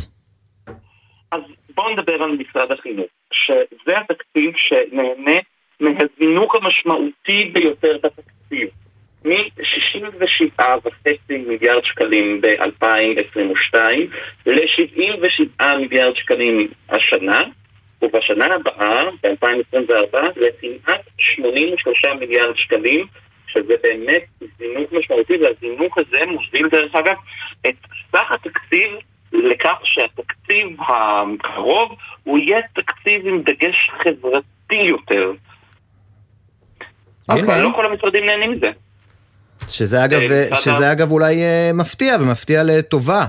אז 1.33 1.41
בואו 1.75 1.91
נדבר 1.91 2.23
על 2.23 2.31
משרד 2.31 2.73
החינוך, 2.73 3.07
שזה 3.33 3.99
התקציב 3.99 4.53
שנהנה 4.57 5.39
מהזינוק 5.81 6.57
המשמעותי 6.57 7.45
ביותר 7.53 7.97
בתקציב. 8.03 8.69
מ-67.5 9.25 11.11
מיליארד 11.29 11.85
שקלים 11.85 12.41
ב-2022 12.41 13.75
ל-77 14.47 15.65
מיליארד 15.81 16.17
שקלים 16.17 16.69
השנה, 16.89 17.43
ובשנה 18.03 18.55
הבאה, 18.55 19.05
ב-2024, 19.23 20.19
לכמעט 20.37 21.01
83 21.19 22.05
מיליארד 22.21 22.57
שקלים, 22.57 23.07
שזה 23.47 23.75
באמת 23.83 24.25
זינוק 24.59 24.93
משמעותי, 24.93 25.37
והזינוק 25.37 25.99
הזה 25.99 26.27
מוביל 26.27 26.69
דרך 26.69 26.95
אגב 26.95 27.17
את 27.67 27.75
סך 28.13 28.33
התקציב 28.33 28.91
לכך 29.33 29.81
שהתקציב 29.85 30.77
הקרוב 30.81 31.97
הוא 32.25 32.39
יהיה 32.39 32.61
תקציב 32.75 33.27
עם 33.27 33.43
דגש 33.43 33.91
חברתי 34.03 34.77
יותר. 34.77 35.33
אוקיי. 37.29 37.45
אבל 37.45 37.63
לא 37.63 37.71
כל 37.77 37.87
המשרדים 37.87 38.27
נהנים 38.27 38.53
מזה. 38.53 38.71
שזה 39.69 40.05
אגב, 40.05 40.21
אה, 40.21 40.57
שזה 40.57 40.93
אגב 40.93 41.11
אולי 41.11 41.43
אה, 41.43 41.71
מפתיע 41.75 42.17
ומפתיע 42.21 42.63
לטובה 42.65 43.25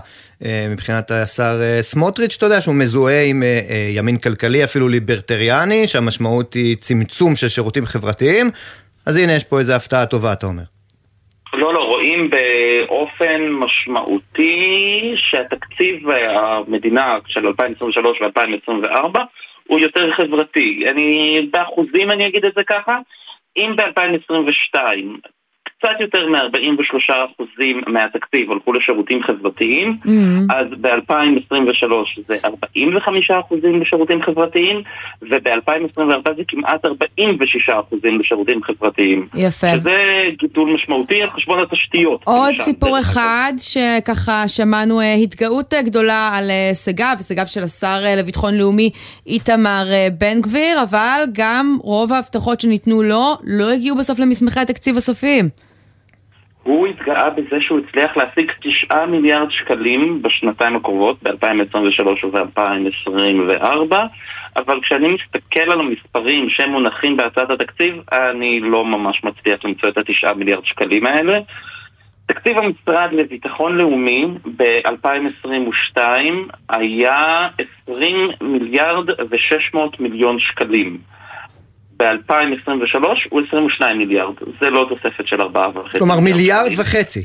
אה, 0.45 0.67
מבחינת 0.69 1.11
השר 1.11 1.59
סמוטריץ', 1.81 2.35
אתה 2.37 2.45
יודע 2.45 2.61
שהוא 2.61 2.75
מזוהה 2.75 3.23
עם 3.23 3.43
ימין 3.95 4.17
כלכלי 4.17 4.63
אפילו 4.63 4.87
ליברטריאני, 4.87 5.87
שהמשמעות 5.87 6.53
היא 6.53 6.75
צמצום 6.75 7.35
של 7.35 7.47
שירותים 7.47 7.85
חברתיים, 7.85 8.49
אז 9.07 9.17
הנה 9.17 9.33
יש 9.33 9.43
פה 9.43 9.59
איזה 9.59 9.75
הפתעה 9.75 10.05
טובה 10.05 10.33
אתה 10.33 10.45
אומר. 10.45 10.63
לא, 11.53 11.73
לא, 11.73 11.79
רואים 11.79 12.29
באופן 12.29 13.49
משמעותי 13.49 15.13
שהתקציב 15.15 16.09
המדינה 16.09 17.17
של 17.27 17.47
2023 17.47 18.21
ו-2024 18.21 19.19
הוא 19.67 19.79
יותר 19.79 20.11
חברתי. 20.11 20.85
אני, 20.89 21.41
באחוזים 21.51 22.11
אני 22.11 22.27
אגיד 22.27 22.45
את 22.45 22.53
זה 22.55 22.61
ככה, 22.63 22.95
אם 23.57 23.75
ב-2022 23.75 24.75
קצת 25.81 25.99
יותר 25.99 26.27
מ-43% 26.29 27.63
מהתקציב 27.87 28.51
הלכו 28.51 28.73
לשירותים 28.73 29.23
חברתיים, 29.23 29.97
mm-hmm. 30.05 30.53
אז 30.55 30.67
ב-2023 30.81 31.91
זה 32.27 32.37
45% 32.43 33.67
לשירותים 33.81 34.21
חברתיים, 34.21 34.81
וב-2024 35.21 36.35
זה 36.37 36.43
כמעט 36.47 36.85
46% 36.85 36.89
לשירותים 38.19 38.63
חברתיים. 38.63 39.27
יפה. 39.35 39.67
שזה 39.73 40.23
גידול 40.39 40.73
משמעותי 40.73 41.21
על 41.21 41.29
חשבון 41.29 41.59
התשתיות. 41.59 42.21
עוד 42.23 42.53
סיפור 42.59 42.99
אחד, 42.99 43.53
שככה 43.57 44.47
שמענו 44.47 45.01
אה, 45.01 45.13
התגאות 45.13 45.73
אה, 45.73 45.81
גדולה 45.81 46.31
על 46.33 46.49
אה, 46.49 46.67
הישגיו, 46.67 47.15
הישגיו 47.17 47.47
של 47.47 47.63
השר 47.63 47.99
לביטחון 48.17 48.57
לאומי 48.57 48.89
איתמר 49.27 49.83
בן 50.17 50.41
גביר, 50.41 50.83
אבל 50.83 51.23
גם 51.31 51.77
רוב 51.81 52.13
ההבטחות 52.13 52.59
שניתנו 52.59 53.03
לו 53.03 53.37
לא 53.43 53.71
הגיעו 53.71 53.97
בסוף 53.97 54.19
למסמכי 54.19 54.59
התקציב 54.59 54.97
הסופיים. 54.97 55.49
הוא 56.63 56.87
התגאה 56.87 57.29
בזה 57.29 57.61
שהוא 57.61 57.79
הצליח 57.79 58.17
להשיג 58.17 58.51
9 58.61 59.05
מיליארד 59.05 59.51
שקלים 59.51 60.21
בשנתיים 60.21 60.75
הקרובות, 60.75 61.23
ב-2023 61.23 62.25
וב-2024, 62.25 63.95
אבל 64.55 64.79
כשאני 64.81 65.07
מסתכל 65.07 65.71
על 65.71 65.79
המספרים 65.79 66.49
שמונחים 66.49 67.17
בהצעת 67.17 67.49
התקציב, 67.49 67.95
אני 68.11 68.59
לא 68.59 68.85
ממש 68.85 69.23
מצליח 69.23 69.65
למצוא 69.65 69.89
את 69.89 69.97
ה-9 69.97 70.33
מיליארד 70.33 70.65
שקלים 70.65 71.05
האלה. 71.05 71.39
תקציב 72.25 72.57
המשרד 72.57 73.09
לביטחון 73.11 73.77
לאומי 73.77 74.27
ב-2022 74.57 75.97
היה 76.69 77.47
20 77.87 78.29
מיליארד 78.41 79.09
ו-600 79.09 79.77
מיליון 79.99 80.39
שקלים. 80.39 80.97
ב-2023 82.01 83.05
הוא 83.29 83.41
22 83.47 83.97
מיליארד, 83.97 84.33
זה 84.61 84.69
לא 84.69 84.87
תוספת 84.89 85.27
של 85.27 85.41
4.5 85.41 85.97
כלומר 85.97 86.19
מיליארד 86.19 86.71
וחצי. 86.77 87.23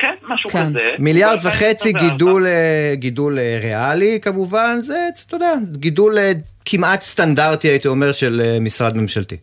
כן, 0.00 0.14
משהו 0.28 0.50
כן. 0.50 0.70
כזה. 0.70 0.94
מיליארד 0.98 1.38
וחצי 1.42 1.92
גידול, 1.92 2.46
אה, 2.46 2.92
גידול 2.94 3.38
אה, 3.38 3.58
ריאלי 3.62 4.18
כמובן, 4.22 4.76
זה, 4.78 5.08
אתה 5.26 5.36
יודע, 5.36 5.52
גידול 5.72 6.18
אה, 6.18 6.32
כמעט 6.64 7.00
סטנדרטי 7.00 7.68
הייתי 7.68 7.88
אומר 7.88 8.12
של 8.12 8.58
משרד 8.60 8.96
ממשלתי. 8.96 9.36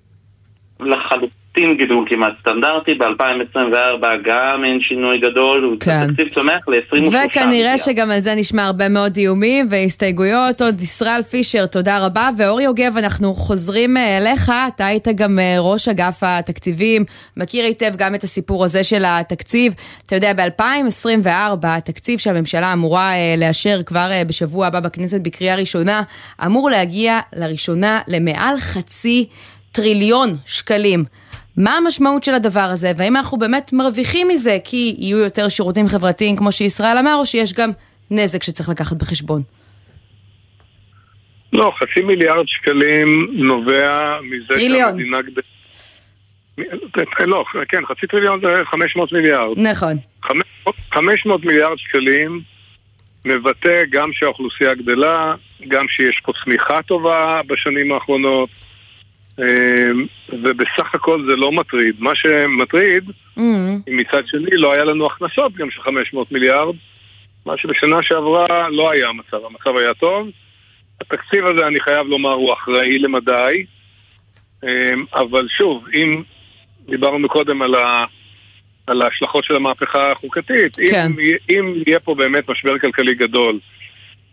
לחלוטין. 0.80 1.39
לחלוטין 1.58 1.78
גידול 1.78 2.06
כמעט 2.10 2.34
סטנדרטי, 2.42 2.94
ב-2024 2.94 4.06
גם 4.24 4.64
אין 4.66 4.82
שינוי 4.82 5.18
גדול, 5.18 5.78
כן. 5.80 5.92
התקציב 5.92 6.30
צומח 6.30 6.68
ל-23 6.68 6.94
מיליארד. 6.94 7.26
וכנראה 7.30 7.78
שגם 7.78 8.12
על 8.12 8.20
זה 8.20 8.36
נשמע 8.36 8.66
הרבה 8.66 8.90
מאוד 8.90 9.18
איומים 9.18 9.68
והסתייגויות. 9.70 10.62
עוד 10.62 10.82
ישראל 10.82 11.22
פישר, 11.22 11.66
תודה 11.66 12.06
רבה. 12.06 12.30
ואורי 12.38 12.64
יוגב, 12.64 12.98
אנחנו 12.98 13.34
חוזרים 13.34 13.98
אה, 13.98 14.18
אליך, 14.18 14.52
אתה 14.76 14.86
היית 14.86 15.08
גם 15.08 15.40
אה, 15.40 15.56
ראש 15.60 15.88
אגף 15.88 16.18
התקציבים, 16.22 17.06
מכיר 17.38 17.66
היטב 17.66 17.96
גם 17.98 18.16
את 18.16 18.24
הסיפור 18.24 18.66
הזה 18.66 18.84
של 18.84 19.04
התקציב. 19.08 19.74
אתה 20.08 20.16
יודע, 20.16 20.34
ב-2024, 20.34 21.28
התקציב 21.64 22.20
שהממשלה 22.20 22.74
אמורה 22.74 23.14
אה, 23.14 23.36
לאשר 23.38 23.84
כבר 23.86 24.12
בשבוע 24.28 24.68
הבא 24.68 24.80
בכנסת 24.80 25.22
בקריאה 25.22 25.56
ראשונה, 25.56 26.02
אמור 26.46 26.70
להגיע 26.70 27.20
לראשונה 27.36 28.00
למעל 28.08 28.60
חצי 28.60 29.26
טריליון 29.72 30.36
שקלים. 30.46 31.04
מה 31.60 31.78
המשמעות 31.78 32.24
של 32.24 32.34
הדבר 32.34 32.60
הזה, 32.60 32.92
והאם 32.98 33.16
אנחנו 33.18 33.40
באמת 33.40 33.74
מרוויחים 33.74 34.28
מזה 34.28 34.58
כי 34.64 34.96
יהיו 34.98 35.18
יותר 35.18 35.50
שירותים 35.50 35.88
חברתיים 35.88 36.36
כמו 36.36 36.52
שישראל 36.52 36.98
אמר, 36.98 37.16
או 37.16 37.26
שיש 37.26 37.54
גם 37.54 37.70
נזק 38.12 38.44
שצריך 38.44 38.70
לקחת 38.70 38.98
בחשבון? 38.98 39.42
לא, 41.54 41.72
חצי 41.78 42.02
מיליארד 42.02 42.48
שקלים 42.48 43.28
נובע 43.34 44.20
מזה 44.22 44.48
טריליון. 44.48 44.90
שהמדינה 44.90 45.22
גדלה... 45.22 45.44
לא, 47.20 47.44
כן, 47.70 47.86
חצי 47.86 48.08
טריליון 48.08 48.42
זה 48.42 48.54
500 48.66 49.14
מיליארד. 49.14 49.60
נכון. 49.60 49.98
500 50.92 51.46
מיליארד 51.46 51.78
שקלים 51.78 52.42
מבטא 53.26 53.84
גם 53.90 54.10
שהאוכלוסייה 54.14 54.74
גדלה, 54.74 55.34
גם 55.68 55.86
שיש 55.90 56.22
פה 56.26 56.34
צמיחה 56.44 56.82
טובה 56.82 57.42
בשנים 57.48 57.92
האחרונות. 57.92 58.50
אמ, 59.40 60.06
ובסך 60.30 60.96
הכל 60.96 61.26
זה 61.30 61.36
לא 61.36 61.52
מטריד. 61.52 61.96
מה 62.00 62.16
שמטריד, 62.16 63.04
mm-hmm. 63.38 63.42
מצד 63.88 64.28
שני 64.28 64.58
לא 64.58 64.74
היה 64.74 64.84
לנו 64.84 65.06
הכנסות 65.06 65.56
גם 65.56 65.72
של 65.72 65.82
500 65.82 66.32
מיליארד, 66.32 66.76
מה 67.46 67.58
שבשנה 67.58 68.04
שעברה 68.04 68.70
לא 68.70 68.92
היה 68.92 69.10
המצב, 69.10 69.38
המצב 69.46 69.78
היה 69.78 69.94
טוב. 69.94 70.30
התקציב 71.02 71.46
הזה, 71.46 71.68
אני 71.68 71.80
חייב 71.80 72.08
לומר, 72.08 72.34
הוא 72.34 72.54
אחראי 72.54 73.00
למדי, 73.00 73.66
אמ, 74.64 75.06
אבל 75.14 75.48
שוב, 75.58 75.86
אם 75.94 76.24
דיברנו 76.90 77.30
קודם 77.30 77.62
על, 77.62 77.76
ה, 77.76 78.06
על 78.88 79.02
ההשלכות 79.02 79.44
של 79.44 79.56
המהפכה 79.56 80.12
החוקתית, 80.12 80.76
כן. 80.76 81.12
אם, 81.20 81.36
אם 81.50 81.74
יהיה 81.88 82.00
פה 82.00 82.16
באמת 82.16 82.50
משבר 82.50 82.80
כלכלי 82.80 83.16
גדול, 83.16 83.60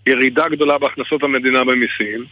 ירידה 0.07 0.49
גדולה 0.49 0.79
בהכנסות 0.79 1.23
המדינה 1.23 1.64
במיסים, 1.64 2.25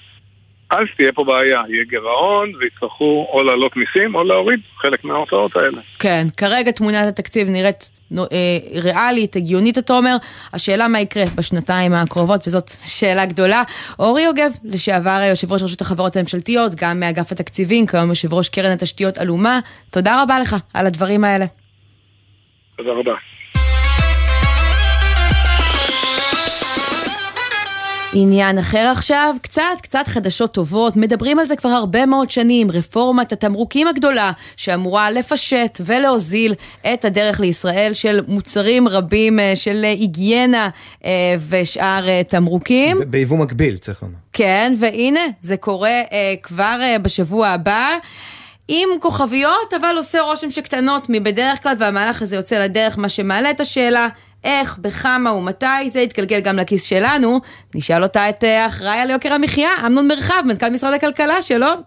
אז 0.78 0.84
תהיה 0.96 1.12
פה 1.12 1.24
בעיה, 1.24 1.62
יהיה 1.68 1.84
גירעון 1.84 2.52
ויצטרכו 2.60 3.28
או 3.32 3.42
להעלות 3.42 3.76
מיסים 3.76 4.14
או 4.14 4.24
להוריד 4.24 4.60
חלק 4.76 5.04
מההוצאות 5.04 5.56
האלה. 5.56 5.80
כן, 5.98 6.26
כרגע 6.36 6.70
תמונת 6.70 7.08
התקציב 7.08 7.48
נראית 7.48 7.90
אה, 8.18 8.80
ריאלית, 8.82 9.36
הגיונית, 9.36 9.78
אתה 9.78 9.92
אומר. 9.92 10.16
השאלה 10.52 10.88
מה 10.88 11.00
יקרה 11.00 11.24
בשנתיים 11.34 11.94
הקרובות, 11.94 12.46
וזאת 12.46 12.70
שאלה 12.98 13.26
גדולה. 13.26 13.62
אורי 13.98 14.22
יוגב, 14.22 14.50
לשעבר 14.64 15.20
יושב 15.30 15.52
ראש 15.52 15.62
רשות 15.62 15.80
החברות 15.80 16.16
הממשלתיות, 16.16 16.74
גם 16.74 17.00
מאגף 17.00 17.32
התקציבים, 17.32 17.86
כיום 17.86 18.08
יושב 18.08 18.34
ראש 18.34 18.48
קרן 18.48 18.70
התשתיות 18.70 19.18
אלומה, 19.18 19.60
תודה 19.90 20.22
רבה 20.22 20.38
לך 20.38 20.56
על 20.74 20.86
הדברים 20.86 21.24
האלה. 21.24 21.44
תודה 22.76 22.92
רבה. 22.92 23.14
עניין 28.16 28.58
אחר 28.58 28.88
עכשיו, 28.92 29.36
קצת, 29.42 29.62
קצת 29.82 30.08
חדשות 30.08 30.54
טובות, 30.54 30.96
מדברים 30.96 31.38
על 31.38 31.46
זה 31.46 31.56
כבר 31.56 31.68
הרבה 31.68 32.06
מאוד 32.06 32.30
שנים, 32.30 32.70
רפורמת 32.70 33.32
התמרוקים 33.32 33.88
הגדולה, 33.88 34.32
שאמורה 34.56 35.10
לפשט 35.10 35.80
ולהוזיל 35.84 36.54
את 36.94 37.04
הדרך 37.04 37.40
לישראל 37.40 37.94
של 37.94 38.20
מוצרים 38.28 38.88
רבים 38.88 39.40
אה, 39.40 39.52
של 39.56 39.84
היגיינה 39.84 40.68
אה, 41.04 41.10
ושאר 41.48 42.08
אה, 42.08 42.22
תמרוקים. 42.28 43.00
ביבוא 43.06 43.38
מקביל, 43.38 43.76
צריך 43.76 44.02
לומר. 44.02 44.14
כן, 44.32 44.74
והנה, 44.78 45.20
זה 45.40 45.56
קורה 45.56 46.00
כבר 46.42 46.80
בשבוע 47.02 47.48
הבא. 47.48 47.88
עם 48.68 48.88
כוכביות, 49.00 49.74
אבל 49.80 49.96
עושה 49.96 50.20
רושם 50.20 50.50
שקטנות 50.50 51.06
מבדרך 51.08 51.62
כלל, 51.62 51.74
והמהלך 51.78 52.22
הזה 52.22 52.36
יוצא 52.36 52.64
לדרך, 52.64 52.98
מה 52.98 53.08
שמעלה 53.08 53.50
את 53.50 53.60
השאלה, 53.60 54.08
איך, 54.44 54.78
בכמה 54.78 55.32
ומתי 55.32 55.90
זה 55.90 56.00
יתגלגל 56.00 56.40
גם 56.40 56.56
לכיס 56.56 56.84
שלנו. 56.84 57.40
נשאל 57.74 58.02
אותה 58.02 58.28
את 58.28 58.44
אה, 58.44 58.64
האחראי 58.64 58.98
על 59.00 59.10
יוקר 59.10 59.32
המחיה, 59.32 59.70
אמנון 59.86 60.08
מרחב, 60.08 60.42
מנכ"ל 60.46 60.70
משרד 60.70 60.92
הכלכלה, 60.94 61.42
שלום. 61.42 61.82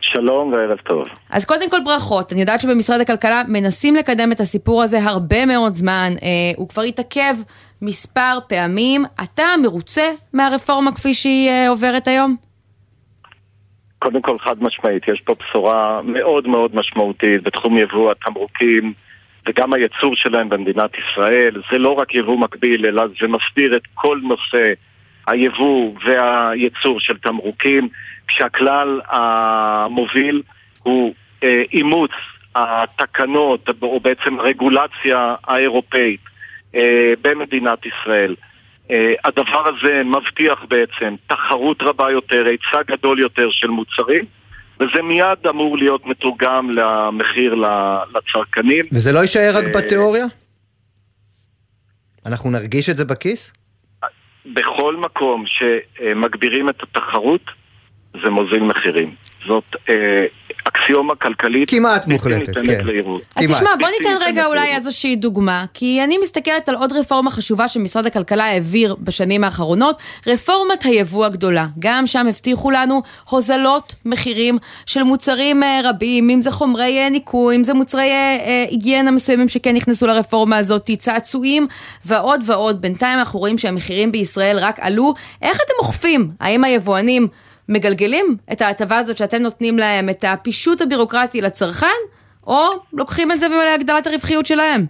שלום 0.00 0.52
וערב 0.52 0.78
טוב. 0.78 1.02
אז 1.30 1.44
קודם 1.44 1.70
כל 1.70 1.80
ברכות, 1.84 2.32
אני 2.32 2.40
יודעת 2.40 2.60
שבמשרד 2.60 3.00
הכלכלה 3.00 3.42
מנסים 3.48 3.96
לקדם 3.96 4.32
את 4.32 4.40
הסיפור 4.40 4.82
הזה 4.82 4.98
הרבה 5.02 5.46
מאוד 5.46 5.74
זמן, 5.74 6.08
אה, 6.22 6.28
הוא 6.56 6.68
כבר 6.68 6.82
התעכב 6.82 7.34
מספר 7.82 8.38
פעמים. 8.48 9.04
אתה 9.24 9.44
מרוצה 9.62 10.10
מהרפורמה 10.32 10.92
כפי 10.92 11.14
שהיא 11.14 11.48
אה, 11.48 11.68
עוברת 11.68 12.08
היום? 12.08 12.36
קודם 13.98 14.22
כל 14.22 14.38
חד 14.38 14.62
משמעית, 14.62 15.08
יש 15.08 15.20
פה 15.20 15.34
בשורה 15.40 16.00
מאוד 16.04 16.48
מאוד 16.48 16.76
משמעותית 16.76 17.42
בתחום 17.42 17.78
יבוא 17.78 18.10
התמרוקים. 18.10 18.92
וגם 19.46 19.72
הייצור 19.72 20.16
שלהם 20.16 20.48
במדינת 20.48 20.90
ישראל. 20.98 21.62
זה 21.70 21.78
לא 21.78 21.92
רק 21.92 22.14
יבוא 22.14 22.38
מקביל, 22.38 22.86
אלא 22.86 23.04
זה 23.20 23.28
מסביר 23.28 23.76
את 23.76 23.82
כל 23.94 24.20
נושא 24.22 24.72
היבוא 25.26 25.92
והייצור 26.04 27.00
של 27.00 27.18
תמרוקים, 27.18 27.88
כשהכלל 28.28 29.00
המוביל 29.08 30.42
הוא 30.82 31.14
אה, 31.42 31.62
אימוץ 31.72 32.10
התקנות, 32.54 33.68
או 33.82 34.00
בעצם 34.00 34.40
הרגולציה 34.40 35.34
האירופאית 35.44 36.20
אה, 36.74 37.12
במדינת 37.22 37.78
ישראל. 37.86 38.34
אה, 38.90 39.14
הדבר 39.24 39.68
הזה 39.68 40.02
מבטיח 40.04 40.64
בעצם 40.68 41.14
תחרות 41.26 41.82
רבה 41.82 42.10
יותר, 42.10 42.46
היצע 42.46 42.82
גדול 42.86 43.20
יותר 43.20 43.50
של 43.50 43.68
מוצרים. 43.68 44.24
וזה 44.80 45.02
מיד 45.02 45.46
אמור 45.50 45.78
להיות 45.78 46.06
מתורגם 46.06 46.70
למחיר 46.70 47.54
לצרכנים. 48.14 48.84
וזה 48.92 49.12
לא 49.12 49.18
יישאר 49.18 49.52
רק 49.54 49.64
אה, 49.64 49.72
בתיאוריה? 49.72 50.24
אנחנו 52.26 52.50
נרגיש 52.50 52.90
את 52.90 52.96
זה 52.96 53.04
בכיס? 53.04 53.52
בכל 54.46 54.96
מקום 54.96 55.44
שמגבירים 55.46 56.68
את 56.68 56.82
התחרות, 56.82 57.50
זה 58.22 58.30
מוזיל 58.30 58.62
מחירים. 58.62 59.14
זאת 59.46 59.76
אה, 59.88 60.26
אקסיומה 60.68 61.14
כלכלית. 61.14 61.70
כמעט 61.70 62.06
מוחלטת, 62.06 62.54
כן. 62.54 62.80
אז 63.36 63.44
תשמע, 63.50 63.70
בוא 63.78 63.88
ניתן 63.88 64.16
רגע 64.20 64.46
אולי 64.46 64.74
איזושהי 64.74 65.16
דוגמה, 65.16 65.64
כי 65.74 66.04
אני 66.04 66.18
מסתכלת 66.18 66.68
על 66.68 66.74
עוד 66.74 66.92
רפורמה 66.92 67.30
חשובה 67.30 67.68
שמשרד 67.68 68.06
הכלכלה 68.06 68.44
העביר 68.44 68.96
בשנים 69.00 69.44
האחרונות, 69.44 70.02
רפורמת 70.26 70.82
היבוא 70.84 71.26
הגדולה. 71.26 71.66
גם 71.78 72.06
שם 72.06 72.26
הבטיחו 72.28 72.70
לנו 72.70 73.02
הוזלות 73.30 73.94
מחירים 74.04 74.58
של 74.86 75.02
מוצרים 75.02 75.62
אה, 75.62 75.80
רבים, 75.84 76.30
אם 76.30 76.42
זה 76.42 76.50
חומרי 76.50 76.98
אה, 76.98 77.08
ניקוי, 77.08 77.56
אם 77.56 77.64
זה 77.64 77.74
מוצרי 77.74 78.10
אה, 78.10 78.64
היגיינה 78.70 79.10
מסוימים 79.10 79.48
שכן 79.48 79.76
נכנסו 79.76 80.06
לרפורמה 80.06 80.56
הזאת, 80.56 80.90
צעצועים 80.98 81.66
ועוד 82.04 82.40
ועוד. 82.46 82.80
בינתיים 82.80 83.18
אנחנו 83.18 83.38
רואים 83.38 83.58
שהמחירים 83.58 84.12
בישראל 84.12 84.58
רק 84.58 84.80
עלו. 84.80 85.14
איך 85.42 85.56
אתם 85.56 85.74
אוכפים? 85.78 86.30
האם 86.40 86.64
היבואנים... 86.64 87.28
מגלגלים 87.68 88.36
את 88.52 88.60
ההטבה 88.60 88.98
הזאת 88.98 89.16
שאתם 89.16 89.42
נותנים 89.42 89.78
להם, 89.78 90.08
את 90.08 90.24
הפישוט 90.24 90.80
הבירוקרטי 90.80 91.40
לצרכן, 91.40 91.86
או 92.46 92.68
לוקחים 92.92 93.32
את 93.32 93.40
זה 93.40 93.48
להגדלת 93.48 94.06
הרווחיות 94.06 94.46
שלהם? 94.46 94.86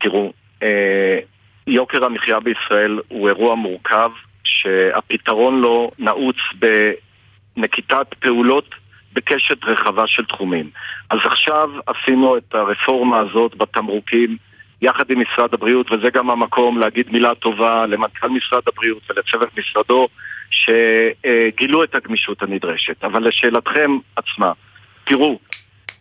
תראו, 0.00 0.32
אה, 0.62 1.18
יוקר 1.66 2.04
המחיה 2.04 2.40
בישראל 2.40 3.00
הוא 3.08 3.28
אירוע 3.28 3.54
מורכב, 3.54 4.10
שהפתרון 4.44 5.60
לו 5.60 5.90
נעוץ 5.98 6.36
בנקיטת 7.56 8.06
פעולות 8.20 8.74
בקשת 9.12 9.64
רחבה 9.64 10.06
של 10.06 10.24
תחומים. 10.24 10.70
אז 11.10 11.18
עכשיו 11.24 11.70
עשינו 11.86 12.36
את 12.36 12.54
הרפורמה 12.54 13.18
הזאת 13.18 13.54
בתמרוקים 13.54 14.36
יחד 14.82 15.10
עם 15.10 15.20
משרד 15.20 15.54
הבריאות, 15.54 15.92
וזה 15.92 16.10
גם 16.10 16.30
המקום 16.30 16.78
להגיד 16.78 17.12
מילה 17.12 17.34
טובה 17.34 17.86
למנכ"ל 17.86 18.28
משרד 18.28 18.62
הבריאות 18.66 19.02
ולצוות 19.10 19.58
משרדו, 19.58 20.08
שגילו 20.54 21.84
את 21.84 21.94
הגמישות 21.94 22.42
הנדרשת. 22.42 23.04
אבל 23.04 23.28
לשאלתכם 23.28 23.90
עצמה, 24.16 24.52
תראו, 25.04 25.38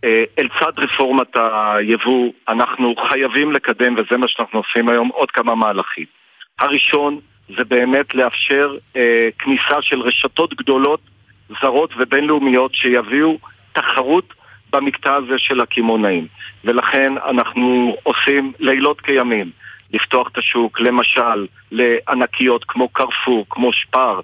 אה, 0.04 0.24
אל 0.40 0.48
צד 0.60 0.80
רפורמת 0.80 1.36
היבוא, 1.36 2.32
אנחנו 2.50 2.96
חייבים 3.10 3.52
לקדם, 3.52 3.94
וזה 3.94 4.18
מה 4.18 4.28
שאנחנו 4.28 4.60
עושים 4.60 4.90
היום, 4.90 5.10
עוד 5.14 5.32
כמה 5.32 5.56
מהלכים. 5.56 6.06
הראשון 6.60 7.20
זה 7.58 7.64
באמת 7.64 8.16
לאפשר 8.16 8.78
אה, 8.96 9.30
כניסה 9.40 9.82
של 9.82 10.02
רשתות 10.02 10.54
גדולות, 10.54 11.00
זרות 11.62 11.94
ובינלאומיות 11.98 12.76
שיביאו 12.76 13.38
תחרות 13.74 14.34
במקטע 14.74 15.16
הזה 15.16 15.38
של 15.38 15.62
הקמעונאים. 15.62 16.28
ולכן 16.64 17.14
אנחנו 17.30 17.96
עושים 18.04 18.54
לילות 18.60 19.02
כימים 19.02 19.52
לפתוח 19.94 20.28
את 20.32 20.38
השוק, 20.38 20.80
למשל, 20.80 21.48
לענקיות 21.72 22.64
כמו 22.68 22.90
קרפור, 22.90 23.46
כמו 23.50 23.74
ספאר, 23.74 24.20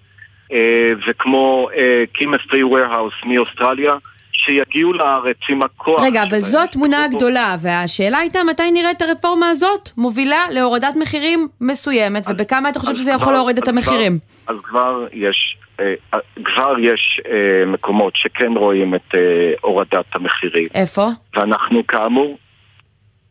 וכמו 1.08 1.70
Chemist 2.13 2.63
Warehouse 2.63 3.13
מאוסטרליה, 3.26 3.94
שיגיעו 4.32 4.94
לארץ 4.94 5.38
עם 5.50 5.62
הכוח 5.64 6.04
רגע, 6.04 6.24
אבל 6.24 6.40
זו 6.40 6.64
התמונה 6.64 7.04
הגדולה, 7.04 7.56
והשאלה 7.62 8.18
הייתה 8.18 8.40
מתי 8.44 8.72
נראה 8.72 8.92
את 8.92 9.02
הרפורמה 9.02 9.50
הזאת 9.50 9.90
מובילה 9.98 10.46
להורדת 10.52 10.96
מחירים 10.96 11.48
מסוימת, 11.62 12.24
ובכמה 12.30 12.70
אתה 12.70 12.80
חושב 12.80 12.92
אז 12.92 12.98
שזה 12.98 13.12
יכול 13.12 13.24
כבר- 13.24 13.32
להוריד 13.34 13.58
את 13.58 13.64
אז 13.68 13.70
כבר- 13.70 13.78
המחירים? 13.92 14.20
אז 14.48 14.56
כבר 14.64 15.08
יש, 15.14 15.58
אה, 15.80 15.94
אה, 16.14 16.20
כבר 16.46 16.74
יש 16.80 17.22
אה, 17.32 17.66
מקומות 17.66 18.16
שכן 18.16 18.52
רואים 18.58 18.96
את 18.96 19.16
אה, 19.16 19.20
הורדת 19.62 20.06
המחירים. 20.16 20.68
איפה? 20.76 21.08
ואנחנו 21.36 21.88
כאמור, 21.88 22.38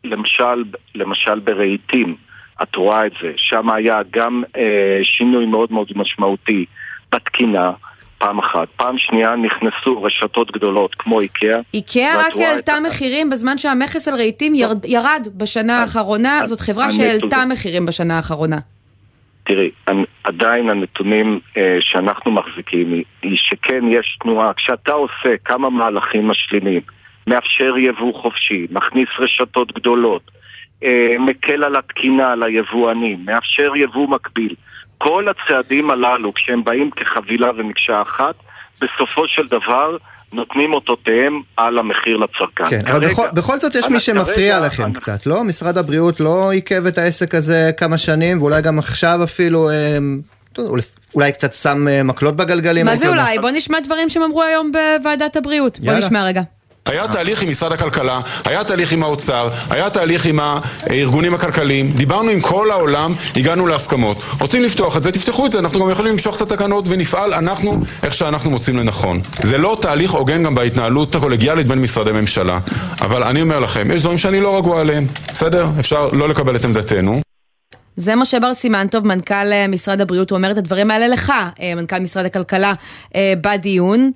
למשל, 0.04 0.64
למשל 0.94 1.38
ברהיטים, 1.38 2.16
את 2.62 2.74
רואה 2.76 3.06
את 3.06 3.12
זה, 3.22 3.32
שם 3.36 3.70
היה 3.70 4.00
גם 4.10 4.42
אה, 4.56 5.00
שינוי 5.02 5.46
מאוד 5.46 5.72
מאוד 5.72 5.88
משמעותי 5.96 6.64
בתקינה, 7.14 7.72
פעם 8.18 8.38
אחת. 8.38 8.68
פעם 8.76 8.98
שנייה 8.98 9.36
נכנסו 9.36 10.02
רשתות 10.02 10.50
גדולות 10.50 10.94
כמו 10.94 11.20
איקאה. 11.20 11.60
איקאה 11.74 12.18
רק 12.18 12.36
העלתה 12.36 12.72
את 12.78 12.82
מחירים 12.86 13.30
בזמן 13.30 13.58
שהמכס 13.58 14.08
על 14.08 14.14
רהיטים 14.14 14.54
ירד- 14.54 14.84
ירד 14.84 15.28
בשנה 15.36 15.80
האחרונה, 15.80 16.40
זאת 16.44 16.60
חברה 16.60 16.90
שהעלתה 16.90 17.44
מחירים 17.52 17.86
בשנה 17.86 18.16
האחרונה. 18.16 18.58
תראי, 19.44 19.70
עדיין 20.24 20.70
הנתונים 20.70 21.40
אה, 21.56 21.78
שאנחנו 21.80 22.30
מחזיקים 22.30 22.92
היא, 23.22 23.36
שכן 23.36 23.84
יש 23.90 24.18
תנועה. 24.22 24.52
כשאתה 24.54 24.92
עושה 24.92 25.36
כמה 25.44 25.70
מהלכים 25.70 26.28
משלימים, 26.28 26.80
מאפשר 27.26 27.78
יבוא 27.78 28.14
חופשי, 28.14 28.66
מכניס 28.70 29.08
רשתות 29.18 29.72
גדולות, 29.72 30.30
אה, 30.84 31.14
מקל 31.18 31.64
על 31.64 31.76
התקינה 31.76 32.34
ליבואנים, 32.34 33.18
מאפשר 33.24 33.76
יבוא 33.76 34.08
מקביל. 34.08 34.54
כל 34.98 35.24
הצעדים 35.28 35.90
הללו, 35.90 36.34
כשהם 36.34 36.64
באים 36.64 36.90
כחבילה 36.90 37.50
ומקשה 37.58 38.02
אחת, 38.02 38.34
בסופו 38.80 39.22
של 39.28 39.42
דבר 39.50 39.96
נותנים 40.32 40.72
אותותיהם 40.72 41.40
על 41.56 41.78
המחיר 41.78 42.16
לצרכן. 42.16 42.70
כן, 42.70 42.80
אבל 42.86 42.92
כרגע- 43.00 43.08
בכל, 43.08 43.26
בכל 43.34 43.58
זאת 43.58 43.74
יש 43.74 43.84
אבל 43.84 43.92
מי 43.92 44.00
שמפריע 44.00 44.54
כרגע- 44.56 44.66
לכם 44.66 44.92
קצת, 44.92 45.26
לא? 45.26 45.44
משרד 45.44 45.78
הבריאות 45.78 46.20
לא 46.20 46.50
עיכב 46.50 46.86
את 46.86 46.98
העסק 46.98 47.34
הזה 47.34 47.70
כמה 47.76 47.98
שנים, 47.98 48.40
ואולי 48.42 48.62
גם 48.62 48.78
עכשיו 48.78 49.20
אפילו, 49.24 49.70
אה, 49.70 49.74
אתה 50.52 50.60
יודע, 50.60 50.72
אולי 51.14 51.32
קצת 51.32 51.52
שם 51.52 51.88
אה, 51.88 52.02
מקלות 52.02 52.36
בגלגלים. 52.36 52.86
מה 52.86 52.96
זה. 52.96 53.08
אולי? 53.08 53.38
בוא 53.38 53.50
נשמע 53.50 53.80
דברים 53.80 54.08
שהם 54.08 54.22
אמרו 54.22 54.42
היום 54.42 54.72
בוועדת 54.72 55.36
הבריאות. 55.36 55.78
בוא 55.80 55.86
יאללה. 55.86 55.98
נשמע 56.06 56.24
רגע. 56.24 56.42
היה 56.88 57.08
תהליך 57.08 57.42
עם 57.42 57.50
משרד 57.50 57.72
הכלכלה, 57.72 58.20
היה 58.44 58.64
תהליך 58.64 58.92
עם 58.92 59.02
האוצר, 59.02 59.48
היה 59.70 59.90
תהליך 59.90 60.26
עם 60.26 60.40
הארגונים 60.40 61.34
הכלכליים, 61.34 61.90
דיברנו 61.90 62.30
עם 62.30 62.40
כל 62.40 62.70
העולם, 62.70 63.14
הגענו 63.36 63.66
להסכמות. 63.66 64.16
רוצים 64.40 64.62
לפתוח 64.62 64.96
את 64.96 65.02
זה, 65.02 65.12
תפתחו 65.12 65.46
את 65.46 65.52
זה, 65.52 65.58
אנחנו 65.58 65.84
גם 65.84 65.90
יכולים 65.90 66.12
למשוך 66.12 66.36
את 66.36 66.42
התקנות 66.42 66.84
ונפעל 66.88 67.34
אנחנו 67.34 67.80
איך 68.02 68.14
שאנחנו 68.14 68.50
מוצאים 68.50 68.76
לנכון. 68.76 69.20
זה 69.42 69.58
לא 69.58 69.78
תהליך 69.80 70.10
הוגן 70.10 70.42
גם 70.42 70.54
בהתנהלות 70.54 71.14
הקולגיאלית 71.14 71.66
בין 71.66 71.78
משרדי 71.78 72.12
ממשלה, 72.12 72.58
אבל 73.00 73.22
אני 73.22 73.42
אומר 73.42 73.58
לכם, 73.58 73.90
יש 73.90 74.00
דברים 74.00 74.18
שאני 74.18 74.40
לא 74.40 74.56
רגוע 74.56 74.80
עליהם, 74.80 75.06
בסדר? 75.32 75.66
אפשר 75.80 76.08
לא 76.12 76.28
לקבל 76.28 76.56
את 76.56 76.64
עמדתנו. 76.64 77.20
זה 77.96 78.16
משה 78.16 78.40
בר 78.40 78.54
סימנטוב, 78.54 79.06
מנכ"ל 79.06 79.52
אה, 79.52 79.68
משרד 79.68 80.00
הבריאות, 80.00 80.30
הוא 80.30 80.36
אומר 80.36 80.50
את 80.50 80.58
הדברים 80.58 80.90
האלה 80.90 81.08
לך, 81.08 81.32
אה, 81.60 81.74
מנכ"ל 81.74 81.98
משרד 81.98 82.24
הכלכלה, 82.24 82.72
אה, 83.14 83.32
בדיון. 83.40 84.10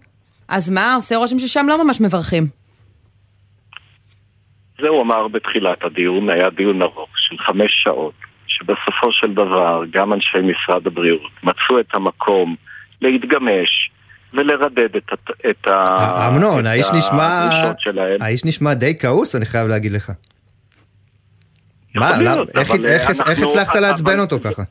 אז 0.49 0.71
מה, 0.71 0.95
עושה 0.95 1.17
רושם 1.17 1.39
ששם 1.39 1.67
לא 1.69 1.85
ממש 1.85 2.01
מברכים. 2.01 2.62
זה 4.83 4.89
הוא 4.89 5.03
אמר 5.03 5.29
בתחילת 5.29 5.85
הדיון, 5.85 6.31
היה 6.31 6.51
דיון 6.51 6.83
ארוך 6.83 7.09
של 7.17 7.37
חמש 7.39 7.71
שעות, 7.85 8.13
שבסופו 8.47 9.13
של 9.13 9.35
דבר 9.35 9.83
גם 9.91 10.13
אנשי 10.13 10.39
משרד 10.39 10.87
הבריאות 10.87 11.31
מצאו 11.43 11.81
את 11.81 11.95
המקום 11.95 12.57
להתגמש 13.01 13.91
ולרדד 14.33 14.97
את, 14.97 15.13
את, 15.51 15.67
ה- 15.69 16.29
אמנון, 16.29 16.61
את 16.61 16.67
האיש 16.67 16.87
נשמע, 16.95 17.49
שלהם. 17.79 18.17
האיש 18.21 18.45
נשמע 18.45 18.75
די 18.75 18.99
כעוס, 18.99 19.37
אני 19.37 19.47
חייב 19.47 19.69
להגיד 19.69 19.93
לך. 19.93 20.11
מה, 21.95 22.19
להיות, 22.19 22.49
איך- 22.57 22.71
איך- 22.71 22.85
אה, 22.85 22.95
איך 22.95 23.11
אנחנו- 23.29 23.45
הצלחת 23.45 23.77
לעצבן 23.77 24.11
אבל- 24.13 24.21
אותו 24.21 24.37
ככה? 24.41 24.63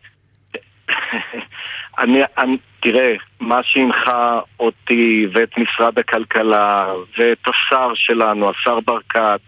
אני, 1.99 2.19
אני, 2.37 2.57
תראה, 2.79 3.13
מה 3.39 3.59
שהנחה 3.63 4.39
אותי 4.59 5.27
ואת 5.33 5.49
משרד 5.57 5.99
הכלכלה 5.99 6.85
ואת 7.17 7.37
השר 7.47 7.91
שלנו, 7.95 8.49
השר 8.49 8.79
ברקת, 8.79 9.39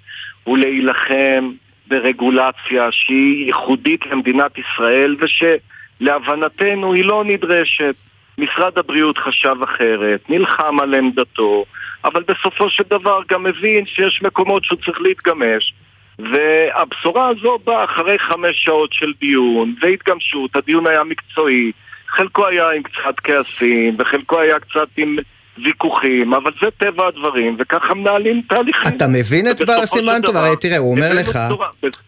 הוא 0.43 0.57
להילחם 0.57 1.51
ברגולציה 1.87 2.91
שהיא 2.91 3.45
ייחודית 3.45 4.05
למדינת 4.05 4.51
ישראל 4.57 5.15
ושלהבנתנו 5.19 6.93
היא 6.93 7.05
לא 7.05 7.23
נדרשת. 7.25 7.95
משרד 8.37 8.77
הבריאות 8.77 9.17
חשב 9.17 9.55
אחרת, 9.63 10.29
נלחם 10.29 10.79
על 10.79 10.93
עמדתו, 10.93 11.65
אבל 12.05 12.23
בסופו 12.27 12.69
של 12.69 12.83
דבר 12.89 13.19
גם 13.31 13.43
מבין 13.43 13.85
שיש 13.85 14.21
מקומות 14.21 14.65
שהוא 14.65 14.79
צריך 14.85 15.01
להתגמש. 15.01 15.73
והבשורה 16.19 17.27
הזו 17.27 17.59
באה 17.63 17.83
אחרי 17.83 18.19
חמש 18.19 18.63
שעות 18.63 18.93
של 18.93 19.13
דיון 19.19 19.75
והתגמשות, 19.81 20.55
הדיון 20.55 20.87
היה 20.87 21.03
מקצועי, 21.03 21.71
חלקו 22.07 22.47
היה 22.47 22.71
עם 22.71 22.83
קצת 22.83 23.19
כעסים 23.23 23.95
וחלקו 23.99 24.39
היה 24.39 24.59
קצת 24.59 24.87
עם 24.97 25.17
ויכוחים, 25.65 26.33
אבל 26.33 26.51
זה 26.61 26.67
טבע 26.77 27.07
הדברים, 27.07 27.57
וככה 27.59 27.93
מנהלים 27.93 28.41
תהליכים. 28.49 28.87
אתה 28.97 29.07
מבין 29.07 29.51
את 29.51 29.61
בר 29.61 29.85
סימן 29.85 30.21
טוב? 30.25 30.37
הרי 30.37 30.55
תראה, 30.59 30.77
הוא 30.77 30.91
אומר 30.91 31.13
לך, 31.13 31.39
בשורה. 31.47 31.67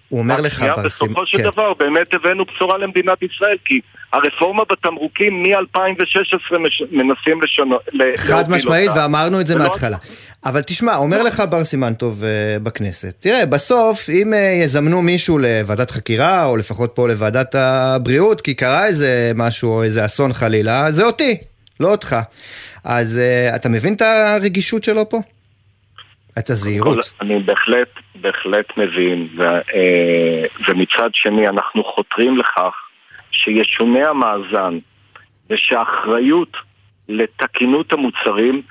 הוא 0.10 0.20
אומר 0.20 0.42
לך 0.42 0.60
בר 0.62 0.68
סימן, 0.70 0.84
בסופו 0.84 1.26
של 1.26 1.38
כן. 1.38 1.44
דבר 1.44 1.74
באמת 1.74 2.14
הבאנו 2.14 2.46
בשורה 2.46 2.78
למדינת 2.78 3.24
ישראל, 3.24 3.58
כי 3.66 3.80
הרפורמה 4.14 4.64
בתמרוקים 4.72 5.44
מ-2016 5.44 6.58
מנסים 6.92 7.42
לשנות. 7.42 7.82
חד 8.18 8.50
משמעית, 8.50 8.92
ואמרנו 8.96 9.42
את 9.42 9.48
זה 9.48 9.56
ולא- 9.56 9.64
מההתחלה. 9.64 9.98
אבל 10.46 10.62
תשמע, 10.62 10.96
אומר 10.96 11.24
לך 11.24 11.44
בר 11.50 11.64
סימן 11.64 11.94
טוב 11.94 12.24
אה, 12.24 12.30
בכנסת, 12.64 13.16
תראה, 13.20 13.46
בסוף, 13.46 14.10
אם 14.10 14.34
אה, 14.34 14.40
יזמנו 14.64 15.02
מישהו 15.02 15.38
לוועדת 15.38 15.92
חקירה, 15.92 16.46
או 16.46 16.58
לפחות 16.58 16.92
פה 16.96 17.08
לוועדת 17.08 17.56
הבריאות, 17.56 18.42
כי 18.42 18.54
קרה 18.54 18.86
איזה 18.86 19.32
משהו, 19.36 19.70
או 19.72 19.84
איזה 19.84 20.06
אסון 20.06 20.34
חלילה, 20.34 20.92
זה 20.92 21.06
אותי, 21.06 21.38
לא 21.80 21.92
אותך. 21.92 22.16
אז 22.86 23.19
אה, 23.19 23.56
אתה 23.56 23.69
מבין 23.69 23.93
את 23.93 24.02
הרגישות 24.02 24.84
שלו 24.84 25.10
פה? 25.10 25.17
את 26.39 26.50
הזהירות. 26.50 27.12
אני 27.21 27.39
בהחלט, 27.39 27.89
בהחלט 28.15 28.78
מבין, 28.78 29.28
ו, 29.38 29.41
אה, 29.43 30.45
ומצד 30.67 31.10
שני 31.13 31.48
אנחנו 31.48 31.84
חותרים 31.84 32.38
לכך 32.38 32.74
שישונה 33.32 34.10
המאזן 34.10 34.78
ושהאחריות 35.50 36.58
לתקינות 37.10 37.93
המוצרים 37.93 38.62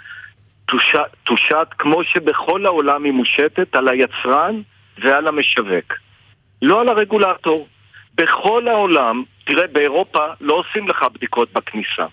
תושת, 0.67 0.99
תושת 1.25 1.67
כמו 1.79 2.05
שבכל 2.05 2.67
העולם 2.67 3.05
היא 3.05 3.13
מושתת 3.13 3.75
על 3.75 3.89
היצרן 3.89 4.61
ועל 4.99 5.29
המשווק, 5.29 5.93
לא 6.63 6.81
על 6.81 6.89
הרגולטור. 6.89 7.69
בכל 8.15 8.69
העולם, 8.69 9.23
תראה, 9.45 9.67
באירופה 9.67 10.27
לא 10.41 10.55
עושים 10.55 10.89
לך 10.89 11.03
בדיקות 11.15 11.53
בכניסה. 11.53 12.07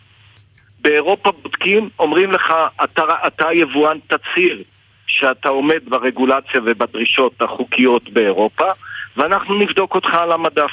באירופה 0.81 1.31
בודקים, 1.31 1.89
אומרים 1.99 2.31
לך, 2.31 2.53
אתה, 2.83 3.03
אתה 3.27 3.45
יבואן 3.53 3.97
תצהיר 4.07 4.63
שאתה 5.07 5.49
עומד 5.49 5.79
ברגולציה 5.87 6.61
ובדרישות 6.65 7.41
החוקיות 7.41 8.09
באירופה, 8.09 8.67
ואנחנו 9.17 9.59
נבדוק 9.59 9.95
אותך 9.95 10.13
על 10.13 10.31
המדף. 10.31 10.71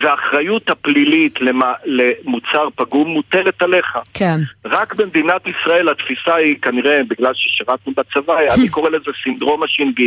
והאחריות 0.00 0.70
הפלילית 0.70 1.38
למוצר 1.84 2.68
פגום 2.74 3.08
מוטלת 3.08 3.62
עליך. 3.62 3.98
כן. 4.14 4.40
רק 4.64 4.94
במדינת 4.94 5.42
ישראל 5.46 5.88
התפיסה 5.88 6.34
היא 6.34 6.56
כנראה, 6.62 7.00
בגלל 7.08 7.34
ששירתנו 7.34 7.92
בצבא, 7.96 8.34
אני 8.58 8.68
קורא 8.68 8.90
לזה 8.90 9.10
סינדרום 9.22 9.62
הש"ג. 9.62 10.02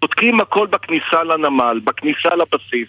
בודקים 0.00 0.40
הכל 0.40 0.66
בכניסה 0.66 1.24
לנמל, 1.24 1.80
בכניסה 1.84 2.28
לבסיס. 2.34 2.88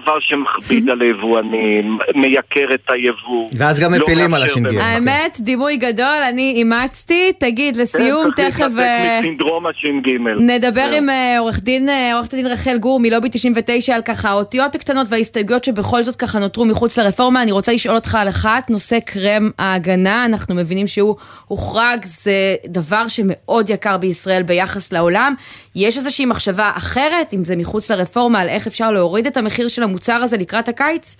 דבר 0.00 0.20
שמכביד 0.20 0.90
על 0.90 1.00
היבואנים, 1.00 1.98
מייקר 2.14 2.74
את 2.74 2.90
היבוא. 2.90 3.48
ואז 3.56 3.80
גם 3.80 3.94
לא 3.94 3.98
מפילים 3.98 4.34
על 4.34 4.42
הש"ג. 4.42 4.76
האמת, 4.80 5.38
דימוי 5.40 5.76
גדול, 5.76 6.22
אני 6.28 6.52
אימצתי. 6.56 7.32
תגיד, 7.38 7.76
לסיום, 7.76 8.30
כן, 8.36 8.50
תכף... 8.50 8.60
אה, 8.60 8.66
להתנתק 8.68 9.20
מסינדרום 9.20 9.66
הש"ג. 9.66 10.10
נדבר. 10.38 10.90
עם 10.96 11.10
אה, 11.10 11.38
עורך 11.38 11.60
דין, 11.60 11.88
אה, 11.88 12.14
עורכת 12.14 12.32
הדין 12.32 12.46
רחל 12.46 12.78
גור 12.78 13.00
מלובי 13.00 13.28
99 13.28 13.94
על 13.94 14.02
ככה 14.02 14.28
האותיות 14.28 14.74
הקטנות 14.74 15.06
וההסתייגויות 15.10 15.64
שבכל 15.64 16.04
זאת 16.04 16.16
ככה 16.16 16.38
נותרו 16.38 16.64
מחוץ 16.64 16.98
לרפורמה. 16.98 17.42
אני 17.42 17.52
רוצה 17.52 17.72
לשאול 17.72 17.94
אותך 17.94 18.14
על 18.14 18.28
אחת, 18.28 18.70
נושא 18.70 18.98
קרם 19.00 19.50
ההגנה, 19.58 20.24
אנחנו 20.24 20.54
מבינים 20.54 20.86
שהוא 20.86 21.16
הוחרג, 21.46 22.04
זה 22.04 22.56
דבר 22.66 23.08
שמאוד 23.08 23.70
יקר 23.70 23.96
בישראל 23.96 24.42
ביחס 24.42 24.92
לעולם. 24.92 25.34
יש 25.76 25.98
איזושהי 25.98 26.26
מחשבה 26.26 26.70
אחרת, 26.74 27.34
אם 27.34 27.44
זה 27.44 27.56
מחוץ 27.56 27.90
לרפורמה, 27.90 28.40
על 28.40 28.48
איך 28.48 28.66
אפשר 28.66 28.90
להוריד 28.90 29.26
את 29.26 29.36
המחיר 29.36 29.68
של 29.68 29.82
המוצר 29.84 30.12
הזה 30.22 30.36
לקראת 30.36 30.68
הקיץ? 30.68 31.16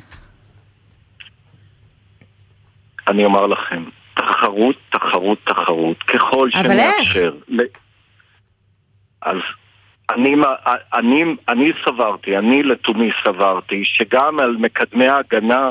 אני 3.09 3.24
אומר 3.24 3.46
לכם, 3.46 3.85
תחרות, 4.14 4.77
תחרות, 4.90 5.38
תחרות, 5.44 6.03
ככל 6.03 6.48
אבל 6.55 6.70
איך? 6.70 6.94
שנאפשר... 7.05 7.35
אז 9.22 9.37
אני, 10.11 10.35
אני, 10.94 11.24
אני 11.48 11.72
סברתי, 11.85 12.38
אני 12.38 12.62
לתומי 12.62 13.11
סברתי, 13.24 13.83
שגם 13.85 14.40
על 14.40 14.57
מקדמי 14.59 15.09
ההגנה 15.09 15.70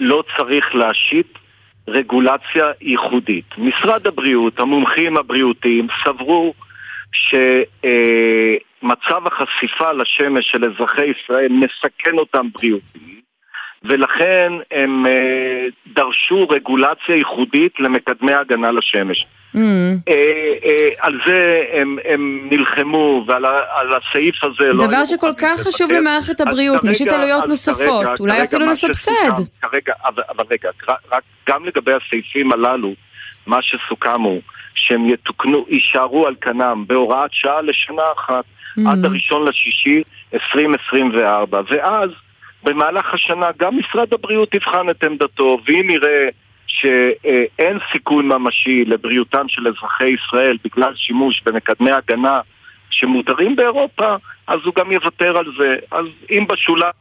לא 0.00 0.24
צריך 0.36 0.74
להשית 0.74 1.38
רגולציה 1.88 2.66
ייחודית. 2.80 3.44
משרד 3.58 4.06
הבריאות, 4.06 4.60
המומחים 4.60 5.16
הבריאותיים, 5.16 5.86
סברו 6.04 6.54
שמצב 7.12 8.86
החשיפה 9.26 9.92
לשמש 9.92 10.50
של 10.50 10.64
אזרחי 10.64 11.04
ישראל 11.04 11.52
מסכן 11.52 12.18
אותם 12.18 12.48
בריאותית, 12.52 13.22
ולכן 13.84 14.52
הם 14.70 15.06
אה, 15.06 15.66
דרשו 15.86 16.48
רגולציה 16.48 17.16
ייחודית 17.16 17.80
למקדמי 17.80 18.34
הגנה 18.34 18.70
לשמש. 18.70 19.26
Mm. 19.54 19.58
אה, 20.08 20.14
אה, 20.64 20.88
על 20.98 21.20
זה 21.26 21.64
הם, 21.72 21.98
הם 22.04 22.48
נלחמו, 22.50 23.24
ועל 23.26 23.44
על 23.46 23.92
הסעיף 23.92 24.44
הזה 24.44 24.64
לא... 24.64 24.86
דבר 24.86 25.04
שכל 25.04 25.32
כך 25.38 25.60
חשוב 25.60 25.92
למערכת 25.92 26.40
הבריאות, 26.40 26.84
נשית 26.84 27.08
עלויות 27.08 27.48
נוספות, 27.48 28.06
כרגע, 28.06 28.14
אולי 28.20 28.32
כרגע 28.32 28.44
אפילו 28.44 28.66
נסבסד. 28.66 29.32
כרגע, 29.62 29.92
אבל, 30.04 30.22
אבל 30.28 30.44
רגע, 30.50 30.70
רק 31.12 31.22
גם 31.48 31.64
לגבי 31.64 31.92
הסעיפים 31.92 32.52
הללו, 32.52 32.94
מה 33.46 33.58
שסוכם 33.62 34.20
הוא 34.20 34.42
שהם 34.74 35.08
יתוקנו, 35.08 35.66
יישארו 35.68 36.26
על 36.26 36.34
כנם 36.40 36.84
בהוראת 36.86 37.30
שעה 37.32 37.62
לשנה 37.62 38.02
אחת, 38.16 38.44
mm. 38.78 38.90
עד 38.90 39.04
הראשון 39.04 39.48
לשישי 39.48 40.02
2024, 40.34 41.60
ואז 41.70 42.10
במהלך 42.64 43.14
השנה 43.14 43.46
גם 43.58 43.78
משרד 43.78 44.14
הבריאות 44.14 44.54
יבחן 44.54 44.90
את 44.90 45.04
עמדתו, 45.04 45.58
ואם 45.66 45.90
יראה 45.90 46.28
שאין 46.66 47.78
סיכון 47.92 48.28
ממשי 48.28 48.84
לבריאותם 48.84 49.48
של 49.48 49.68
אזרחי 49.68 50.08
ישראל 50.08 50.56
בגלל 50.64 50.92
שימוש 50.96 51.42
במקדמי 51.44 51.90
הגנה 51.90 52.40
שמותרים 52.90 53.56
באירופה, 53.56 54.16
אז 54.46 54.60
הוא 54.64 54.74
גם 54.74 54.92
יוותר 54.92 55.36
על 55.36 55.46
זה. 55.58 55.76
אז 55.90 56.06
אם 56.30 56.46
בשוליים 56.48 56.92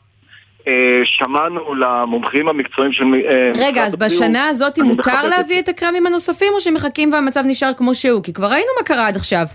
שמענו 1.04 1.76
למומחים 1.76 2.48
המקצועיים 2.48 2.94
של 2.94 3.04
אה, 3.04 3.52
רגע, 3.56 3.84
אז 3.84 3.96
בשנה 3.96 4.48
הזאת 4.48 4.80
מותר 4.80 5.28
להביא 5.28 5.60
את 5.60 5.70
הקרמים 5.70 6.08
הנוספים 6.08 6.54
או 6.54 6.62
שמחכים 6.62 7.14
והמצב 7.14 7.44
נשאר 7.46 7.72
כמו 7.78 7.96
שהוא? 7.96 8.24
כי 8.24 8.34
כבר 8.34 8.48
ראינו 8.48 8.68
מה 8.80 8.84
קרה 8.84 9.08
עד 9.08 9.16
עכשיו. 9.16 9.46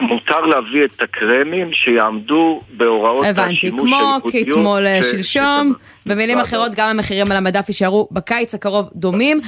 מותר 0.00 0.40
להביא 0.40 0.84
את 0.84 1.02
הקרמים 1.02 1.72
שיעמדו 1.72 2.60
בהוראות 2.76 3.26
השימוש 3.26 3.60
של 3.60 3.66
ייחודיות. 3.66 3.92
הבנתי, 3.92 4.22
כמו 4.22 4.30
כאתמול 4.32 4.86
אה, 4.86 5.02
שלשום, 5.02 5.72
במילים 6.06 6.38
אחרות 6.38 6.72
גם 6.76 6.88
המחירים 6.88 7.30
על 7.30 7.36
המדף 7.36 7.68
יישארו 7.68 8.08
בקיץ 8.12 8.54
הקרוב 8.54 8.90
דומים. 8.94 9.40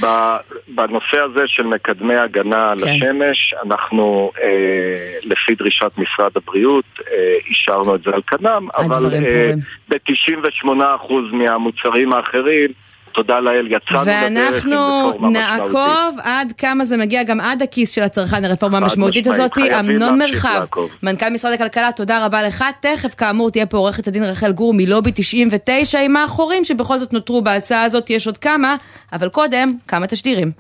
בנושא 0.69 1.19
הזה 1.25 1.41
של 1.47 1.63
מקדמי 1.63 2.17
הגנה 2.17 2.71
על 2.71 2.79
כן. 2.79 2.91
השמש, 2.91 3.55
אנחנו 3.67 4.31
אה, 4.43 5.19
לפי 5.23 5.55
דרישת 5.55 5.91
משרד 5.97 6.31
הבריאות 6.37 6.85
אה, 7.01 7.37
אישרנו 7.49 7.95
את 7.95 8.03
זה 8.03 8.11
על 8.15 8.23
כנם, 8.23 8.69
אבל 8.77 9.15
אה, 9.15 9.53
ב-98% 9.89 11.13
מהמוצרים 11.33 12.13
האחרים 12.13 12.71
תודה 13.13 13.41
לאל, 13.41 13.67
יצאנו 13.71 14.01
לדרך 14.01 14.67
עם 14.67 14.73
רפורמה 14.73 15.29
משמעותית. 15.29 15.29
ואנחנו 15.29 15.31
נעקוב 15.31 16.19
עד 16.23 16.53
כמה 16.59 16.85
זה 16.85 16.97
מגיע 16.97 17.23
גם 17.23 17.41
עד 17.41 17.63
הכיס 17.63 17.93
של 17.93 18.03
הצרכן, 18.03 18.45
הרפורמה 18.45 18.79
המשמעותית 18.79 19.27
הזאת. 19.27 19.59
אמנון 19.59 20.19
מרחב, 20.19 20.67
מנכ"ל 21.03 21.29
משרד 21.29 21.53
הכלכלה, 21.53 21.93
תודה 21.97 22.27
רבה 22.27 22.43
לך. 22.43 22.65
תכף, 22.81 23.15
כאמור, 23.15 23.51
תהיה 23.51 23.67
פה 23.67 23.79
עורכת 23.79 24.09
הדין 24.09 24.25
רחל 24.25 24.53
גור 24.53 24.75
מלובי 24.75 25.11
99 25.15 26.01
עם 26.01 26.17
האחורים 26.17 26.65
שבכל 26.65 26.99
זאת 26.99 27.13
נותרו 27.13 27.43
בהצעה 27.43 27.83
הזאת, 27.83 28.11
יש 28.11 28.27
עוד 28.27 28.39
כמה, 28.39 28.77
אבל 29.13 29.29
קודם, 29.29 29.73
כמה 29.89 30.07
תשדירים. 30.07 30.53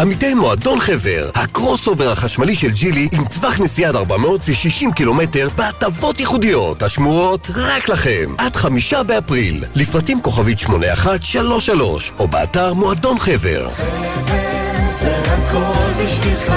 עמיתי 0.00 0.34
מועדון 0.34 0.80
חבר, 0.80 1.30
הקרוס 1.34 1.86
אובר 1.88 2.10
החשמלי 2.10 2.54
של 2.54 2.70
ג'ילי 2.70 3.08
עם 3.12 3.24
טווח 3.24 3.60
נסיעה 3.60 3.90
עד 3.90 3.96
460 3.96 4.92
קילומטר 4.92 5.48
בהטבות 5.56 6.20
ייחודיות 6.20 6.82
השמורות 6.82 7.50
רק 7.54 7.88
לכם 7.88 8.34
עד 8.38 8.56
חמישה 8.56 9.02
באפריל. 9.02 9.64
לפרטים 9.74 10.22
כוכבית 10.22 10.58
8133 10.58 12.12
או 12.18 12.28
באתר 12.28 12.74
מועדון 12.74 13.18
חבר. 13.18 13.70
חבר 13.70 14.88
זה 14.90 15.16
הכל 15.16 16.04
בשבילך 16.04 16.54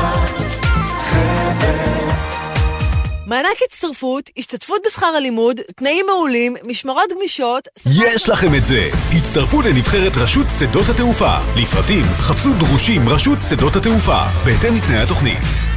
מענק 3.28 3.58
הצטרפות, 3.66 4.30
השתתפות 4.38 4.82
בשכר 4.86 5.06
הלימוד, 5.06 5.60
תנאים 5.76 6.06
מעולים, 6.06 6.56
משמרות 6.64 7.10
גמישות... 7.18 7.68
יש 7.86 8.30
לכם 8.30 8.56
את 8.56 8.66
זה! 8.66 8.90
הצטרפו 9.18 9.62
לנבחרת 9.62 10.18
רשות 10.18 10.48
שדות 10.60 10.90
התעופה. 10.90 11.34
לפרטים, 11.62 12.04
חפשו 12.04 12.54
דרושים 12.54 13.10
רשות 13.10 13.38
שדות 13.50 13.76
התעופה, 13.76 14.22
בהתאם 14.46 14.76
לתנאי 14.76 14.98
התוכנית. 14.98 15.77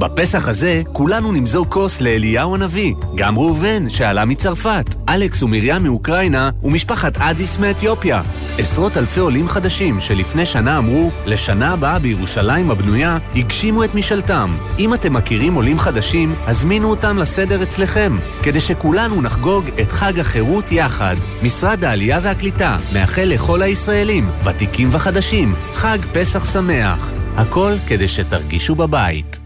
בפסח 0.00 0.48
הזה 0.48 0.82
כולנו 0.92 1.32
נמזוג 1.32 1.68
כוס 1.68 2.00
לאליהו 2.00 2.54
הנביא, 2.54 2.94
גם 3.14 3.38
ראובן 3.38 3.88
שעלה 3.88 4.24
מצרפת, 4.24 4.94
אלכס 5.08 5.42
ומרים 5.42 5.82
מאוקראינה 5.82 6.50
ומשפחת 6.62 7.18
אדיס 7.18 7.58
מאתיופיה. 7.58 8.22
עשרות 8.58 8.96
אלפי 8.96 9.20
עולים 9.20 9.48
חדשים 9.48 10.00
שלפני 10.00 10.46
שנה 10.46 10.78
אמרו, 10.78 11.10
לשנה 11.26 11.72
הבאה 11.72 11.98
בירושלים 11.98 12.70
הבנויה, 12.70 13.18
הגשימו 13.36 13.84
את 13.84 13.94
משאלתם. 13.94 14.56
אם 14.78 14.94
אתם 14.94 15.12
מכירים 15.12 15.54
עולים 15.54 15.78
חדשים, 15.78 16.34
הזמינו 16.46 16.90
אותם 16.90 17.18
לסדר 17.18 17.62
אצלכם, 17.62 18.16
כדי 18.42 18.60
שכולנו 18.60 19.22
נחגוג 19.22 19.64
את 19.82 19.92
חג 19.92 20.18
החירות 20.18 20.72
יחד. 20.72 21.16
משרד 21.42 21.84
העלייה 21.84 22.18
והקליטה 22.22 22.78
מאחל 22.92 23.24
לכל 23.24 23.62
הישראלים, 23.62 24.30
ותיקים 24.44 24.88
וחדשים, 24.92 25.54
חג 25.74 25.98
פסח 26.12 26.52
שמח. 26.52 27.10
הכל 27.36 27.72
כדי 27.86 28.08
שתרגישו 28.08 28.74
בבית. 28.74 29.39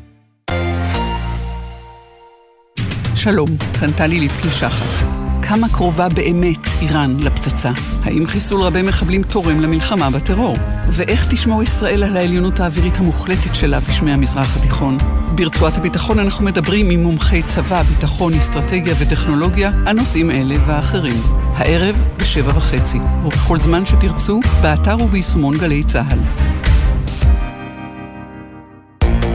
שלום, 3.25 3.49
כאן 3.81 3.93
טלי 3.93 4.21
ליפקין 4.21 4.51
שחר. 4.51 5.07
כמה 5.43 5.69
קרובה 5.69 6.09
באמת 6.09 6.67
איראן 6.81 7.17
לפצצה? 7.21 7.71
האם 8.03 8.27
חיסול 8.27 8.61
רבי 8.61 8.83
מחבלים 8.83 9.23
תורם 9.23 9.61
למלחמה 9.61 10.11
בטרור? 10.11 10.57
ואיך 10.91 11.27
תשמור 11.31 11.63
ישראל 11.63 12.05
על 12.05 12.17
העליונות 12.17 12.61
האווירית 12.61 12.97
המוחלטת 12.97 13.55
שלה 13.55 13.81
בשמי 13.81 14.13
המזרח 14.13 14.57
התיכון? 14.57 14.99
ברצועת 15.35 15.77
הביטחון 15.77 16.19
אנחנו 16.19 16.45
מדברים 16.45 16.91
עם 16.91 17.03
מומחי 17.03 17.43
צבא, 17.43 17.83
ביטחון, 17.83 18.35
אסטרטגיה 18.35 18.95
וטכנולוגיה 18.99 19.73
על 19.87 19.97
נושאים 19.97 20.31
אלה 20.31 20.57
ואחרים. 20.67 21.21
הערב 21.57 22.03
בשבע 22.17 22.57
וחצי, 22.57 22.99
ובכל 23.25 23.59
זמן 23.59 23.87
שתרצו, 23.87 24.41
באתר 24.63 24.97
וביישומון 25.01 25.59
גלי 25.59 25.85
צה"ל. 25.85 26.19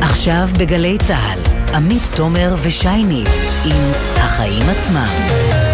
עכשיו 0.02 0.48
בגלי 0.60 0.98
צה"ל, 1.08 1.59
עמית 1.74 2.10
תומר 2.16 2.56
ושייני 2.64 3.24
עם 3.66 3.92
החיים 4.16 4.64
עצמם. 4.70 5.69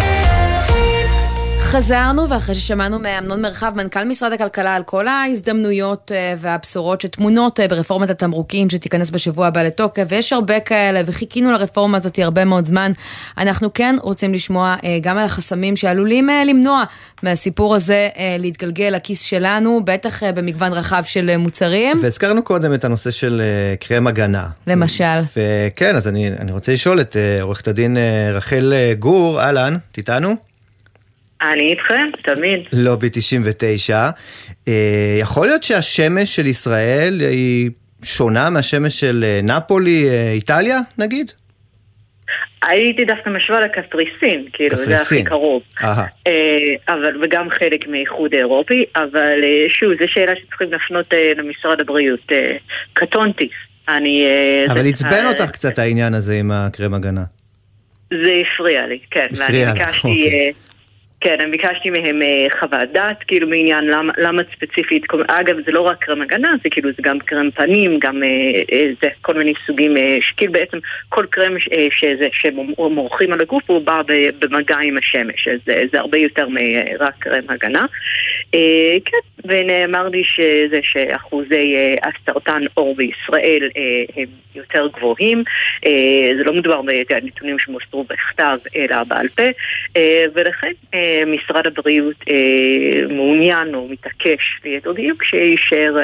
חזרנו, 1.66 2.30
ואחרי 2.30 2.54
ששמענו 2.54 2.98
מאמנון 2.98 3.42
מרחב, 3.42 3.72
מנכ"ל 3.76 4.04
משרד 4.04 4.32
הכלכלה, 4.32 4.74
על 4.74 4.82
כל 4.82 5.08
ההזדמנויות 5.08 6.12
אה, 6.14 6.34
והבשורות 6.38 7.00
שטמונות 7.00 7.60
אה, 7.60 7.68
ברפורמת 7.68 8.10
התמרוקים 8.10 8.70
שתיכנס 8.70 9.10
בשבוע 9.10 9.46
הבא 9.46 9.62
לתוקף, 9.62 10.02
ויש 10.08 10.32
הרבה 10.32 10.60
כאלה, 10.60 11.02
וחיכינו 11.06 11.52
לרפורמה 11.52 11.96
הזאת 11.96 12.18
הרבה 12.18 12.44
מאוד 12.44 12.64
זמן. 12.64 12.92
אנחנו 13.38 13.72
כן 13.74 13.96
רוצים 14.02 14.34
לשמוע 14.34 14.76
אה, 14.84 14.98
גם 15.00 15.18
על 15.18 15.24
החסמים 15.24 15.76
שעלולים 15.76 16.28
למנוע 16.46 16.84
מהסיפור 17.22 17.74
הזה 17.74 18.08
להתגלגל 18.38 18.92
לכיס 18.96 19.22
שלנו, 19.22 19.80
בטח 19.84 20.22
במגוון 20.22 20.72
רחב 20.72 21.02
של 21.06 21.36
מוצרים. 21.36 21.98
והזכרנו 22.02 22.42
קודם 22.42 22.74
את 22.74 22.84
הנושא 22.84 23.10
של 23.10 23.42
קרם 23.80 24.06
הגנה. 24.06 24.46
למשל. 24.66 25.20
וכן, 25.36 25.96
אז 25.96 26.08
אני, 26.08 26.28
אני 26.38 26.52
רוצה 26.52 26.72
לשאול 26.72 27.00
את 27.00 27.16
עורכת 27.40 27.68
הדין 27.68 27.96
רחל 28.32 28.74
גור, 28.98 29.40
אהלן, 29.40 29.76
את 29.92 29.98
איתנו? 29.98 30.45
אני 31.42 31.70
איתכם, 31.70 32.08
תמיד. 32.22 32.60
לובי 32.72 33.08
99. 33.12 34.10
אה, 34.68 34.72
יכול 35.20 35.46
להיות 35.46 35.62
שהשמש 35.62 36.36
של 36.36 36.46
ישראל 36.46 37.20
היא 37.20 37.70
שונה 38.04 38.50
מהשמש 38.50 39.00
של 39.00 39.24
אה, 39.24 39.40
נפולי, 39.42 40.08
אה, 40.08 40.32
איטליה, 40.32 40.78
נגיד? 40.98 41.30
הייתי 42.62 43.04
דווקא 43.04 43.30
משווה 43.30 43.60
לקפריסין, 43.60 44.44
כאילו, 44.52 44.76
זה 44.76 44.96
הכי 44.96 45.24
קרוב. 45.24 45.62
אבל, 46.88 47.24
וגם 47.24 47.50
חלק 47.50 47.88
מאיחוד 47.88 48.34
אירופי, 48.34 48.84
אבל 48.96 49.40
שוב, 49.68 49.92
זו 49.98 50.04
שאלה 50.08 50.32
שצריכים 50.36 50.72
להפנות 50.72 51.14
למשרד 51.36 51.80
הבריאות. 51.80 52.32
קטונתי. 52.92 53.48
אני... 53.88 54.26
אבל 54.70 54.86
עצבן 54.86 55.26
אותך 55.26 55.50
קצת 55.50 55.78
העניין 55.78 56.14
הזה 56.14 56.38
עם 56.38 56.50
הקרם 56.50 56.94
הגנה. 56.94 57.24
זה 58.10 58.42
הפריע 58.42 58.86
לי, 58.86 58.98
כן. 59.10 59.26
הפריע 59.32 59.72
לך, 59.74 60.04
אוקיי. 60.04 60.52
כן, 61.20 61.36
אני 61.40 61.50
ביקשתי 61.50 61.90
מהם 61.90 62.22
uh, 62.22 62.58
חוות 62.58 62.92
דעת, 62.92 63.22
כאילו 63.22 63.48
בעניין 63.50 63.84
למה, 63.84 64.12
למה 64.18 64.42
ספציפית, 64.56 65.02
אגב 65.28 65.56
זה 65.66 65.72
לא 65.72 65.80
רק 65.80 66.04
קרם 66.04 66.22
הגנה, 66.22 66.52
זה 66.62 66.70
כאילו 66.70 66.90
זה 66.90 67.02
גם 67.02 67.18
קרם 67.18 67.50
פנים, 67.50 67.98
גם 67.98 68.22
uh, 68.22 68.70
uh, 68.70 68.76
זה 69.02 69.08
כל 69.22 69.34
מיני 69.34 69.52
סוגים, 69.66 69.94
שכאילו 70.20 70.52
בעצם 70.52 70.78
כל 71.08 71.26
קרם 71.30 71.56
שזה, 71.90 72.28
שמורחים 72.32 73.32
על 73.32 73.40
הגוף 73.40 73.62
הוא 73.66 73.82
בא 73.82 74.00
במגע 74.38 74.76
עם 74.82 74.96
השמש, 74.98 75.48
אז 75.48 75.60
uh, 75.70 75.72
זה 75.92 76.00
הרבה 76.00 76.18
יותר 76.18 76.48
מרק 76.48 77.14
קרם 77.18 77.44
הגנה. 77.48 77.86
כן, 79.04 79.18
ונאמר 79.44 80.08
לי 80.08 80.24
שזה 80.24 80.78
שאחוזי 80.82 81.76
הסרטן 82.02 82.62
עור 82.74 82.96
בישראל 82.96 83.68
הם 84.16 84.24
יותר 84.54 84.88
גבוהים, 84.96 85.44
זה 86.36 86.44
לא 86.44 86.52
מדובר 86.52 86.80
בנתונים 87.08 87.58
שמוסרו 87.58 88.04
בכתב 88.04 88.58
אלא 88.76 89.04
בעל 89.04 89.28
פה, 89.28 89.42
ולכן 90.34 90.72
משרד 91.26 91.66
הבריאות 91.66 92.16
מעוניין 93.08 93.74
או 93.74 93.88
מתעקש 93.90 94.60
ליתר 94.64 94.92
דיוק 94.92 95.24
שיישאר, 95.24 95.94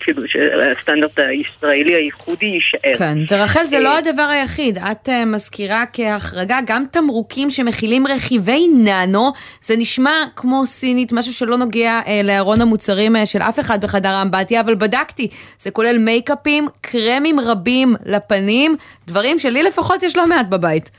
כאילו 0.00 0.22
שהסטנדרט 0.28 1.18
הישראלי 1.18 1.94
הייחודי 1.94 2.46
יישאר. 2.46 2.98
כן, 2.98 3.18
ורחל 3.30 3.64
זה 3.64 3.80
לא 3.80 3.98
הדבר 3.98 4.22
היחיד, 4.22 4.78
את 4.78 5.08
מזכירה 5.26 5.84
כהחרגה 5.92 6.58
גם 6.66 6.84
תמרוקים 6.90 7.50
שמכילים 7.50 8.06
רכיבי 8.06 8.66
ננו, 8.84 9.32
זה 9.62 9.76
נשמע 9.76 10.24
כמו 10.36 10.66
סינית, 10.66 11.12
משהו 11.12 11.32
שלא 11.32 11.56
נוגע 11.56 12.00
אה, 12.06 12.20
לארון 12.24 12.60
המוצרים 12.60 13.16
אה, 13.16 13.26
של 13.26 13.42
אף 13.42 13.60
אחד 13.60 13.84
בחדר 13.84 14.08
האמבטיה, 14.08 14.60
אבל 14.60 14.74
בדקתי, 14.74 15.28
זה 15.60 15.70
כולל 15.70 15.98
מייקאפים, 15.98 16.68
קרמים 16.80 17.40
רבים 17.40 17.94
לפנים, 18.06 18.76
דברים 19.06 19.38
שלי 19.38 19.62
לפחות 19.62 20.02
יש 20.02 20.16
לא 20.16 20.26
מעט 20.26 20.46
בבית. 20.46 20.90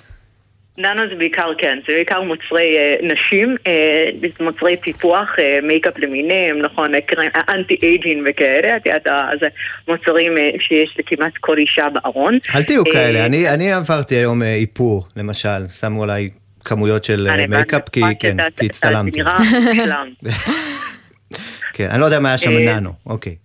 ננו 0.79 1.01
זה 1.09 1.15
בעיקר, 1.15 1.51
כן, 1.57 1.79
זה 1.87 1.93
בעיקר 1.93 2.21
מוצרי 2.21 2.77
אה, 2.77 2.95
נשים, 3.03 3.55
אה, 3.67 4.05
מוצרי 4.39 4.77
טיפוח, 4.77 5.29
אה, 5.39 5.59
מייקאפ 5.63 5.97
למיניהם, 5.97 6.59
נכון, 6.59 6.91
anti-aging 7.49 8.25
וכאלה, 8.29 8.77
את 8.77 8.85
יודעת, 8.85 9.03
זה 9.41 9.47
מוצרים 9.87 10.37
אה, 10.37 10.49
שיש 10.59 10.95
לכמעט 10.99 11.33
כל 11.39 11.57
אישה 11.57 11.87
בארון. 11.89 12.37
אל 12.55 12.63
תהיו 12.63 12.85
אה, 12.87 12.91
כאלה, 12.93 13.25
אני, 13.25 13.49
אני 13.49 13.73
עברתי 13.73 14.15
היום 14.15 14.43
אה, 14.43 14.55
איפור, 14.55 15.07
למשל, 15.15 15.67
שמו 15.79 16.03
עליי 16.03 16.29
כמויות 16.65 17.03
של 17.03 17.27
אה, 17.27 17.47
מייקאפ, 17.47 17.89
כי, 17.89 18.01
כן, 18.19 18.37
כי 18.57 18.65
הצטלמתי. 18.65 19.19
כן, 21.73 21.87
אני 21.89 22.01
לא 22.01 22.05
יודע 22.05 22.19
מה 22.19 22.29
היה 22.29 22.37
שם 22.37 22.51
אה, 22.51 22.75
ננו, 22.75 22.91
אוקיי. 23.05 23.35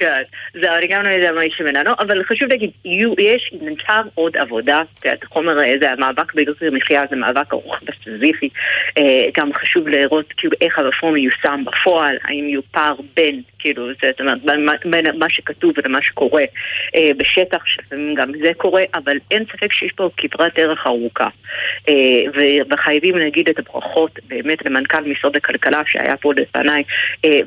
כן, 0.00 0.22
זה 0.60 0.76
אני 0.76 0.86
גם 0.86 1.02
לא 1.02 1.10
יודע 1.10 1.32
מה 1.32 1.44
יש 1.44 1.60
ממנו, 1.60 1.90
אבל 1.98 2.24
חשוב 2.24 2.48
להגיד, 2.48 2.70
יש, 3.18 3.50
נותר 3.60 4.00
עוד 4.14 4.36
עבודה, 4.36 4.82
את 5.12 5.22
החומר, 5.22 5.54
זה 5.80 5.90
המאבק 5.90 6.34
ביוקר 6.34 6.70
מחיה, 6.72 7.02
זה 7.10 7.16
מאבק 7.16 7.52
ארוך 7.52 7.76
וסזיפי, 7.82 8.48
אה, 8.98 9.28
גם 9.36 9.52
חשוב 9.52 9.88
לראות 9.88 10.32
כאילו 10.36 10.52
איך 10.60 10.78
הרפורמה 10.78 11.14
מיושם 11.14 11.64
בפועל, 11.66 12.16
האם 12.24 12.48
יהיו 12.48 12.60
פער 12.70 12.94
בין, 13.16 13.42
כאילו, 13.58 13.88
זאת 13.94 14.20
אומרת, 14.20 14.38
בין 14.84 15.06
מה 15.18 15.30
שכתוב 15.30 15.72
ולמה 15.76 16.02
שקורה 16.02 16.44
אה, 16.96 17.08
בשטח, 17.16 17.66
שלפעמים 17.66 18.14
גם 18.14 18.32
זה 18.42 18.50
קורה, 18.56 18.82
אבל 18.94 19.16
אין 19.30 19.44
ספק 19.52 19.72
שיש 19.72 19.92
פה 19.92 20.08
כברת 20.16 20.54
דרך 20.54 20.86
ארוכה. 20.86 21.28
אה, 21.88 21.94
וחייבים 22.70 23.16
להגיד 23.18 23.48
את 23.48 23.58
הברכות 23.58 24.18
באמת 24.28 24.66
למנכ"ל 24.66 25.00
משרד 25.00 25.36
הכלכלה 25.36 25.80
שהיה 25.86 26.16
פה 26.16 26.32
לפניי, 26.36 26.82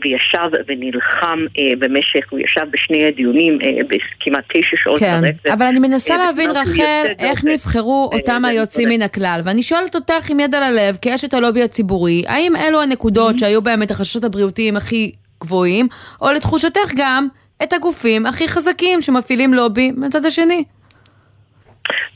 וישב 0.01 0.49
ונלחם 0.67 1.45
במשך, 1.79 2.33
ישב 2.43 2.65
בשני 2.71 3.05
הדיונים 3.07 3.59
אה, 3.63 3.69
בכמעט 3.83 4.43
תשע 4.53 4.77
שעות 4.77 4.99
כן, 4.99 5.21
ברצף. 5.21 5.45
אבל 5.53 5.65
אני 5.65 5.79
מנסה 5.79 6.13
אה, 6.13 6.17
להבין, 6.17 6.49
רחל, 6.49 7.05
איך 7.19 7.45
נבחרו 7.45 8.09
אותם 8.13 8.45
היוצאים 8.45 8.89
מן 8.89 9.01
הכלל. 9.01 9.41
ואני 9.45 9.63
שואלת 9.63 9.95
אותך 9.95 10.29
עם 10.29 10.39
יד 10.39 10.55
על 10.55 10.63
הלב, 10.63 10.97
כאשת 11.01 11.33
הלובי 11.33 11.63
הציבורי, 11.63 12.23
האם 12.27 12.55
אלו 12.55 12.81
הנקודות 12.81 13.39
שהיו 13.39 13.61
בהם 13.61 13.83
את 13.83 13.91
החששות 13.91 14.23
הבריאותיים 14.23 14.77
הכי 14.77 15.11
גבוהים, 15.41 15.87
או 16.21 16.31
לתחושתך 16.31 16.91
גם 16.95 17.27
את 17.63 17.73
הגופים 17.73 18.25
הכי 18.25 18.47
חזקים 18.47 19.01
שמפעילים 19.01 19.53
לובי 19.53 19.91
מהצד 19.95 20.25
השני? 20.25 20.63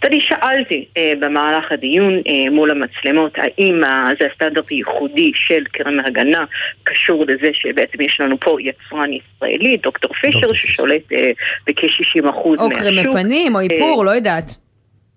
אני 0.03 0.21
שאלתי 0.21 0.85
אה, 0.97 1.13
במהלך 1.19 1.71
הדיון 1.71 2.13
אה, 2.13 2.49
מול 2.51 2.71
המצלמות 2.71 3.31
האם 3.37 3.83
אה, 3.83 4.09
זה 4.19 4.27
הסטנדרט 4.31 4.69
הייחודי 4.69 5.31
של 5.35 5.63
קרן 5.71 5.99
ההגנה 5.99 6.45
קשור 6.83 7.25
לזה 7.27 7.49
שבעצם 7.53 8.01
יש 8.01 8.21
לנו 8.21 8.39
פה 8.39 8.57
יצרן 8.61 9.09
ישראלי, 9.13 9.77
דוקטור 9.77 10.13
פישר, 10.13 10.53
ששולט 10.53 11.11
אה, 11.13 11.31
בכ-60% 11.67 12.23
מהשוק. 12.23 12.59
או 12.59 12.69
קרמי 12.69 13.03
פנים 13.11 13.55
או 13.55 13.59
איפור, 13.59 13.99
אה, 13.99 14.05
לא 14.05 14.11
יודעת. 14.11 14.51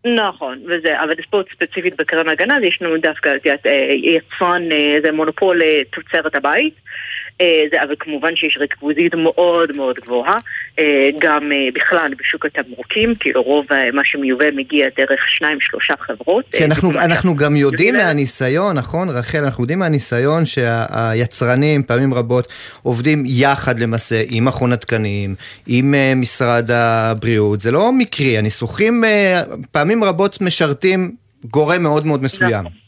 נכון, 0.05 0.59
וזה, 0.66 1.01
אבל 1.01 1.14
ספורט 1.26 1.46
ספציפית 1.55 1.96
בקרן 1.96 2.28
ההגנה, 2.28 2.57
יש 2.62 2.82
לנו 2.82 2.96
דווקא 2.98 3.32
אה, 3.66 3.72
יצרן, 3.94 4.72
אה, 4.72 4.96
זה 5.03 5.12
מונופול 5.12 5.61
תוצרת 5.90 6.34
הבית. 6.34 6.74
אה, 7.41 7.62
זה, 7.70 7.83
אבל 7.83 7.95
כמובן 8.01 8.37
שיש 8.37 8.57
ריכוזיות 8.61 9.14
מאוד 9.14 9.72
מאוד 9.72 9.97
גבוהה, 9.97 10.37
אה, 10.78 10.85
גם 11.20 11.53
אה, 11.53 11.57
בכלל 11.74 12.12
בשוק 12.18 12.47
התמרוקים, 12.47 13.14
כאילו 13.20 13.43
רוב 13.43 13.66
מה 13.93 14.03
שמיובא 14.05 14.51
מגיע 14.57 14.89
דרך 14.97 15.28
שניים 15.28 15.59
שלושה 15.61 15.95
חברות. 16.01 16.45
כן, 16.53 16.64
אנחנו, 16.64 16.91
אנחנו 16.91 17.37
גם 17.37 17.57
יודעים 17.57 17.95
מהניסיון, 17.95 18.76
נכון 18.76 19.09
רחל, 19.09 19.39
אנחנו 19.39 19.64
יודעים 19.64 19.78
מהניסיון 19.78 20.45
שהיצרנים 20.45 21.83
פעמים 21.83 22.14
רבות 22.14 22.49
עובדים 22.83 23.22
יחד 23.26 23.78
למעשה 23.78 24.22
עם 24.31 24.45
מכון 24.45 24.72
התקנים, 24.72 25.35
עם 25.66 25.95
משרד 26.16 26.70
הבריאות, 26.70 27.61
זה 27.61 27.70
לא 27.70 27.93
מקרי, 27.93 28.39
הניסוחים 28.39 29.05
פעמים 29.72 30.05
רבות 30.05 30.41
משרתים 30.41 31.11
גורם 31.45 31.83
מאוד 31.83 32.07
מאוד 32.07 32.22
מסוים. 32.22 32.51
נכון. 32.51 32.80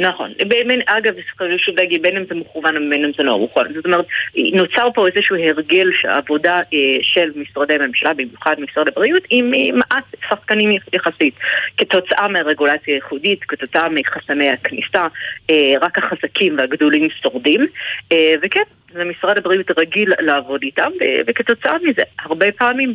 נכון. 0.00 0.32
בין, 0.48 0.80
אגב, 0.86 1.14
חשוב 1.58 1.76
להגיד, 1.76 2.02
בין 2.02 2.16
אם 2.16 2.24
זה 2.28 2.34
מכוון 2.34 2.76
ובין 2.76 3.04
אם 3.04 3.10
זה 3.16 3.22
לא 3.22 3.38
מכוון. 3.38 3.74
זאת 3.74 3.84
אומרת, 3.84 4.06
נוצר 4.36 4.88
פה 4.94 5.06
איזשהו 5.08 5.36
הרגל 5.36 5.90
עבודה 6.04 6.56
אה, 6.56 6.78
של 7.02 7.30
משרדי 7.36 7.76
ממשלה, 7.86 8.14
במיוחד 8.14 8.56
משרד 8.58 8.88
הבריאות, 8.88 9.22
עם 9.30 9.54
אה, 9.54 9.72
מעט 9.72 10.04
שחקנים 10.28 10.70
יחסית. 10.92 11.34
כתוצאה 11.78 12.28
מהרגולציה 12.28 12.94
הייחודית, 12.94 13.44
כתוצאה 13.44 13.88
מחסמי 13.88 14.50
הכניסה, 14.50 15.06
אה, 15.50 15.74
רק 15.80 15.98
החזקים 15.98 16.58
והגדולים 16.58 17.08
שורדים. 17.22 17.66
וכן, 18.42 18.62
ומשרד 18.94 19.38
הבריאות 19.38 19.78
רגיל 19.78 20.12
לעבוד 20.20 20.62
איתם, 20.62 20.90
וכתוצאה 21.26 21.76
מזה, 21.82 22.02
הרבה 22.18 22.52
פעמים 22.52 22.94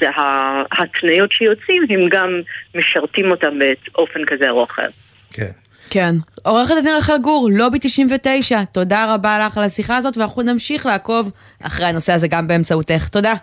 זה 0.00 0.08
ההתניות 0.16 1.32
שיוצאים, 1.32 1.82
הם 1.90 2.08
גם 2.08 2.40
משרתים 2.74 3.30
אותם 3.30 3.58
באופן 3.58 4.24
כזה 4.24 4.50
או 4.50 4.64
אחר. 4.64 4.88
כן. 5.32 5.65
כן. 5.90 6.14
עורכת 6.42 6.74
הדין 6.78 6.94
רחל 6.98 7.18
גור, 7.18 7.48
לובי 7.52 7.78
99, 7.78 8.64
תודה 8.64 9.14
רבה 9.14 9.38
לך 9.38 9.58
על 9.58 9.64
השיחה 9.64 9.96
הזאת, 9.96 10.16
ואנחנו 10.16 10.42
נמשיך 10.42 10.86
לעקוב 10.86 11.30
אחרי 11.62 11.86
הנושא 11.86 12.12
הזה 12.12 12.28
גם 12.28 12.48
באמצעותך. 12.48 13.08
תודה. 13.08 13.34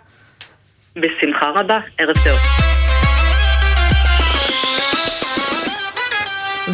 בשמחה 0.96 1.46
רבה, 1.56 1.78
ערב 1.98 2.14
טוב. 2.24 2.63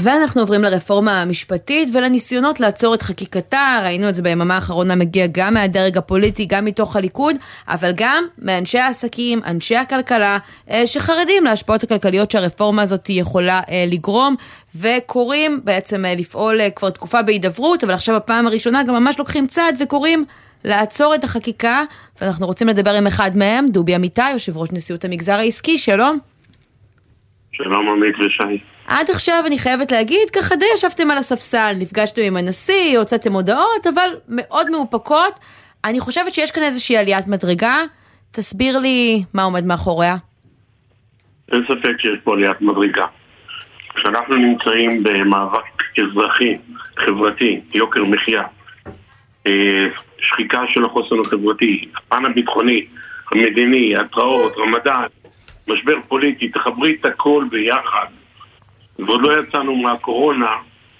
ואנחנו 0.02 0.40
עוברים 0.40 0.62
לרפורמה 0.62 1.22
המשפטית 1.22 1.88
ולניסיונות 1.92 2.60
לעצור 2.60 2.94
את 2.94 3.02
חקיקתה, 3.02 3.80
ראינו 3.84 4.08
את 4.08 4.14
זה 4.14 4.22
ביממה 4.22 4.54
האחרונה 4.54 4.94
מגיע 4.94 5.26
גם 5.32 5.54
מהדרג 5.54 5.98
הפוליטי, 5.98 6.44
גם 6.44 6.64
מתוך 6.64 6.96
הליכוד, 6.96 7.36
אבל 7.68 7.92
גם 7.94 8.24
מאנשי 8.38 8.78
העסקים, 8.78 9.40
אנשי 9.46 9.76
הכלכלה, 9.76 10.38
אה, 10.70 10.86
שחרדים 10.86 11.44
להשפעות 11.44 11.82
הכלכליות 11.82 12.30
שהרפורמה 12.30 12.82
הזאת 12.82 13.08
יכולה 13.08 13.60
אה, 13.70 13.84
לגרום, 13.88 14.36
וקוראים 14.74 15.60
בעצם 15.64 16.04
אה, 16.04 16.14
לפעול 16.14 16.60
כבר 16.76 16.90
תקופה 16.90 17.22
בהידברות, 17.22 17.84
אבל 17.84 17.94
עכשיו 17.94 18.16
בפעם 18.16 18.46
הראשונה 18.46 18.82
גם 18.82 18.94
ממש 18.94 19.18
לוקחים 19.18 19.46
צעד 19.46 19.76
וקוראים 19.80 20.24
לעצור 20.64 21.14
את 21.14 21.24
החקיקה, 21.24 21.82
ואנחנו 22.20 22.46
רוצים 22.46 22.68
לדבר 22.68 22.94
עם 22.94 23.06
אחד 23.06 23.36
מהם, 23.36 23.68
דובי 23.68 23.96
אמיתי, 23.96 24.30
יושב 24.30 24.56
ראש 24.56 24.68
נשיאות 24.72 25.04
המגזר 25.04 25.34
העסקי, 25.34 25.78
שלום. 25.78 26.29
שלום 27.52 27.88
עמית 27.88 28.14
ושי. 28.18 28.64
עד 28.86 29.10
עכשיו 29.10 29.42
אני 29.46 29.58
חייבת 29.58 29.92
להגיד, 29.92 30.30
ככה 30.36 30.56
די 30.56 30.64
ישבתם 30.74 31.10
על 31.10 31.18
הספסל, 31.18 31.72
נפגשתם 31.78 32.22
עם 32.22 32.36
הנשיא, 32.36 32.98
הוצאתם 32.98 33.32
הודעות, 33.32 33.86
אבל 33.94 34.10
מאוד 34.28 34.70
מאופקות. 34.70 35.40
אני 35.84 36.00
חושבת 36.00 36.34
שיש 36.34 36.50
כאן 36.50 36.62
איזושהי 36.62 36.96
עליית 36.96 37.26
מדרגה. 37.28 37.76
תסביר 38.30 38.78
לי 38.78 39.24
מה 39.34 39.42
עומד 39.42 39.64
מאחוריה. 39.64 40.16
אין 41.52 41.64
ספק 41.64 42.00
שיש 42.00 42.18
פה 42.24 42.32
עליית 42.34 42.60
מדרגה. 42.60 43.06
כשאנחנו 43.94 44.36
נמצאים 44.36 45.02
במאבק 45.02 45.62
אזרחי, 45.98 46.58
חברתי, 46.98 47.60
יוקר 47.74 48.04
מחיה, 48.04 48.42
אה, 49.46 49.86
שחיקה 50.18 50.62
של 50.74 50.84
החוסן 50.84 51.16
החברתי, 51.20 51.88
הפן 51.96 52.24
הביטחוני, 52.24 52.86
המדיני, 53.32 53.96
התראות, 53.96 54.52
רמדאן, 54.58 55.06
משבר 55.72 55.96
פוליטי, 56.08 56.48
תחברי 56.48 56.96
את 57.00 57.04
הכל 57.04 57.44
ביחד, 57.50 58.06
ועוד 58.98 59.22
לא 59.22 59.40
יצאנו 59.40 59.76
מהקורונה, 59.76 60.52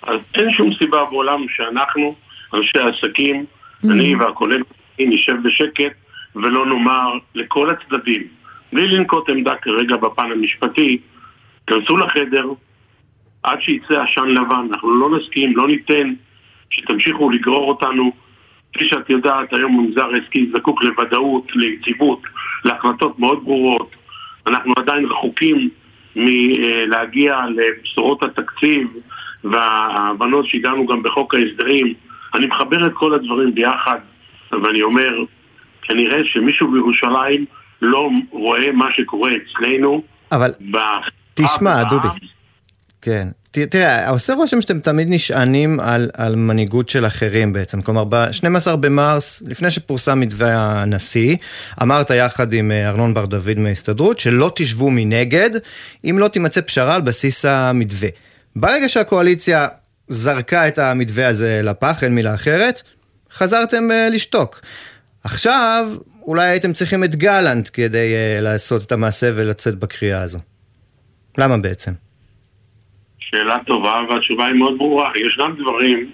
אז 0.02 0.18
אין 0.34 0.50
שום 0.50 0.72
סיבה 0.74 1.04
בעולם 1.04 1.46
שאנחנו, 1.48 2.14
אנשי 2.54 2.78
העסקים, 2.78 3.44
mm-hmm. 3.44 3.90
אני 3.90 4.14
והקולגות, 4.14 4.66
נשב 4.98 5.34
בשקט 5.42 5.92
ולא 6.36 6.66
נאמר 6.66 7.12
לכל 7.34 7.70
הצדדים, 7.70 8.22
בלי 8.72 8.88
לנקוט 8.88 9.28
עמדה 9.28 9.54
כרגע 9.54 9.96
בפן 9.96 10.32
המשפטי, 10.32 10.98
כנסו 11.66 11.96
לחדר 11.96 12.46
עד 13.42 13.62
שיצא 13.62 14.02
עשן 14.02 14.28
לבן, 14.28 14.66
אנחנו 14.70 14.94
לא 14.94 15.18
נסכים, 15.18 15.56
לא 15.56 15.68
ניתן 15.68 16.12
שתמשיכו 16.70 17.30
לגרור 17.30 17.68
אותנו. 17.68 18.12
כפי 18.72 18.88
שאת 18.88 19.10
יודעת, 19.10 19.52
היום 19.52 19.78
המגזר 19.78 20.06
העסקי 20.14 20.50
זקוק 20.54 20.82
לוודאות, 20.82 21.56
ליציבות, 21.56 22.22
להחלטות 22.64 23.18
מאוד 23.18 23.44
ברורות. 23.44 23.96
אנחנו 24.46 24.72
עדיין 24.76 25.04
רחוקים 25.04 25.68
מלהגיע 26.16 27.36
לבשורות 27.56 28.22
התקציב 28.22 28.88
וההבנות 29.44 30.46
שהגענו 30.46 30.86
גם 30.86 31.02
בחוק 31.02 31.34
ההסדרים 31.34 31.94
אני 32.34 32.46
מחבר 32.46 32.86
את 32.86 32.92
כל 32.94 33.14
הדברים 33.14 33.54
ביחד, 33.54 33.98
ואני 34.52 34.82
אומר, 34.82 35.10
כנראה 35.82 36.18
שמישהו 36.24 36.70
בירושלים 36.72 37.44
לא 37.82 38.10
רואה 38.30 38.72
מה 38.72 38.86
שקורה 38.96 39.30
אצלנו. 39.36 40.02
אבל 40.32 40.50
תשמע, 41.34 41.84
דובי. 41.84 42.08
כן. 43.02 43.28
תראה, 43.50 44.08
עושה 44.08 44.34
רושם 44.34 44.60
שאתם 44.60 44.80
תמיד 44.80 45.06
נשענים 45.10 45.80
על, 45.80 46.10
על 46.14 46.36
מנהיגות 46.36 46.88
של 46.88 47.06
אחרים 47.06 47.52
בעצם. 47.52 47.80
כלומר, 47.80 48.04
ב-12 48.04 48.76
במרס, 48.76 49.42
לפני 49.46 49.70
שפורסם 49.70 50.20
מתווה 50.20 50.82
הנשיא, 50.82 51.36
אמרת 51.82 52.10
יחד 52.10 52.52
עם 52.52 52.70
אה, 52.70 52.88
ארנון 52.88 53.14
בר 53.14 53.26
דוד 53.26 53.58
מההסתדרות, 53.58 54.18
שלא 54.18 54.52
תשבו 54.54 54.90
מנגד, 54.90 55.50
אם 56.04 56.16
לא 56.18 56.28
תימצא 56.28 56.60
פשרה 56.60 56.94
על 56.94 57.00
בסיס 57.00 57.44
המתווה. 57.44 58.08
ברגע 58.56 58.88
שהקואליציה 58.88 59.68
זרקה 60.08 60.68
את 60.68 60.78
המתווה 60.78 61.26
הזה 61.26 61.60
לפח, 61.64 62.04
אין 62.04 62.14
מילה 62.14 62.34
אחרת, 62.34 62.82
חזרתם 63.32 63.88
uh, 63.90 64.14
לשתוק. 64.14 64.60
עכשיו, 65.24 65.88
אולי 66.22 66.48
הייתם 66.48 66.72
צריכים 66.72 67.04
את 67.04 67.16
גלנט 67.16 67.70
כדי 67.72 68.14
uh, 68.14 68.42
לעשות 68.42 68.84
את 68.84 68.92
המעשה 68.92 69.30
ולצאת 69.34 69.78
בקריאה 69.78 70.22
הזו. 70.22 70.38
למה 71.38 71.58
בעצם? 71.58 71.92
שאלה 73.30 73.58
טובה, 73.66 74.02
והתשובה 74.08 74.46
היא 74.46 74.54
מאוד 74.54 74.78
ברורה. 74.78 75.10
ישנם 75.16 75.54
דברים 75.58 76.10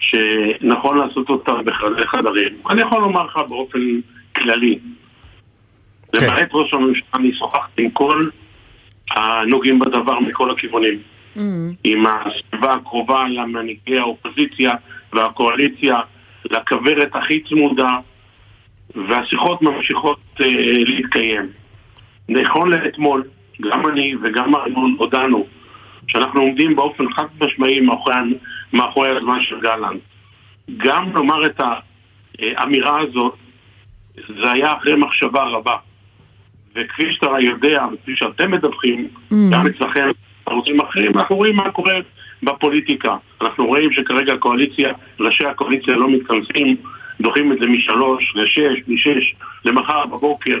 שנכון 0.00 0.98
לעשות 0.98 1.30
אותם 1.30 1.64
בחדרי 1.64 2.06
חדרים. 2.06 2.48
אני 2.70 2.80
יכול 2.80 3.00
לומר 3.00 3.24
לך 3.24 3.38
באופן 3.48 4.00
כללי. 4.36 4.78
כן. 6.12 6.26
למעט 6.26 6.48
ראש 6.52 6.74
הממשלה, 6.74 7.06
אני 7.14 7.32
שוחחתי 7.34 7.82
עם 7.82 7.90
כל 7.90 8.28
הנוגעים 9.10 9.78
בדבר 9.78 10.20
מכל 10.20 10.50
הכיוונים. 10.50 10.98
Mm. 11.36 11.40
עם 11.84 12.04
הסביבה 12.06 12.74
הקרובה 12.74 13.28
למנהיגי 13.28 13.98
האופוזיציה 13.98 14.74
והקואליציה, 15.12 16.00
לכוורת 16.44 17.16
הכי 17.16 17.40
צמודה, 17.40 17.96
והשיחות 18.94 19.62
ממשיכות 19.62 20.18
uh, 20.38 20.44
להתקיים. 20.86 21.42
נכון 22.28 22.70
לאתמול, 22.70 23.24
גם 23.60 23.88
אני 23.88 24.14
וגם 24.22 24.54
ארנון 24.56 24.96
הודענו 24.98 25.46
שאנחנו 26.08 26.40
עומדים 26.40 26.76
באופן 26.76 27.12
חד 27.12 27.24
משמעי 27.40 27.80
מאחורי, 27.80 28.14
מאחורי 28.72 29.08
הזמן 29.08 29.42
של 29.42 29.60
גלנט. 29.60 30.00
גם 30.76 31.10
לומר 31.14 31.46
את 31.46 31.60
האמירה 32.38 33.00
הזאת, 33.00 33.34
זה 34.28 34.50
היה 34.50 34.72
אחרי 34.76 34.96
מחשבה 34.96 35.44
רבה. 35.44 35.76
וכפי 36.74 37.12
שאתה 37.12 37.26
יודע, 37.40 37.86
וכפי 37.92 38.16
שאתם 38.16 38.50
מדווחים, 38.50 39.08
mm. 39.30 39.34
גם 39.52 39.66
אצלכם, 39.66 40.10
ערוצים 40.46 40.80
אחרים, 40.80 41.18
אנחנו 41.18 41.36
רואים 41.36 41.56
מה 41.56 41.70
קורה 41.70 41.94
בפוליטיקה. 42.42 43.16
אנחנו 43.40 43.66
רואים 43.66 43.92
שכרגע 43.92 44.32
הקואליציה, 44.32 44.92
ראשי 45.20 45.44
הקואליציה 45.46 45.96
לא 45.96 46.10
מתכנסים, 46.10 46.76
דוחים 47.20 47.52
את 47.52 47.58
זה 47.58 47.66
משלוש 47.66 48.32
לשש, 48.36 48.78
משש 48.88 49.34
למחר 49.64 50.06
בבוקר. 50.06 50.58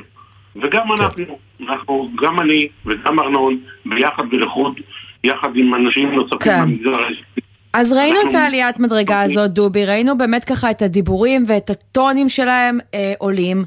וגם 0.56 0.86
כן. 0.88 1.02
אנחנו, 1.02 1.38
אנחנו, 1.68 2.10
גם 2.16 2.40
אני 2.40 2.68
וגם 2.86 3.20
ארנון, 3.20 3.58
ביחד 3.86 4.24
ולחוד, 4.30 4.80
יחד 5.26 5.48
עם 5.54 5.74
אנשים 5.74 6.12
נוספים 6.12 6.38
כן. 6.38 6.62
במגזר 6.62 7.02
העסקי. 7.02 7.40
אז 7.72 7.92
ראינו 7.92 8.16
אנחנו... 8.16 8.30
את 8.30 8.34
העליית 8.34 8.78
מדרגה 8.78 9.22
הזאת, 9.22 9.50
דובי, 9.50 9.84
ראינו 9.84 10.18
באמת 10.18 10.44
ככה 10.44 10.70
את 10.70 10.82
הדיבורים 10.82 11.44
ואת 11.48 11.70
הטונים 11.70 12.28
שלהם 12.28 12.78
אה, 12.94 13.14
עולים. 13.18 13.64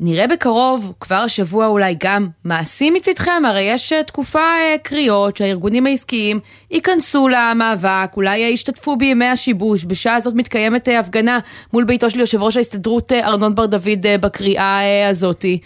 נראה 0.00 0.26
בקרוב, 0.26 0.92
כבר 1.00 1.16
השבוע 1.16 1.66
אולי 1.66 1.94
גם 2.04 2.28
מעשים 2.44 2.94
מצדכם, 2.94 3.42
הרי 3.46 3.62
יש 3.62 3.92
אה, 3.92 4.04
תקופה 4.04 4.38
אה, 4.38 4.76
קריאות 4.82 5.36
שהארגונים 5.36 5.86
העסקיים 5.86 6.40
ייכנסו 6.70 7.28
למאבק, 7.28 8.10
אולי 8.16 8.38
ישתתפו 8.38 8.96
בימי 8.96 9.24
השיבוש, 9.24 9.84
בשעה 9.84 10.14
הזאת 10.14 10.34
מתקיימת 10.34 10.88
אה, 10.88 10.98
הפגנה 10.98 11.38
מול 11.72 11.84
ביתו 11.84 12.10
של 12.10 12.20
יושב 12.20 12.42
ראש 12.42 12.56
ההסתדרות 12.56 13.12
ארנון 13.12 13.54
בר 13.54 13.66
דוד 13.66 14.06
בקריאה 14.20 15.08
הזאתי. 15.10 15.58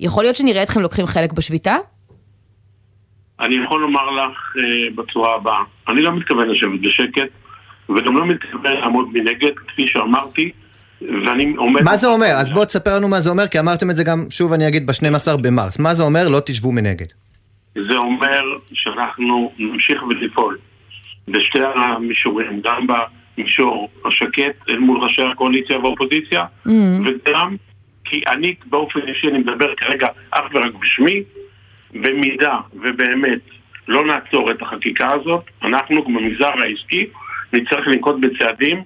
יכול 0.00 0.24
להיות 0.24 0.36
שנראה 0.36 0.62
אתכם 0.62 0.80
לוקחים 0.80 1.06
חלק 1.06 1.32
בשביתה? 1.32 1.76
אני 3.40 3.54
יכול 3.64 3.80
לומר 3.80 4.10
לך 4.10 4.52
בצורה 4.94 5.34
הבאה, 5.34 5.62
אני 5.88 6.02
לא 6.02 6.16
מתכוון 6.16 6.48
לשבת 6.48 6.80
בשקט, 6.80 7.28
וגם 7.88 8.16
לא 8.16 8.26
מתכוון 8.26 8.72
לעמוד 8.72 9.08
מנגד, 9.12 9.58
כפי 9.68 9.86
שאמרתי, 9.88 10.50
ואני 11.02 11.54
עומד... 11.56 11.82
מה 11.82 11.96
זה 11.96 12.06
אומר? 12.06 12.26
אז 12.26 12.50
בוא 12.50 12.64
תספר 12.64 12.96
לנו 12.96 13.08
מה 13.08 13.20
זה 13.20 13.30
אומר, 13.30 13.48
כי 13.48 13.58
אמרתם 13.60 13.90
את 13.90 13.96
זה 13.96 14.04
גם, 14.04 14.26
שוב 14.30 14.52
אני 14.52 14.68
אגיד, 14.68 14.86
ב-12 14.86 15.36
במרס. 15.42 15.78
מה 15.78 15.94
זה 15.94 16.02
אומר? 16.02 16.28
לא 16.28 16.40
תשבו 16.46 16.72
מנגד. 16.72 17.06
זה 17.74 17.96
אומר 17.96 18.42
שאנחנו 18.72 19.52
נמשיך 19.58 20.02
ולפעול 20.02 20.58
בשתי 21.28 21.58
המישורים, 21.74 22.60
גם 22.64 22.86
במישור 23.36 23.90
השקט 24.04 24.68
אל 24.68 24.78
מול 24.78 25.04
ראשי 25.04 25.22
הקואליציה 25.22 25.78
והאופוזיציה, 25.78 26.44
mm-hmm. 26.44 26.70
וגם 27.04 27.56
כי 28.04 28.20
אני 28.28 28.54
באופן 28.66 29.00
אישי, 29.08 29.28
אני 29.28 29.38
מדבר 29.38 29.74
כרגע 29.76 30.06
אך 30.30 30.44
ורק 30.54 30.74
בשמי, 30.80 31.22
במידה 31.94 32.56
ובאמת 32.74 33.40
לא 33.88 34.06
נעצור 34.06 34.50
את 34.50 34.62
החקיקה 34.62 35.12
הזאת, 35.12 35.44
אנחנו 35.62 36.04
במגזר 36.04 36.50
העסקי 36.62 37.06
נצטרך 37.52 37.88
לנקוט 37.88 38.16
בצעדים 38.20 38.82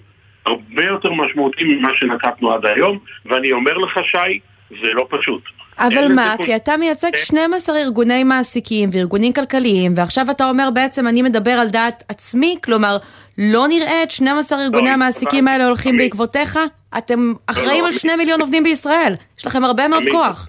הרבה 0.46 0.84
יותר 0.84 1.12
משמעותי 1.12 1.64
ממה 1.64 1.90
שנקטנו 2.00 2.52
עד 2.52 2.66
היום, 2.66 2.98
ואני 3.26 3.52
אומר 3.52 3.72
לך, 3.72 4.00
שי, 4.04 4.40
זה 4.70 4.88
לא 4.92 5.06
פשוט. 5.10 5.42
אבל 5.78 6.12
מה, 6.14 6.34
כי 6.44 6.56
אתה 6.56 6.76
מייצג 6.76 7.16
12 7.16 7.76
ארגוני 7.76 8.24
מעסיקים 8.24 8.88
וארגונים 8.92 9.32
כלכליים, 9.32 9.92
ועכשיו 9.96 10.30
אתה 10.30 10.48
אומר 10.48 10.68
בעצם 10.74 11.08
אני 11.08 11.22
מדבר 11.22 11.50
על 11.50 11.68
דעת 11.68 12.02
עצמי, 12.08 12.56
כלומר, 12.64 12.96
לא 13.38 13.68
נראה 13.68 14.02
את 14.02 14.10
12 14.10 14.62
ארגוני 14.62 14.88
לא, 14.88 14.94
המעסיקים 14.94 15.48
האלה 15.48 15.66
הולכים 15.66 15.96
בעקבותיך? 15.96 16.58
אתם 16.98 17.32
אחראים 17.46 17.82
לא, 17.82 17.86
על 17.86 17.92
שני 17.92 18.16
מיליון 18.16 18.40
עובדים 18.40 18.64
בישראל, 18.64 19.14
יש 19.38 19.46
לכם 19.46 19.64
הרבה 19.64 19.88
מאוד 19.88 20.02
כוח. 20.10 20.48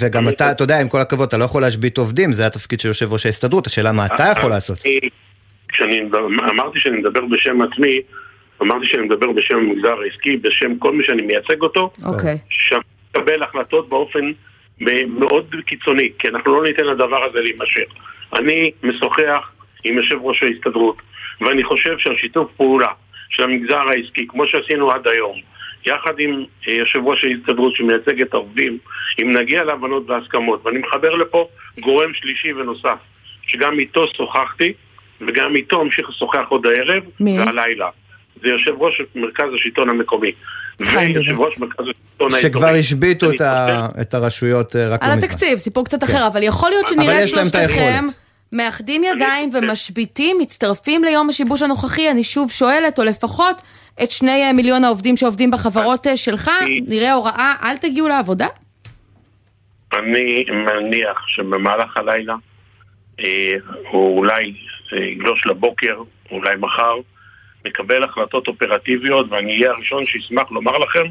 וגם 0.00 0.28
אתה, 0.28 0.50
אתה 0.50 0.64
יודע, 0.64 0.80
עם 0.80 0.88
כל 0.88 0.98
הכבוד, 0.98 1.28
אתה 1.28 1.38
לא 1.38 1.44
יכול 1.44 1.62
להשבית 1.62 1.98
עובדים, 1.98 2.32
זה 2.32 2.46
התפקיד 2.46 2.80
של 2.80 2.88
יושב 2.88 3.12
ראש 3.12 3.26
ההסתדרות, 3.26 3.66
השאלה 3.66 3.92
מה 3.92 4.06
אתה 4.06 4.24
יכול 4.36 4.50
לעשות. 4.50 4.78
כשאני 5.68 6.00
אמרתי 6.50 6.80
שאני 6.80 6.98
מדבר 6.98 7.24
בשם 7.24 7.62
עצמי, 7.62 8.00
אמרתי 8.62 8.86
שאני 8.86 9.02
מדבר 9.02 9.32
בשם 9.32 9.56
המגזר 9.56 9.94
העסקי, 10.04 10.36
בשם 10.36 10.78
כל 10.78 10.92
מי 10.92 11.04
שאני 11.04 11.22
מייצג 11.22 11.62
אותו, 11.62 11.90
אוקיי. 12.04 12.38
לקבל 13.14 13.42
החלטות 13.42 13.88
באופן 13.88 14.32
מאוד 15.08 15.54
קיצוני, 15.66 16.08
כי 16.18 16.28
אנחנו 16.28 16.56
לא 16.56 16.68
ניתן 16.68 16.84
לדבר 16.84 17.24
הזה 17.30 17.40
להימשך. 17.40 17.92
אני 18.38 18.70
משוחח 18.82 19.50
עם 19.84 19.96
יושב 19.96 20.16
ראש 20.20 20.42
ההסתדרות, 20.42 20.96
ואני 21.40 21.64
חושב 21.64 21.98
שהשיתוף 21.98 22.50
פעולה 22.56 22.88
של 23.30 23.42
המגזר 23.42 23.78
העסקי, 23.88 24.26
כמו 24.28 24.46
שעשינו 24.46 24.90
עד 24.90 25.08
היום, 25.08 25.36
יחד 25.86 26.12
עם 26.18 26.44
אה, 26.68 26.72
יושב 26.72 26.98
ראש 27.04 27.24
ההסתדרות 27.24 27.74
שמייצג 27.76 28.20
את 28.20 28.34
העובדים, 28.34 28.78
אם 29.22 29.30
נגיע 29.36 29.64
להבנות 29.64 30.10
והסכמות, 30.10 30.66
ואני 30.66 30.78
מחבר 30.78 31.14
לפה 31.14 31.48
גורם 31.80 32.14
שלישי 32.14 32.52
ונוסף, 32.52 32.98
שגם 33.46 33.78
איתו 33.78 34.04
שוחחתי, 34.16 34.72
וגם 35.20 35.56
איתו 35.56 35.82
אמשיך 35.82 36.08
לשוחח 36.08 36.46
עוד 36.48 36.66
הערב 36.66 37.02
והלילה. 37.20 37.88
זה 38.42 38.48
יושב 38.48 38.72
ראש 38.78 39.02
מרכז 39.14 39.46
השלטון 39.56 39.88
המקומי. 39.88 40.32
ויושב 40.80 41.40
ראש 41.40 41.58
מרכז 41.58 41.84
השלטון 41.88 42.26
האזורי. 42.26 42.42
שכבר 42.42 42.68
השביתו 42.68 43.30
את, 43.30 43.40
ה... 43.40 43.86
את 44.00 44.14
הרשויות 44.14 44.76
אה, 44.76 44.88
רק 44.88 45.02
לא 45.02 45.08
מזמן. 45.08 45.12
על 45.12 45.18
התקציב, 45.18 45.58
סיפור 45.58 45.84
קצת 45.84 46.04
כן. 46.04 46.12
אחר, 46.12 46.26
אבל 46.26 46.42
יכול 46.42 46.70
להיות 46.70 46.88
שנראה 46.88 47.22
את 47.22 47.28
שלושתכם 47.28 48.04
מאחדים 48.52 49.04
ידיים 49.04 49.50
ומשביתים, 49.52 50.38
מצטרפים 50.40 51.04
ליום 51.04 51.28
השיבוש 51.28 51.62
הנוכחי, 51.62 52.10
אני 52.10 52.24
שוב 52.24 52.50
שואלת, 52.50 52.98
או 52.98 53.04
לפחות 53.04 53.62
את 54.02 54.10
שני 54.10 54.42
אה, 54.44 54.52
מיליון 54.52 54.84
העובדים 54.84 55.16
שעובדים 55.16 55.50
בחברות 55.50 56.06
אה, 56.06 56.16
שלך, 56.16 56.50
נראה 56.86 57.12
הוראה, 57.12 57.54
אל 57.62 57.76
תגיעו 57.76 58.08
לעבודה? 58.08 58.46
אני 59.92 60.44
מניח 60.50 61.24
שבמהלך 61.28 61.96
הלילה, 61.96 62.34
או 63.92 64.16
אולי 64.16 64.54
יגלוש 64.92 65.46
לבוקר, 65.46 66.02
אולי 66.30 66.56
מחר, 66.58 66.94
נקבל 67.66 68.04
החלטות 68.04 68.48
אופרטיביות 68.48 69.26
ואני 69.30 69.58
אהיה 69.58 69.70
הראשון 69.70 70.04
שישמח 70.04 70.50
לומר 70.50 70.78
לכם 70.78 71.04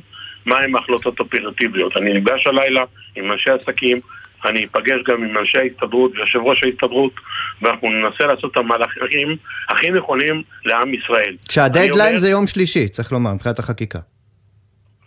מהם 0.45 0.75
ההחלטות 0.75 1.19
האופרטיביות. 1.19 1.97
אני 1.97 2.13
נפגש 2.13 2.47
הלילה 2.47 2.83
עם 3.15 3.31
אנשי 3.31 3.51
עסקים, 3.51 3.99
אני 4.45 4.65
אפגש 4.65 5.03
גם 5.05 5.23
עם 5.23 5.37
אנשי 5.37 5.57
ההסתדרות 5.57 6.11
ויושב 6.15 6.39
ראש 6.39 6.63
ההסתדרות 6.63 7.13
ואנחנו 7.61 7.89
ננסה 7.89 8.25
לעשות 8.25 8.51
את 8.51 8.57
המהלכים 8.57 9.37
הכי 9.69 9.91
נכונים 9.91 10.43
לעם 10.65 10.93
ישראל. 10.93 11.35
כשהדדליין 11.47 11.93
אומר... 11.93 12.17
זה 12.17 12.29
יום 12.29 12.47
שלישי, 12.47 12.87
צריך 12.87 13.11
לומר, 13.11 13.33
מבחינת 13.33 13.59
החקיקה. 13.59 13.99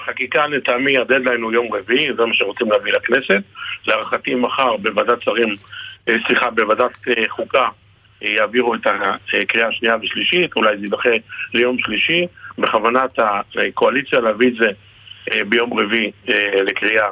חקיקה 0.07 0.47
לטעמי 0.47 0.99
הדדליין 0.99 1.43
הוא 1.43 1.53
יום 1.53 1.75
רביעי, 1.75 2.15
זה 2.17 2.27
מה 2.27 2.35
שרוצים 2.35 2.71
להביא 2.71 2.93
לכנסת. 2.93 3.43
להערכתי 3.87 4.35
מחר 4.35 4.77
בוועדת 4.77 5.23
שרים, 5.23 5.55
אה, 6.09 6.15
סליחה, 6.27 6.51
בוועדת 6.51 7.09
אה, 7.09 7.29
חוקה 7.29 7.69
יעבירו 8.23 8.75
את 8.75 8.87
הקריאה 8.87 9.69
השנייה 9.69 9.97
ושלישית, 10.03 10.57
אולי 10.57 10.77
זה 10.79 10.85
יידחה 10.85 11.11
ליום 11.55 11.79
שלישי. 11.79 12.27
בכוונת 12.59 13.19
הקואליציה 13.19 14.21
להביא 14.21 14.49
את 14.49 14.55
זה 14.55 14.69
אה, 15.33 15.45
ביום 15.45 15.79
רביעי 15.79 16.11
אה, 16.29 16.63
לקריאה 16.63 17.07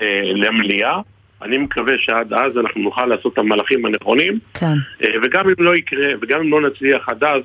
אה, 0.00 0.20
למליאה. 0.34 1.00
אני 1.44 1.58
מקווה 1.58 1.92
שעד 1.98 2.32
אז 2.32 2.58
אנחנו 2.58 2.80
נוכל 2.80 3.06
לעשות 3.06 3.32
את 3.32 3.38
המהלכים 3.38 3.86
הנכונים. 3.86 4.38
כן. 4.54 4.74
וגם 5.22 5.48
אם 5.48 5.54
לא 5.58 5.76
יקרה, 5.76 6.08
וגם 6.22 6.40
אם 6.40 6.50
לא 6.50 6.60
נצליח 6.60 7.08
עד 7.08 7.24
אז, 7.24 7.42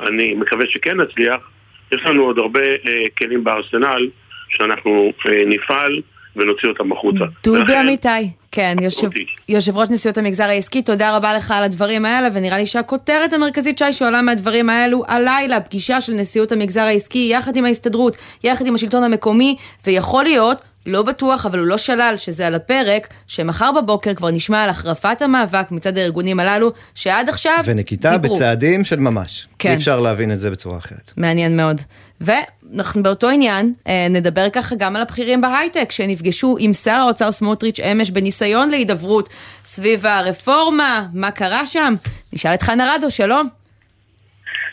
אני 0.00 0.34
מקווה 0.34 0.64
שכן 0.68 1.00
נצליח, 1.00 1.50
יש 1.92 2.00
לנו 2.06 2.22
עוד 2.22 2.38
הרבה 2.38 2.60
אה, 2.60 3.04
כלים 3.18 3.44
בארסנל 3.44 4.08
שאנחנו 4.48 5.12
אה, 5.28 5.34
נפעל 5.46 6.00
ונוציא 6.36 6.68
אותם 6.68 6.92
החוצה. 6.92 7.24
דובי 7.44 7.80
אמיתי, 7.80 8.08
כן, 8.52 8.76
יושב, 8.80 9.08
יושב 9.48 9.76
ראש 9.76 9.90
נשיאות 9.90 10.18
המגזר 10.18 10.44
העסקי, 10.44 10.82
תודה 10.82 11.16
רבה 11.16 11.34
לך 11.34 11.50
על 11.50 11.64
הדברים 11.64 12.04
האלה, 12.04 12.28
ונראה 12.34 12.58
לי 12.58 12.66
שהכותרת 12.66 13.32
המרכזית 13.32 13.78
שי 13.78 13.92
שעולה 13.92 14.22
מהדברים 14.22 14.70
האלו 14.70 15.02
הלילה, 15.08 15.60
פגישה 15.60 16.00
של 16.00 16.12
נשיאות 16.12 16.52
המגזר 16.52 16.80
העסקי 16.80 17.28
יחד 17.32 17.56
עם 17.56 17.64
ההסתדרות, 17.64 18.16
יחד 18.44 18.66
עם 18.66 18.74
השלטון 18.74 19.02
המקומי, 19.02 19.56
ויכול 19.86 20.24
להיות 20.24 20.62
לא 20.86 21.02
בטוח, 21.02 21.46
אבל 21.46 21.58
הוא 21.58 21.66
לא 21.66 21.78
שלל 21.78 22.14
שזה 22.16 22.46
על 22.46 22.54
הפרק, 22.54 23.08
שמחר 23.26 23.72
בבוקר 23.72 24.14
כבר 24.14 24.30
נשמע 24.30 24.64
על 24.64 24.70
החרפת 24.70 25.22
המאבק 25.22 25.70
מצד 25.70 25.98
הארגונים 25.98 26.40
הללו, 26.40 26.72
שעד 26.94 27.28
עכשיו 27.28 27.58
ונקיטה 27.64 28.16
דיברו. 28.16 28.34
בצעדים 28.34 28.84
של 28.84 29.00
ממש. 29.00 29.48
כן. 29.58 29.68
אי 29.70 29.74
אפשר 29.74 30.00
להבין 30.00 30.32
את 30.32 30.38
זה 30.38 30.50
בצורה 30.50 30.78
אחרת. 30.78 31.12
מעניין 31.16 31.56
מאוד. 31.56 31.80
ואנחנו 32.20 33.02
באותו 33.02 33.28
עניין 33.28 33.72
אה, 33.88 34.06
נדבר 34.10 34.50
ככה 34.50 34.74
גם 34.78 34.96
על 34.96 35.02
הבכירים 35.02 35.40
בהייטק, 35.40 35.92
שנפגשו 35.92 36.56
עם 36.60 36.72
שר 36.72 36.90
האוצר 36.90 37.32
סמוטריץ' 37.32 37.80
אמש 37.80 38.10
בניסיון 38.10 38.70
להידברות 38.70 39.28
סביב 39.64 40.06
הרפורמה, 40.06 41.06
מה 41.14 41.30
קרה 41.30 41.66
שם? 41.66 41.94
נשאל 42.32 42.54
את 42.54 42.62
חנה 42.62 42.94
רדו, 42.94 43.10
שלום. 43.10 43.48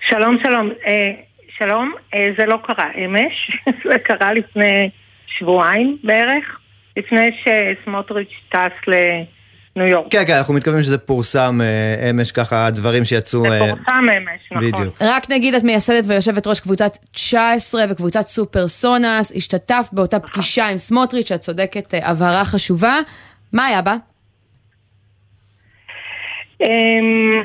שלום, 0.08 0.38
שלום. 0.43 0.70
אה, 0.88 1.12
שלום, 1.58 1.93
אה, 2.14 2.28
זה 2.38 2.45
לא 2.45 2.58
קרה 2.64 2.89
אמש, 3.06 3.51
זה 3.89 3.99
קרה 3.99 4.34
לפני... 4.34 4.89
שבועיים 5.28 5.97
בערך, 6.03 6.59
לפני 6.97 7.32
שסמוטריץ' 7.41 8.34
טס 8.49 8.88
לניו 8.88 9.88
יורק. 9.91 10.11
כן, 10.11 10.23
כן, 10.28 10.34
אנחנו 10.34 10.53
מתכוונים 10.53 10.84
שזה 10.84 10.97
פורסם 10.97 11.59
אה, 11.61 12.09
אמש, 12.09 12.32
ככה 12.32 12.67
הדברים 12.67 13.05
שיצאו... 13.05 13.41
זה 13.41 13.47
אה, 13.49 13.59
פורסם 13.59 14.05
אמש, 14.17 14.51
נכון. 14.51 14.67
בדיוק. 14.67 14.95
רק 15.01 15.32
נגיד, 15.32 15.55
את 15.55 15.63
מייסדת 15.63 16.03
ויושבת 16.07 16.47
ראש 16.47 16.59
קבוצת 16.59 16.91
19 17.11 17.82
וקבוצת 17.89 18.21
סופר 18.21 18.67
סונאס, 18.67 19.32
השתתפת 19.36 19.93
באותה 19.93 20.17
נכון. 20.17 20.30
פגישה 20.30 20.67
עם 20.67 20.78
סמוטריץ', 20.78 21.32
את 21.32 21.39
צודקת, 21.39 21.93
אה, 21.93 22.09
הבהרה 22.09 22.45
חשובה. 22.45 22.99
מה 23.53 23.65
היה 23.65 23.82
בה? 23.82 23.95
אמ, 26.61 27.43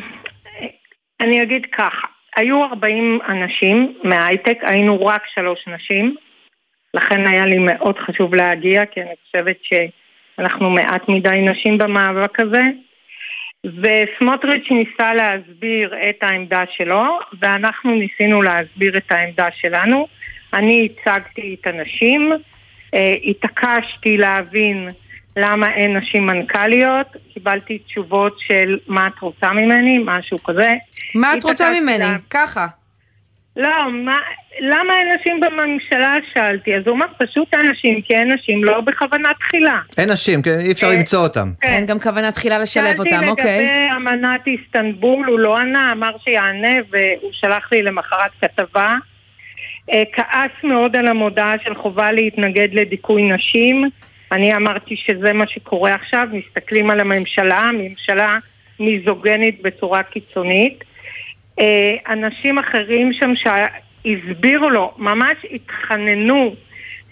אני 1.21 1.43
אגיד 1.43 1.63
ככה, 1.79 2.07
היו 2.37 2.65
40 2.65 3.19
אנשים 3.29 3.95
מההייטק, 4.05 4.59
היינו 4.63 5.07
רק 5.07 5.23
שלוש 5.35 5.59
נשים, 5.69 6.17
לכן 6.95 7.27
היה 7.27 7.47
לי 7.47 7.59
מאוד 7.59 7.99
חשוב 7.99 8.35
להגיע, 8.35 8.87
כי 8.87 9.01
אני 9.01 9.15
חושבת 9.27 9.57
שאנחנו 9.63 10.71
מעט 10.71 11.09
מדי 11.09 11.41
נשים 11.51 11.79
במאבק 11.79 12.41
הזה. 12.41 12.63
וסמוטריץ' 13.67 14.71
ניסה 14.71 15.15
להסביר 15.15 15.95
את 16.09 16.23
העמדה 16.23 16.63
שלו, 16.77 17.19
ואנחנו 17.41 17.95
ניסינו 17.95 18.43
להסביר 18.43 18.97
את 18.97 19.13
העמדה 19.13 19.49
שלנו. 19.61 20.07
אני 20.55 20.89
הצגתי 20.89 21.57
את 21.61 21.67
הנשים, 21.67 22.33
אה, 22.95 23.15
התעקשתי 23.25 24.17
להבין 24.17 24.89
למה 25.37 25.75
אין 25.75 25.97
נשים 25.97 26.27
מנכ"ליות, 26.27 27.07
קיבלתי 27.35 27.79
תשובות 27.79 28.37
של 28.39 28.79
מה 28.87 29.07
את 29.07 29.21
רוצה 29.21 29.53
ממני, 29.53 30.01
משהו 30.05 30.39
כזה. 30.39 30.69
מה 31.15 31.35
את 31.35 31.45
רוצה 31.45 31.71
ממני? 31.81 31.99
לה... 31.99 32.17
ככה. 32.31 32.67
לא, 33.57 33.93
מה, 33.93 34.17
למה 34.61 34.99
אין 34.99 35.09
נשים 35.21 35.41
בממשלה 35.41 36.17
שאלתי? 36.35 36.77
אז 36.77 36.83
הוא 36.87 36.97
אמר 36.97 37.07
פשוט 37.19 37.55
אין 37.55 37.71
נשים, 37.71 38.03
כי 38.03 38.15
אין 38.15 38.33
נשים 38.33 38.65
לא 38.65 38.81
בכוונה 38.81 39.31
תחילה. 39.41 39.79
אין 39.99 40.11
נשים, 40.11 40.43
כן, 40.43 40.59
אי 40.61 40.73
אפשר 40.73 40.87
אה, 40.87 40.93
למצוא 40.93 41.19
אותם. 41.19 41.53
כן. 41.61 41.69
אין 41.69 41.87
גם 41.87 42.01
כוונה 42.01 42.33
תחילה 42.33 42.59
לשלב 42.59 42.99
אותם, 42.99 43.29
אוקיי. 43.29 43.45
שאלתי 43.45 43.65
לגבי 43.65 43.97
אמנת 43.97 44.47
איסטנבול, 44.47 45.27
הוא 45.27 45.39
לא 45.39 45.59
ענה, 45.59 45.93
אמר 45.93 46.11
שיענה, 46.25 46.77
והוא 46.91 47.31
שלח 47.33 47.73
לי 47.73 47.83
למחרת 47.83 48.31
כתבה. 48.41 48.95
אה, 49.93 50.03
כעס 50.13 50.65
מאוד 50.65 50.97
על 50.97 51.09
המודעה 51.09 51.55
של 51.65 51.75
חובה 51.75 52.13
להתנגד 52.13 52.69
לדיכוי 52.73 53.23
נשים. 53.33 53.91
אני 54.33 54.55
אמרתי 54.55 54.97
שזה 54.97 55.33
מה 55.33 55.45
שקורה 55.47 55.95
עכשיו, 55.95 56.29
מסתכלים 56.33 56.91
על 56.91 57.01
הממשלה, 57.01 57.71
ממשלה 57.73 58.39
מיזוגנית 58.81 59.63
בצורה 59.63 60.03
קיצונית. 60.03 60.85
אה, 61.59 61.97
אנשים 62.09 62.59
אחרים 62.59 63.13
שם 63.13 63.33
שהסבירו 63.37 64.71
לו, 64.71 64.95
ממש 64.97 65.37
התחננו 65.53 66.55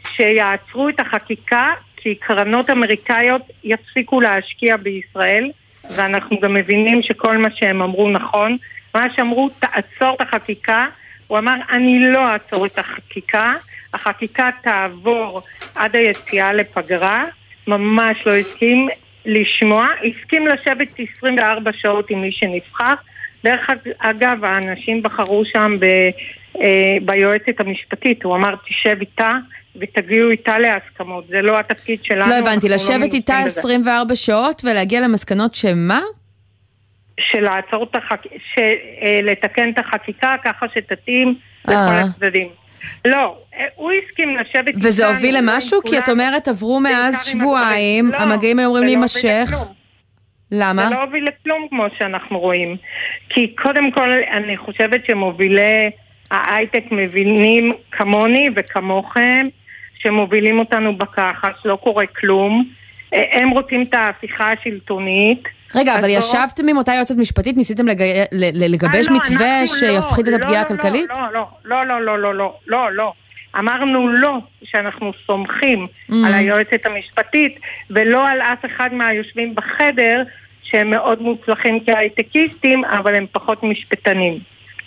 שיעצרו 0.09 0.89
את 0.89 1.01
החקיקה 1.01 1.73
כי 1.97 2.15
קרנות 2.15 2.71
אמריקאיות 2.71 3.43
יפסיקו 3.65 4.21
להשקיע 4.21 4.77
בישראל 4.77 5.51
ואנחנו 5.91 6.41
גם 6.41 6.55
מבינים 6.55 7.03
שכל 7.03 7.39
מה 7.39 7.49
שהם 7.55 7.83
אמרו 7.83 8.11
נכון. 8.11 8.57
מה 8.95 9.07
שאמרו, 9.17 9.51
תעצור 9.59 10.15
את 10.15 10.21
החקיקה, 10.21 10.87
הוא 11.27 11.39
אמר, 11.39 11.55
אני 11.71 12.03
לא 12.03 12.33
אעצור 12.33 12.67
את 12.67 12.79
החקיקה, 12.79 13.53
החקיקה 13.95 14.51
תעבור 14.63 15.43
עד 15.75 15.97
היציאה 15.97 16.53
לפגרה, 16.53 17.25
ממש 17.67 18.19
לא 18.27 18.33
הסכים 18.33 18.89
לשמוע, 19.27 19.87
הסכים 20.05 20.47
לשבת 20.47 20.89
24 21.19 21.71
שעות 21.73 22.11
עם 22.11 22.21
מי 22.23 22.33
שנבחר, 22.33 22.95
דרך 23.45 23.71
אגב, 23.99 24.45
האנשים 24.45 25.03
בחרו 25.03 25.45
שם 25.45 25.77
ב, 25.81 25.85
אה, 26.61 26.97
ביועצת 27.03 27.61
המשפטית, 27.61 28.23
הוא 28.23 28.37
אמר 28.37 28.55
תשב 28.69 28.97
איתה 29.01 29.33
ותגיעו 29.77 30.31
איתה 30.31 30.59
להסכמות, 30.59 31.25
זה 31.29 31.43
לא 31.43 31.59
התפקיד 31.59 32.05
שלנו. 32.05 32.31
לא 32.31 32.35
הבנתי, 32.35 32.69
לא 32.69 32.75
לשבת 32.75 33.11
לא 33.11 33.15
איתה 33.15 33.39
24 33.39 34.05
בזה. 34.05 34.17
שעות 34.17 34.63
ולהגיע 34.65 35.01
למסקנות 35.01 35.55
שמה? 35.55 36.01
של 37.21 37.41
לעצור 37.41 37.87
את 37.91 37.97
החקיקה, 37.97 38.35
אה, 39.03 39.21
לתקן 39.23 39.71
את 39.71 39.79
החקיקה 39.79 40.37
ככה 40.45 40.67
שתתאים 40.75 41.35
לכל 41.65 41.75
אה. 41.75 42.01
הצדדים. 42.01 42.49
לא, 43.05 43.37
אה, 43.55 43.65
הוא 43.75 43.91
הסכים 43.93 44.37
לשבת 44.37 44.67
איתנו. 44.67 44.83
וזה 44.83 45.09
הוביל 45.09 45.39
למשהו? 45.39 45.81
כי 45.83 45.99
את 45.99 46.09
אומרת 46.09 46.49
עברו 46.49 46.81
מאז 46.81 47.25
שבועיים, 47.27 48.11
לא, 48.13 48.17
המגעים 48.17 48.59
היו 48.59 48.67
אמורים 48.67 48.85
לא 48.85 48.89
להימשך. 48.89 49.51
למה? 50.53 50.89
זה 50.89 50.95
לא 50.95 51.03
הוביל 51.03 51.29
לכלום 51.29 51.67
כמו 51.71 51.85
שאנחנו 51.99 52.39
רואים. 52.39 52.77
כי 53.29 53.55
קודם 53.63 53.91
כל 53.91 54.13
אני 54.33 54.57
חושבת 54.57 55.05
שמובילי 55.07 55.91
ההייטק 56.31 56.85
מבינים 56.91 57.73
כמוני 57.93 58.49
וכמוכם, 58.57 59.47
שמובילים 59.99 60.59
אותנו 60.59 60.97
בכחש, 60.97 61.55
לא 61.65 61.77
קורה 61.77 62.07
כלום. 62.07 62.65
אה, 63.15 63.23
הם 63.33 63.51
רוצים 63.51 63.83
את 63.83 63.95
ההפיכה 63.95 64.53
השלטונית. 64.53 65.43
רגע, 65.75 65.99
אבל 65.99 66.09
לא... 66.09 66.13
ישבתם 66.13 66.69
עם 66.69 66.77
אותה 66.77 66.93
יועצת 66.95 67.17
משפטית? 67.17 67.57
ניסיתם 67.57 67.89
לג... 67.89 68.03
לגבש 68.33 69.09
לא, 69.09 69.17
מתווה 69.17 69.67
שיפחית 69.67 70.29
לא, 70.29 70.37
את 70.37 70.41
הפגיעה 70.41 70.63
לא, 70.63 70.67
הכלכלית? 70.67 71.11
לא, 71.11 71.33
לא, 71.65 71.87
לא, 71.87 72.01
לא, 72.01 72.19
לא, 72.19 72.35
לא, 72.35 72.55
לא, 72.67 72.93
לא. 72.93 73.13
אמרנו 73.59 74.09
לא, 74.09 74.39
שאנחנו 74.63 75.13
סומכים 75.27 75.87
mm. 75.87 76.15
על 76.27 76.35
היועצת 76.35 76.87
המשפטית 76.87 77.61
ולא 77.91 78.29
על 78.29 78.41
אף 78.41 78.65
אחד 78.65 78.95
מהיושבים 78.95 79.55
בחדר 79.55 80.23
שהם 80.63 80.91
מאוד 80.91 81.23
מוצלחים 81.23 81.79
כהייטקיסטים, 81.87 82.85
אבל 82.85 83.15
הם 83.15 83.27
פחות 83.33 83.63
משפטנים. 83.63 84.39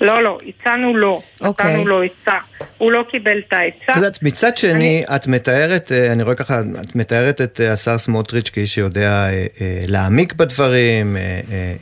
לא, 0.01 0.24
לא, 0.24 0.38
הצענו 0.47 0.97
לא. 0.97 1.22
Okay. 1.22 1.45
אוקיי. 1.45 1.74
נתנו 1.74 1.88
לו 1.88 2.01
עצה. 2.01 2.38
הוא 2.78 2.91
לא 2.91 3.05
קיבל 3.12 3.39
את 3.47 3.53
העצה. 3.53 3.91
את 3.91 3.95
יודעת, 3.95 4.24
מצד 4.24 4.57
שני, 4.57 4.72
אני... 4.72 5.03
את 5.16 5.28
מתארת, 5.28 5.91
אה, 5.91 6.12
אני 6.12 6.24
רואה 6.24 6.36
ככה, 6.36 6.59
את 6.59 6.95
מתארת 6.95 7.41
את 7.41 7.62
אה, 7.62 7.72
השר 7.72 7.97
סמוטריץ' 7.97 8.49
כאיש 8.49 8.74
שיודע 8.74 9.30
אה, 9.30 9.45
להעמיק 9.88 10.34
בדברים, 10.34 11.18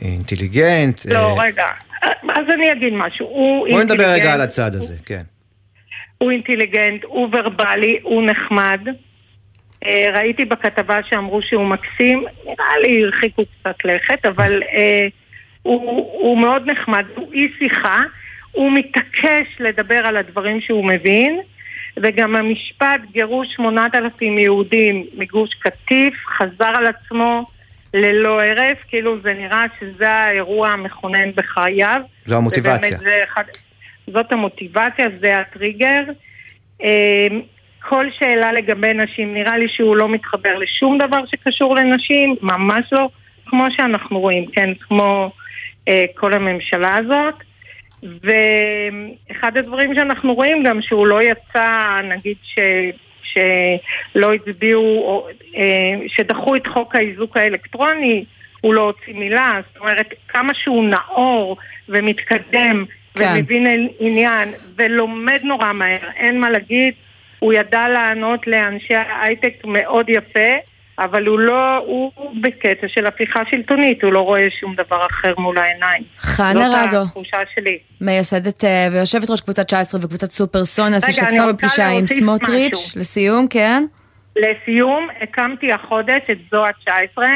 אינטליגנט. 0.02 1.06
לא, 1.06 1.40
רגע, 1.40 1.66
אז 2.22 2.44
אני 2.54 2.72
אגיד 2.72 2.92
משהו. 2.92 3.26
הוא 3.26 3.68
בואי 3.70 3.84
נדבר 3.84 4.08
רגע 4.08 4.32
על 4.32 4.40
הצד 4.40 4.74
הזה, 4.74 4.94
כן. 5.06 5.22
הוא 6.22 6.30
אינטליגנט, 6.30 7.04
הוא 7.04 7.28
ורבלי, 7.32 7.98
הוא 8.02 8.22
נחמד. 8.22 8.80
אה, 9.84 10.06
ראיתי 10.14 10.44
בכתבה 10.44 10.98
שאמרו 11.08 11.42
שהוא 11.42 11.64
מקסים, 11.64 12.24
נראה 12.44 12.78
לי 12.82 13.04
הרחיקו 13.04 13.42
קצת 13.44 13.76
לכת, 13.84 14.26
אבל 14.26 14.62
אה, 14.62 15.08
הוא, 15.62 16.10
הוא 16.20 16.38
מאוד 16.38 16.70
נחמד, 16.70 17.04
הוא 17.16 17.32
אי 17.32 17.48
שיחה, 17.58 18.00
הוא 18.52 18.72
מתעקש 18.72 19.60
לדבר 19.60 19.94
על 20.06 20.16
הדברים 20.16 20.60
שהוא 20.60 20.84
מבין, 20.84 21.40
וגם 21.96 22.36
המשפט 22.36 23.00
גירוש 23.12 23.48
8,000 23.56 24.38
יהודים 24.38 25.06
מגוש 25.14 25.54
קטיף 25.54 26.14
חזר 26.26 26.72
על 26.74 26.86
עצמו 26.86 27.46
ללא 27.94 28.42
הרף, 28.42 28.78
כאילו 28.88 29.20
זה 29.20 29.34
נראה 29.34 29.64
שזה 29.80 30.10
האירוע 30.10 30.68
המכונן 30.68 31.30
בחייו. 31.34 32.00
זו 32.26 32.36
המוטיבציה. 32.36 32.98
זה 32.98 33.20
אחד, 33.24 33.44
זאת 34.12 34.32
המוטיבציה, 34.32 35.06
זה 35.20 35.38
הטריגר. 35.38 36.02
אה, 36.82 37.26
כל 37.88 38.06
שאלה 38.18 38.52
לגבי 38.52 38.92
נשים, 38.92 39.34
נראה 39.34 39.58
לי 39.58 39.68
שהוא 39.68 39.96
לא 39.96 40.08
מתחבר 40.08 40.58
לשום 40.58 40.98
דבר 40.98 41.26
שקשור 41.26 41.76
לנשים, 41.76 42.36
ממש 42.42 42.92
לא, 42.92 43.08
כמו 43.46 43.66
שאנחנו 43.76 44.20
רואים, 44.20 44.46
כן, 44.46 44.70
כמו 44.80 45.30
אה, 45.88 46.04
כל 46.14 46.32
הממשלה 46.32 46.96
הזאת. 46.96 47.34
ואחד 48.02 49.56
הדברים 49.56 49.94
שאנחנו 49.94 50.34
רואים 50.34 50.62
גם 50.62 50.82
שהוא 50.82 51.06
לא 51.06 51.22
יצא, 51.22 52.00
נגיד 52.04 52.36
ש... 52.42 52.58
שלא 53.22 54.34
הצביעו, 54.34 55.26
אה, 55.56 55.96
שדחו 56.08 56.56
את 56.56 56.66
חוק 56.66 56.96
האיזוק 56.96 57.36
האלקטרוני, 57.36 58.24
הוא 58.60 58.74
לא 58.74 58.80
הוציא 58.80 59.14
מילה, 59.14 59.60
זאת 59.68 59.80
אומרת, 59.80 60.14
כמה 60.28 60.54
שהוא 60.54 60.84
נאור 60.84 61.56
ומתקדם 61.88 62.84
כן. 63.14 63.32
ומבין 63.34 63.88
עניין, 63.98 64.48
ולומד 64.76 65.40
נורא 65.42 65.72
מהר, 65.72 66.10
אין 66.16 66.40
מה 66.40 66.50
להגיד. 66.50 66.94
הוא 67.38 67.52
ידע 67.52 67.88
לענות 67.88 68.46
לאנשי 68.46 68.94
ההייטק 68.94 69.64
מאוד 69.64 70.08
יפה, 70.08 70.50
אבל 70.98 71.26
הוא 71.26 71.38
לא, 71.38 71.76
הוא 71.76 72.12
בקטע 72.42 72.88
של 72.88 73.06
הפיכה 73.06 73.42
שלטונית, 73.50 74.04
הוא 74.04 74.12
לא 74.12 74.20
רואה 74.20 74.46
שום 74.60 74.74
דבר 74.74 75.06
אחר 75.10 75.34
מול 75.38 75.58
העיניים. 75.58 76.02
חנה 76.18 76.68
רדו. 76.68 76.90
זאת 76.90 77.06
התחושה 77.06 77.38
שלי. 77.54 77.78
מייסדת 78.00 78.64
אה, 78.64 78.88
ויושבת 78.92 79.30
ראש 79.30 79.40
קבוצת 79.40 79.66
19 79.66 80.00
וקבוצת 80.02 80.30
סופר 80.30 80.64
סונס, 80.64 81.04
השתתפה 81.08 81.52
בפגישה 81.52 81.88
עם 81.88 82.06
סמוטריץ', 82.06 82.96
לסיום, 82.96 83.48
כן? 83.48 83.84
לסיום, 84.36 85.08
הקמתי 85.22 85.72
החודש 85.72 86.20
את 86.30 86.38
זוהה 86.50 86.72
19, 86.72 87.26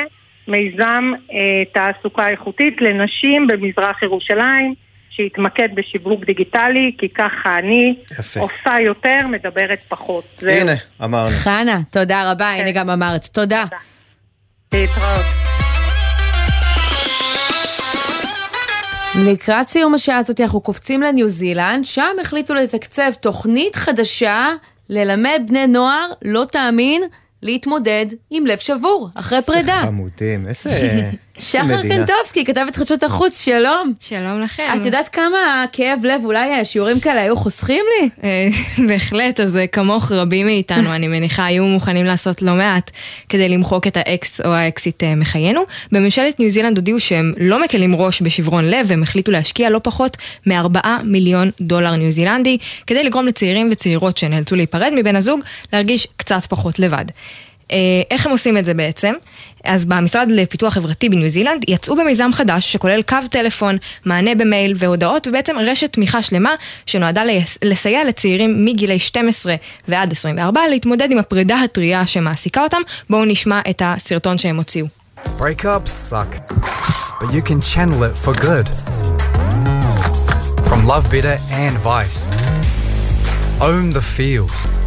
מיזם 0.49 1.11
אה, 1.33 1.65
תעסוקה 1.75 2.29
איכותית 2.29 2.77
לנשים 2.81 3.47
במזרח 3.47 4.03
ירושלים. 4.03 4.84
שיתמקד 5.17 5.69
בשיווק 5.75 6.25
דיגיטלי, 6.25 6.97
כי 6.99 7.09
ככה 7.09 7.59
אני 7.59 7.97
יפה. 8.13 8.41
עושה 8.41 8.81
יותר, 8.81 9.27
מדברת 9.29 9.79
פחות. 9.89 10.43
הנה, 10.43 10.73
אמרנו. 11.05 11.31
חנה, 11.31 11.81
תודה 11.91 12.31
רבה, 12.31 12.53
כן. 12.57 12.61
הנה 12.61 12.73
גם 12.73 12.91
אמרת. 12.91 13.25
תודה. 13.27 13.65
תודה. 13.65 13.83
להתראות. 14.75 15.25
לקראת 19.27 19.69
סיום 19.69 19.95
השעה 19.95 20.19
הזאת 20.19 20.41
אנחנו 20.41 20.61
קופצים 20.61 21.03
לניו 21.03 21.29
זילנד, 21.29 21.85
שם 21.85 22.17
החליטו 22.21 22.55
לתקצב 22.55 23.13
תוכנית 23.21 23.77
חדשה 23.77 24.49
ללמד 24.89 25.43
בני 25.49 25.67
נוער, 25.67 26.07
לא 26.23 26.45
תאמין, 26.51 27.03
להתמודד 27.43 28.07
עם 28.31 28.47
לב 28.47 28.59
שבור, 28.59 29.09
אחרי 29.15 29.43
פרידה. 29.43 29.75
איזה 29.75 29.87
חמודים, 29.87 30.47
איזה... 30.49 30.71
שחר 31.39 31.83
קנטובסקי, 31.83 32.45
כתבת 32.45 32.77
חדשות 32.77 33.03
החוץ, 33.03 33.45
שלום. 33.45 33.93
שלום 34.01 34.41
לכם. 34.41 34.67
את 34.81 34.85
יודעת 34.87 35.09
כמה 35.09 35.65
כאב 35.73 36.05
לב 36.05 36.25
אולי 36.25 36.65
שיעורים 36.65 37.01
כאלה 37.01 37.23
היו 37.23 37.37
חוסכים 37.37 37.85
לי? 38.01 38.09
אה, 38.25 38.49
בהחלט, 38.89 39.41
אז 39.41 39.57
אה, 39.57 39.67
כמוך 39.67 40.13
רבים 40.13 40.47
מאיתנו, 40.47 40.95
אני 40.95 41.09
מניחה, 41.09 41.45
היו 41.45 41.65
מוכנים 41.65 42.07
לעשות 42.07 42.43
לא 42.43 42.53
מעט 42.53 42.91
כדי 43.29 43.49
למחוק 43.49 43.87
את 43.87 43.97
האקס 43.97 44.41
או 44.41 44.51
האקסית 44.51 45.03
אה, 45.03 45.15
מחיינו. 45.15 45.61
בממשלת 45.93 46.41
ניו 46.41 46.51
זילנד 46.51 46.77
הודיעו 46.77 47.01
שהם 47.01 47.33
לא 47.39 47.63
מקלים 47.63 47.95
ראש 47.95 48.23
בשברון 48.23 48.65
לב, 48.65 48.93
הם 48.93 49.03
החליטו 49.03 49.33
להשקיע 49.33 49.71
לא 49.71 49.81
פחות 49.83 50.17
מ-4 50.47 50.89
מיליון 51.05 51.51
דולר 51.61 51.97
ניו 51.97 52.13
זילנדי, 52.13 52.59
כדי 52.87 53.05
לגרום 53.05 53.27
לצעירים 53.27 53.69
וצעירות 53.73 54.17
שנאלצו 54.17 54.57
להיפרד 54.57 54.93
מבן 54.97 55.17
הזוג, 55.17 55.41
להרגיש 55.73 56.09
קצת 56.17 56.47
פחות 56.47 56.79
לבד. 56.79 57.05
איך 58.11 58.27
הם 58.27 58.33
עושים 58.33 58.59
את 58.59 58.65
זה 58.65 58.75
בעצם? 58.75 59.13
אז 59.65 59.85
במשרד 59.85 60.29
לפיתוח 60.31 60.75
חברתי 60.75 61.09
בניו 61.09 61.29
זילנד 61.29 61.65
יצאו 61.69 61.97
במיזם 61.97 62.31
חדש 62.33 62.73
שכולל 62.73 63.03
קו 63.03 63.17
טלפון, 63.31 63.77
מענה 64.05 64.35
במייל 64.35 64.75
והודעות 64.77 65.27
ובעצם 65.27 65.59
רשת 65.59 65.93
תמיכה 65.93 66.23
שלמה 66.23 66.55
שנועדה 66.87 67.23
לסייע 67.65 68.05
לצעירים 68.05 68.65
מגילי 68.65 68.99
12 68.99 69.55
ועד 69.89 70.13
24 70.13 70.61
להתמודד 70.71 71.11
עם 71.11 71.19
הפרידה 71.19 71.61
הטריה 71.61 72.07
שמעסיקה 72.07 72.63
אותם. 72.63 72.81
בואו 73.11 73.25
נשמע 73.25 73.61
את 73.71 73.83
הסרטון 73.85 74.39
שהם 74.39 74.57
הוציאו. 74.57 74.87
From 80.71 80.87
love 80.93 81.07
bitter 81.15 81.39
and 81.51 81.77
vice. 81.79 82.21
Own 83.61 83.85
the 83.91 84.05
feels. 84.17 84.84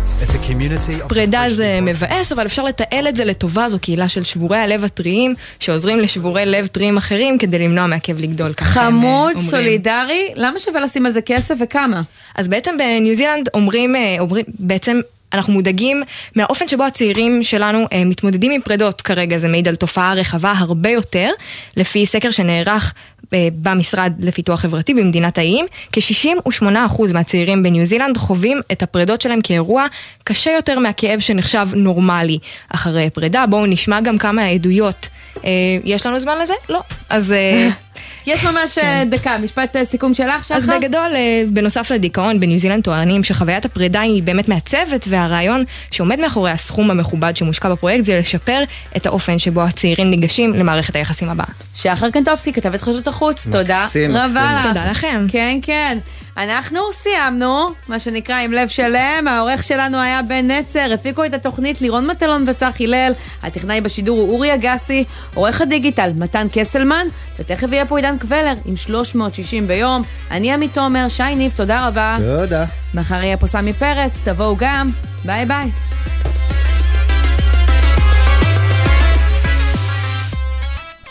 פרידה 1.08 1.44
זה 1.50 1.80
מבאס, 1.82 2.32
אבל 2.32 2.46
אפשר 2.46 2.64
לתעל 2.64 3.08
את 3.08 3.16
זה 3.16 3.26
לטובה, 3.26 3.70
זו 3.70 3.80
קהילה 3.80 4.10
של 4.10 4.24
שבורי 4.24 4.58
הלב 4.58 4.84
הטריים, 4.84 5.36
שעוזרים 5.60 6.00
לשבורי 6.00 6.46
לב 6.46 6.68
טריים 6.68 6.98
אחרים 6.98 7.38
כדי 7.38 7.60
למנוע 7.60 7.88
מהכאב 7.88 8.20
לגדול. 8.20 8.54
חמוד, 8.60 9.38
סולידרי, 9.38 10.32
למה 10.36 10.60
שווה 10.60 10.82
לשים 10.82 11.06
על 11.06 11.12
זה 11.12 11.22
כסף 11.22 11.56
וכמה? 11.64 12.02
אז 12.36 12.48
בעצם 12.48 12.76
בניו 12.78 13.16
זילנד 13.16 13.50
אומרים, 13.54 13.96
אה, 13.96 14.16
אומרים 14.20 14.46
בעצם 14.60 15.02
אנחנו 15.34 15.54
מודאגים 15.54 16.04
מהאופן 16.36 16.68
שבו 16.68 16.84
הצעירים 16.84 17.44
שלנו 17.44 17.86
אה, 17.94 18.06
מתמודדים 18.06 18.52
עם 18.52 18.62
פרדות 18.62 19.02
כרגע, 19.02 19.38
זה 19.38 19.48
מעיד 19.48 19.68
על 19.68 19.76
תופעה 19.76 20.14
רחבה 20.14 20.54
הרבה 20.58 20.90
יותר, 20.90 21.30
לפי 21.78 22.06
סקר 22.06 22.32
שנערך 22.32 22.94
אה, 23.34 23.48
במשרד 23.62 24.14
לפיתוח 24.20 24.60
חברתי 24.60 24.94
במדינת 24.94 25.38
האיים, 25.38 25.66
כ-68% 25.92 27.14
מהצעירים 27.14 27.64
בניו 27.64 27.86
זילנד 27.86 28.18
חווים 28.18 28.62
את 28.72 28.84
הפרדות 28.84 29.22
שלהם 29.22 29.42
כאירוע 29.42 29.86
קשה 30.24 30.52
יותר 30.52 30.80
מהכאב 30.80 31.20
שנחשב 31.20 31.68
נורמלי 31.74 32.38
אחרי 32.70 33.10
פרידה. 33.10 33.46
בואו 33.46 33.66
נשמע 33.66 34.02
גם 34.02 34.18
כמה 34.18 34.46
עדויות. 34.46 35.10
אה, 35.46 35.50
יש 35.84 36.06
לנו 36.06 36.20
זמן 36.20 36.38
לזה? 36.42 36.54
לא. 36.70 36.82
אז... 37.10 37.34
אה, 38.28 38.34
יש 38.34 38.44
ממש 38.44 38.80
כן. 38.80 39.08
דקה, 39.12 39.38
משפט 39.38 39.78
סיכום 39.84 40.14
שלך, 40.14 40.46
שחר? 40.46 40.56
אז 40.56 40.68
בגדול, 40.68 41.12
בנוסף 41.48 41.92
לדיכאון, 41.92 42.40
בניו 42.40 42.60
זילנד 42.60 42.84
טוענים 42.84 43.24
שחוויית 43.24 43.66
הפרידה 43.66 44.02
היא 44.02 44.24
באמת 44.24 44.50
מעצבת, 44.50 45.06
והרעיון 45.10 45.64
שעומד 45.92 46.20
מאחורי 46.20 46.52
הסכום 46.52 46.92
המכובד 46.92 47.38
שמושקע 47.38 47.70
בפרויקט 47.70 48.04
זה 48.04 48.20
לשפר 48.20 48.64
את 48.98 49.06
האופן 49.06 49.40
שבו 49.40 49.62
הצעירים 49.62 50.10
ניגשים 50.10 50.54
למערכת 50.54 50.96
היחסים 50.96 51.30
הבאה. 51.30 51.46
שחר 51.76 52.10
קנטובסקי, 52.10 52.54
כתבת 52.54 52.82
חדשות 52.82 53.08
החוץ, 53.08 53.48
תודה 53.52 53.88
רבה 54.10 54.60
לך. 54.60 54.68
תודה 54.68 54.92
לכם. 54.92 55.26
כן, 55.32 55.60
כן. 55.62 55.98
אנחנו 56.38 56.80
סיימנו, 56.92 57.70
מה 57.88 58.00
שנקרא 58.00 58.36
עם 58.36 58.52
לב 58.52 58.68
שלם, 58.68 59.28
העורך 59.28 59.64
שלנו 59.64 59.98
היה 59.98 60.22
בן 60.22 60.52
נצר, 60.52 60.90
הפיקו 60.94 61.26
את 61.26 61.34
התוכנית 61.34 61.82
לירון 61.82 62.08
מטלון 62.08 62.44
וצח 62.48 62.76
הלל, 62.80 63.12
הטכנאי 63.44 63.82
בשידור 63.82 64.18
הוא 64.18 64.34
אורי 64.34 64.54
אגסי, 64.54 65.04
עורך 65.34 65.62
הדיגיטל 65.62 66.12
מתן 66.16 66.48
קסלמן, 66.52 67.08
ותכף 67.40 67.68
יהיה 67.72 67.86
פה 67.86 67.98
עידן 67.98 68.18
קבלר 68.18 68.54
עם 68.66 68.76
360 68.76 69.68
ביום. 69.68 70.04
אני 70.32 70.54
עמית 70.54 70.74
תומר, 70.74 71.10
שי 71.10 71.36
ניב, 71.36 71.54
תודה 71.56 71.88
רבה. 71.88 72.18
תודה. 72.20 72.66
מחר 72.94 73.24
יהיה 73.24 73.38
פה 73.38 73.48
סמי 73.48 73.74
פרץ, 73.74 74.22
תבואו 74.24 74.56
גם, 74.58 74.90
ביי 75.26 75.46
ביי. 75.46 75.70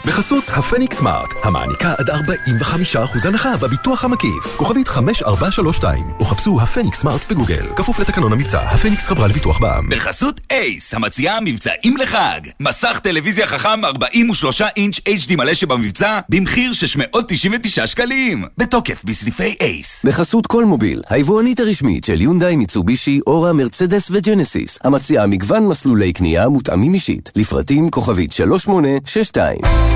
בחסות 0.07 0.45
הפניקס 0.49 0.97
סמארט, 0.97 1.35
המעניקה 1.45 1.95
עד 1.99 2.11
45% 2.11 3.29
הנחה 3.29 3.57
בביטוח 3.57 4.05
המקיף. 4.05 4.57
כוכבית 4.57 4.89
5432, 4.89 6.05
או 6.21 6.25
חפשו 6.25 6.61
הפניקס 6.61 6.99
סמארט 7.01 7.21
בגוגל. 7.31 7.67
כפוף 7.77 8.01
לתקנון 8.01 8.33
המבצע, 8.33 8.61
הפניקס 8.61 9.07
חברה 9.07 9.29
לביטוח 9.29 9.59
בע"מ. 9.59 9.89
בחסות 9.89 10.41
אייס, 10.51 10.95
המציעה 10.95 11.39
מבצעים 11.41 11.97
לחג. 11.97 12.41
מסך 12.61 13.01
טלוויזיה 13.03 13.47
חכם 13.47 13.85
43 13.85 14.63
אינץ' 14.77 14.97
HD 14.97 15.37
מלא 15.37 15.55
שבמבצע, 15.55 16.19
במחיר 16.29 16.73
699 16.73 17.87
שקלים. 17.87 18.45
בתוקף 18.59 19.05
בסניפי 19.05 19.57
אייס. 19.61 20.05
בחסות 20.07 20.47
כל 20.47 20.65
מוביל, 20.65 21.01
היבואנית 21.11 21.61
הרשמית 21.61 22.05
של 22.05 22.21
יונדאי, 22.21 22.57
מיצובישי, 22.57 23.21
אורה, 23.27 23.53
מרצדס 23.53 24.11
וג'נסיס. 24.11 24.79
המציעה 24.85 25.27
מגוון 25.27 25.69
מסלולי 25.69 26.13
קנייה 26.13 26.49
מותאמים 26.49 26.95
אישית. 26.95 27.31
לפרטים 27.37 27.91
כוכבית 27.91 28.33
3862. 28.33 29.96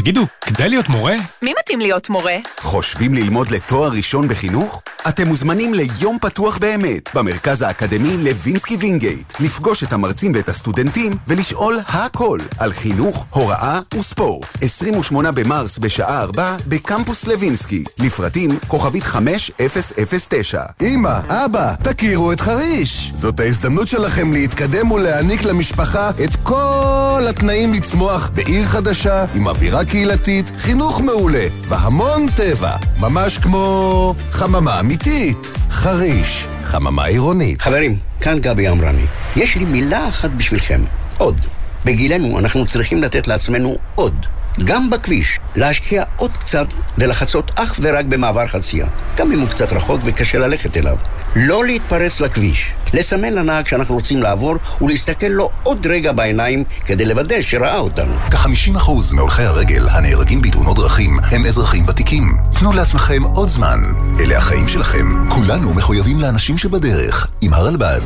תגידו, 0.00 0.26
כדאי 0.40 0.68
להיות 0.68 0.88
מורה? 0.88 1.14
מי 1.42 1.52
מתאים 1.60 1.80
להיות 1.80 2.10
מורה? 2.10 2.36
חושבים 2.60 3.14
ללמוד 3.14 3.50
לתואר 3.50 3.90
ראשון 3.90 4.28
בחינוך? 4.28 4.82
אתם 5.08 5.26
מוזמנים 5.28 5.74
ליום 5.74 6.18
פתוח 6.20 6.58
באמת, 6.58 7.14
במרכז 7.14 7.62
האקדמי 7.62 8.16
לוינסקי 8.16 8.76
וינגייט. 8.76 9.34
לפגוש 9.40 9.82
את 9.82 9.92
המרצים 9.92 10.32
ואת 10.34 10.48
הסטודנטים 10.48 11.12
ולשאול 11.26 11.78
הכל 11.88 12.38
על 12.58 12.72
חינוך, 12.72 13.26
הוראה 13.30 13.80
וספורט. 13.98 14.46
28 14.60 15.32
במרס 15.32 15.78
בשעה 15.78 16.22
4 16.22 16.56
בקמפוס 16.66 17.26
לוינסקי. 17.26 17.84
לפרטים 17.98 18.58
כוכבית 18.68 19.04
5009. 19.04 20.62
אמא, 20.82 21.18
אבא, 21.28 21.74
תכירו 21.82 22.32
את 22.32 22.40
חריש. 22.40 23.12
זאת 23.14 23.40
ההזדמנות 23.40 23.88
שלכם 23.88 24.32
להתקדם 24.32 24.90
ולהעניק 24.90 25.44
למשפחה 25.44 26.10
את 26.24 26.36
כל 26.42 27.22
התנאים 27.28 27.74
לצמוח 27.74 28.30
בעיר 28.34 28.64
חדשה, 28.64 29.24
עם 29.34 29.46
אווירה 29.46 29.84
קהילתית, 29.90 30.52
חינוך 30.58 31.00
מעולה 31.00 31.46
והמון 31.68 32.26
טבע. 32.36 32.76
ממש 33.00 33.38
כמו 33.38 34.14
חממה 34.30 34.80
אמיתית. 34.80 35.52
חריש, 35.70 36.46
חממה 36.64 37.04
עירונית. 37.04 37.62
חברים, 37.62 37.98
כאן 38.20 38.38
גבי 38.38 38.68
אמרני. 38.68 39.06
יש 39.36 39.56
לי 39.56 39.64
מילה 39.64 40.08
אחת 40.08 40.30
בשבילכם. 40.30 40.80
עוד. 41.18 41.40
בגילנו 41.84 42.38
אנחנו 42.38 42.66
צריכים 42.66 43.02
לתת 43.02 43.26
לעצמנו 43.26 43.76
עוד. 43.94 44.26
גם 44.64 44.90
בכביש, 44.90 45.38
להשקיע 45.56 46.02
עוד 46.16 46.36
קצת 46.36 46.66
ולחצות 46.98 47.50
אך 47.54 47.80
ורק 47.82 48.04
במעבר 48.04 48.46
חצייה, 48.46 48.86
גם 49.16 49.32
אם 49.32 49.40
הוא 49.40 49.48
קצת 49.48 49.72
רחוק 49.72 50.00
וקשה 50.04 50.38
ללכת 50.38 50.76
אליו. 50.76 50.96
לא 51.36 51.64
להתפרץ 51.64 52.20
לכביש, 52.20 52.72
לסמן 52.94 53.32
לנהג 53.32 53.66
שאנחנו 53.66 53.94
רוצים 53.94 54.22
לעבור 54.22 54.56
ולהסתכל 54.80 55.26
לו 55.26 55.50
עוד 55.62 55.86
רגע 55.86 56.12
בעיניים 56.12 56.64
כדי 56.84 57.04
לוודא 57.04 57.42
שראה 57.42 57.78
אותנו. 57.78 58.14
כ-50% 58.30 58.90
מהולכי 59.14 59.42
הרגל 59.42 59.88
הנהרגים 59.88 60.42
בתאונות 60.42 60.76
דרכים 60.76 61.18
הם 61.32 61.46
אזרחים 61.46 61.84
ותיקים. 61.88 62.36
תנו 62.54 62.72
לעצמכם 62.72 63.22
עוד 63.22 63.48
זמן. 63.48 63.80
אלה 64.20 64.38
החיים 64.38 64.68
שלכם. 64.68 65.28
כולנו 65.28 65.74
מחויבים 65.74 66.20
לאנשים 66.20 66.58
שבדרך, 66.58 67.26
עם 67.40 67.54
הרלב"ד. 67.54 68.00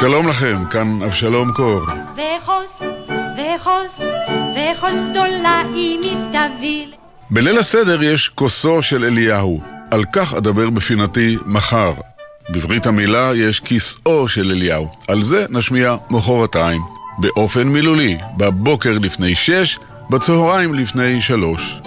שלום 0.00 0.28
לכם, 0.28 0.56
כאן 0.70 1.02
אבשלום 1.02 1.52
קור. 1.52 1.82
וחוס, 1.82 2.82
וחוס, 3.36 4.00
וחוס 4.54 4.94
גדולה 5.10 5.62
אם 5.74 6.00
היא 6.02 6.16
תביל. 6.32 6.92
בליל 7.30 7.58
הסדר 7.58 8.02
יש 8.02 8.28
כוסו 8.28 8.82
של 8.82 9.04
אליהו. 9.04 9.60
על 9.90 10.04
כך 10.12 10.34
אדבר 10.34 10.70
בפינתי 10.70 11.36
מחר. 11.46 11.92
בברית 12.50 12.86
המילה 12.86 13.32
יש 13.34 13.60
כיסאו 13.60 14.28
של 14.28 14.50
אליהו. 14.50 14.88
על 15.08 15.22
זה 15.22 15.46
נשמיע 15.50 15.96
מחרתיים. 16.10 16.80
באופן 17.18 17.62
מילולי, 17.62 18.18
בבוקר 18.36 18.98
לפני 18.98 19.34
שש, 19.34 19.78
בצהריים 20.10 20.74
לפני 20.74 21.20
שלוש. 21.20 21.80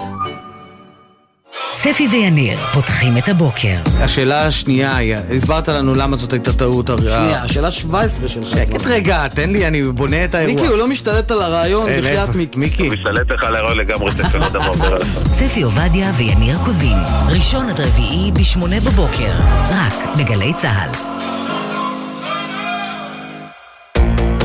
ספי 1.74 2.07
ויניר 2.11 2.57
פותחים 2.74 3.17
את 3.17 3.30
הבוקר. 3.30 3.76
השאלה 3.99 4.45
השנייה 4.45 4.95
היא, 4.95 5.15
הסברת 5.36 5.69
לנו 5.69 5.95
למה 5.95 6.17
זאת 6.17 6.34
הייתה 6.34 6.53
טעות. 6.53 6.89
שנייה, 6.97 7.43
השאלה 7.43 7.71
17 7.71 8.28
שלך. 8.28 8.47
שקט 8.49 8.86
רגע, 8.86 9.28
תן 9.28 9.49
לי, 9.49 9.67
אני 9.67 9.84
בונה 9.84 10.26
את 10.26 10.36
האירוע. 10.36 10.55
מיקי, 10.55 10.67
הוא 10.67 10.78
לא 10.78 10.88
משתלט 10.88 11.32
על 11.32 11.41
הרעיון, 11.41 11.89
בחייאת 11.99 12.36
מיקי. 12.55 12.84
הוא 12.84 12.93
משתלט 12.93 13.32
לך 13.32 13.43
על 13.43 13.55
הרעיון 13.55 13.78
לגמרי, 13.78 14.11
דבר 14.51 14.67
עובר 14.67 14.93
עליך. 14.93 15.07
ספי 15.28 15.61
עובדיה 15.61 16.11
ויניר 16.17 16.57
קוזין, 16.65 16.97
ראשון 17.30 17.69
עד 17.69 17.80
רביעי 17.80 18.32
בשמונה 18.32 18.80
בבוקר, 18.80 19.32
רק 19.71 19.93
בגלי 20.17 20.53
צה"ל. 20.61 20.89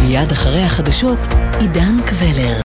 מיד 0.02 0.32
אחרי 0.32 0.62
החדשות, 0.62 1.18
עידן 1.60 1.96
קבלר. 2.06 2.56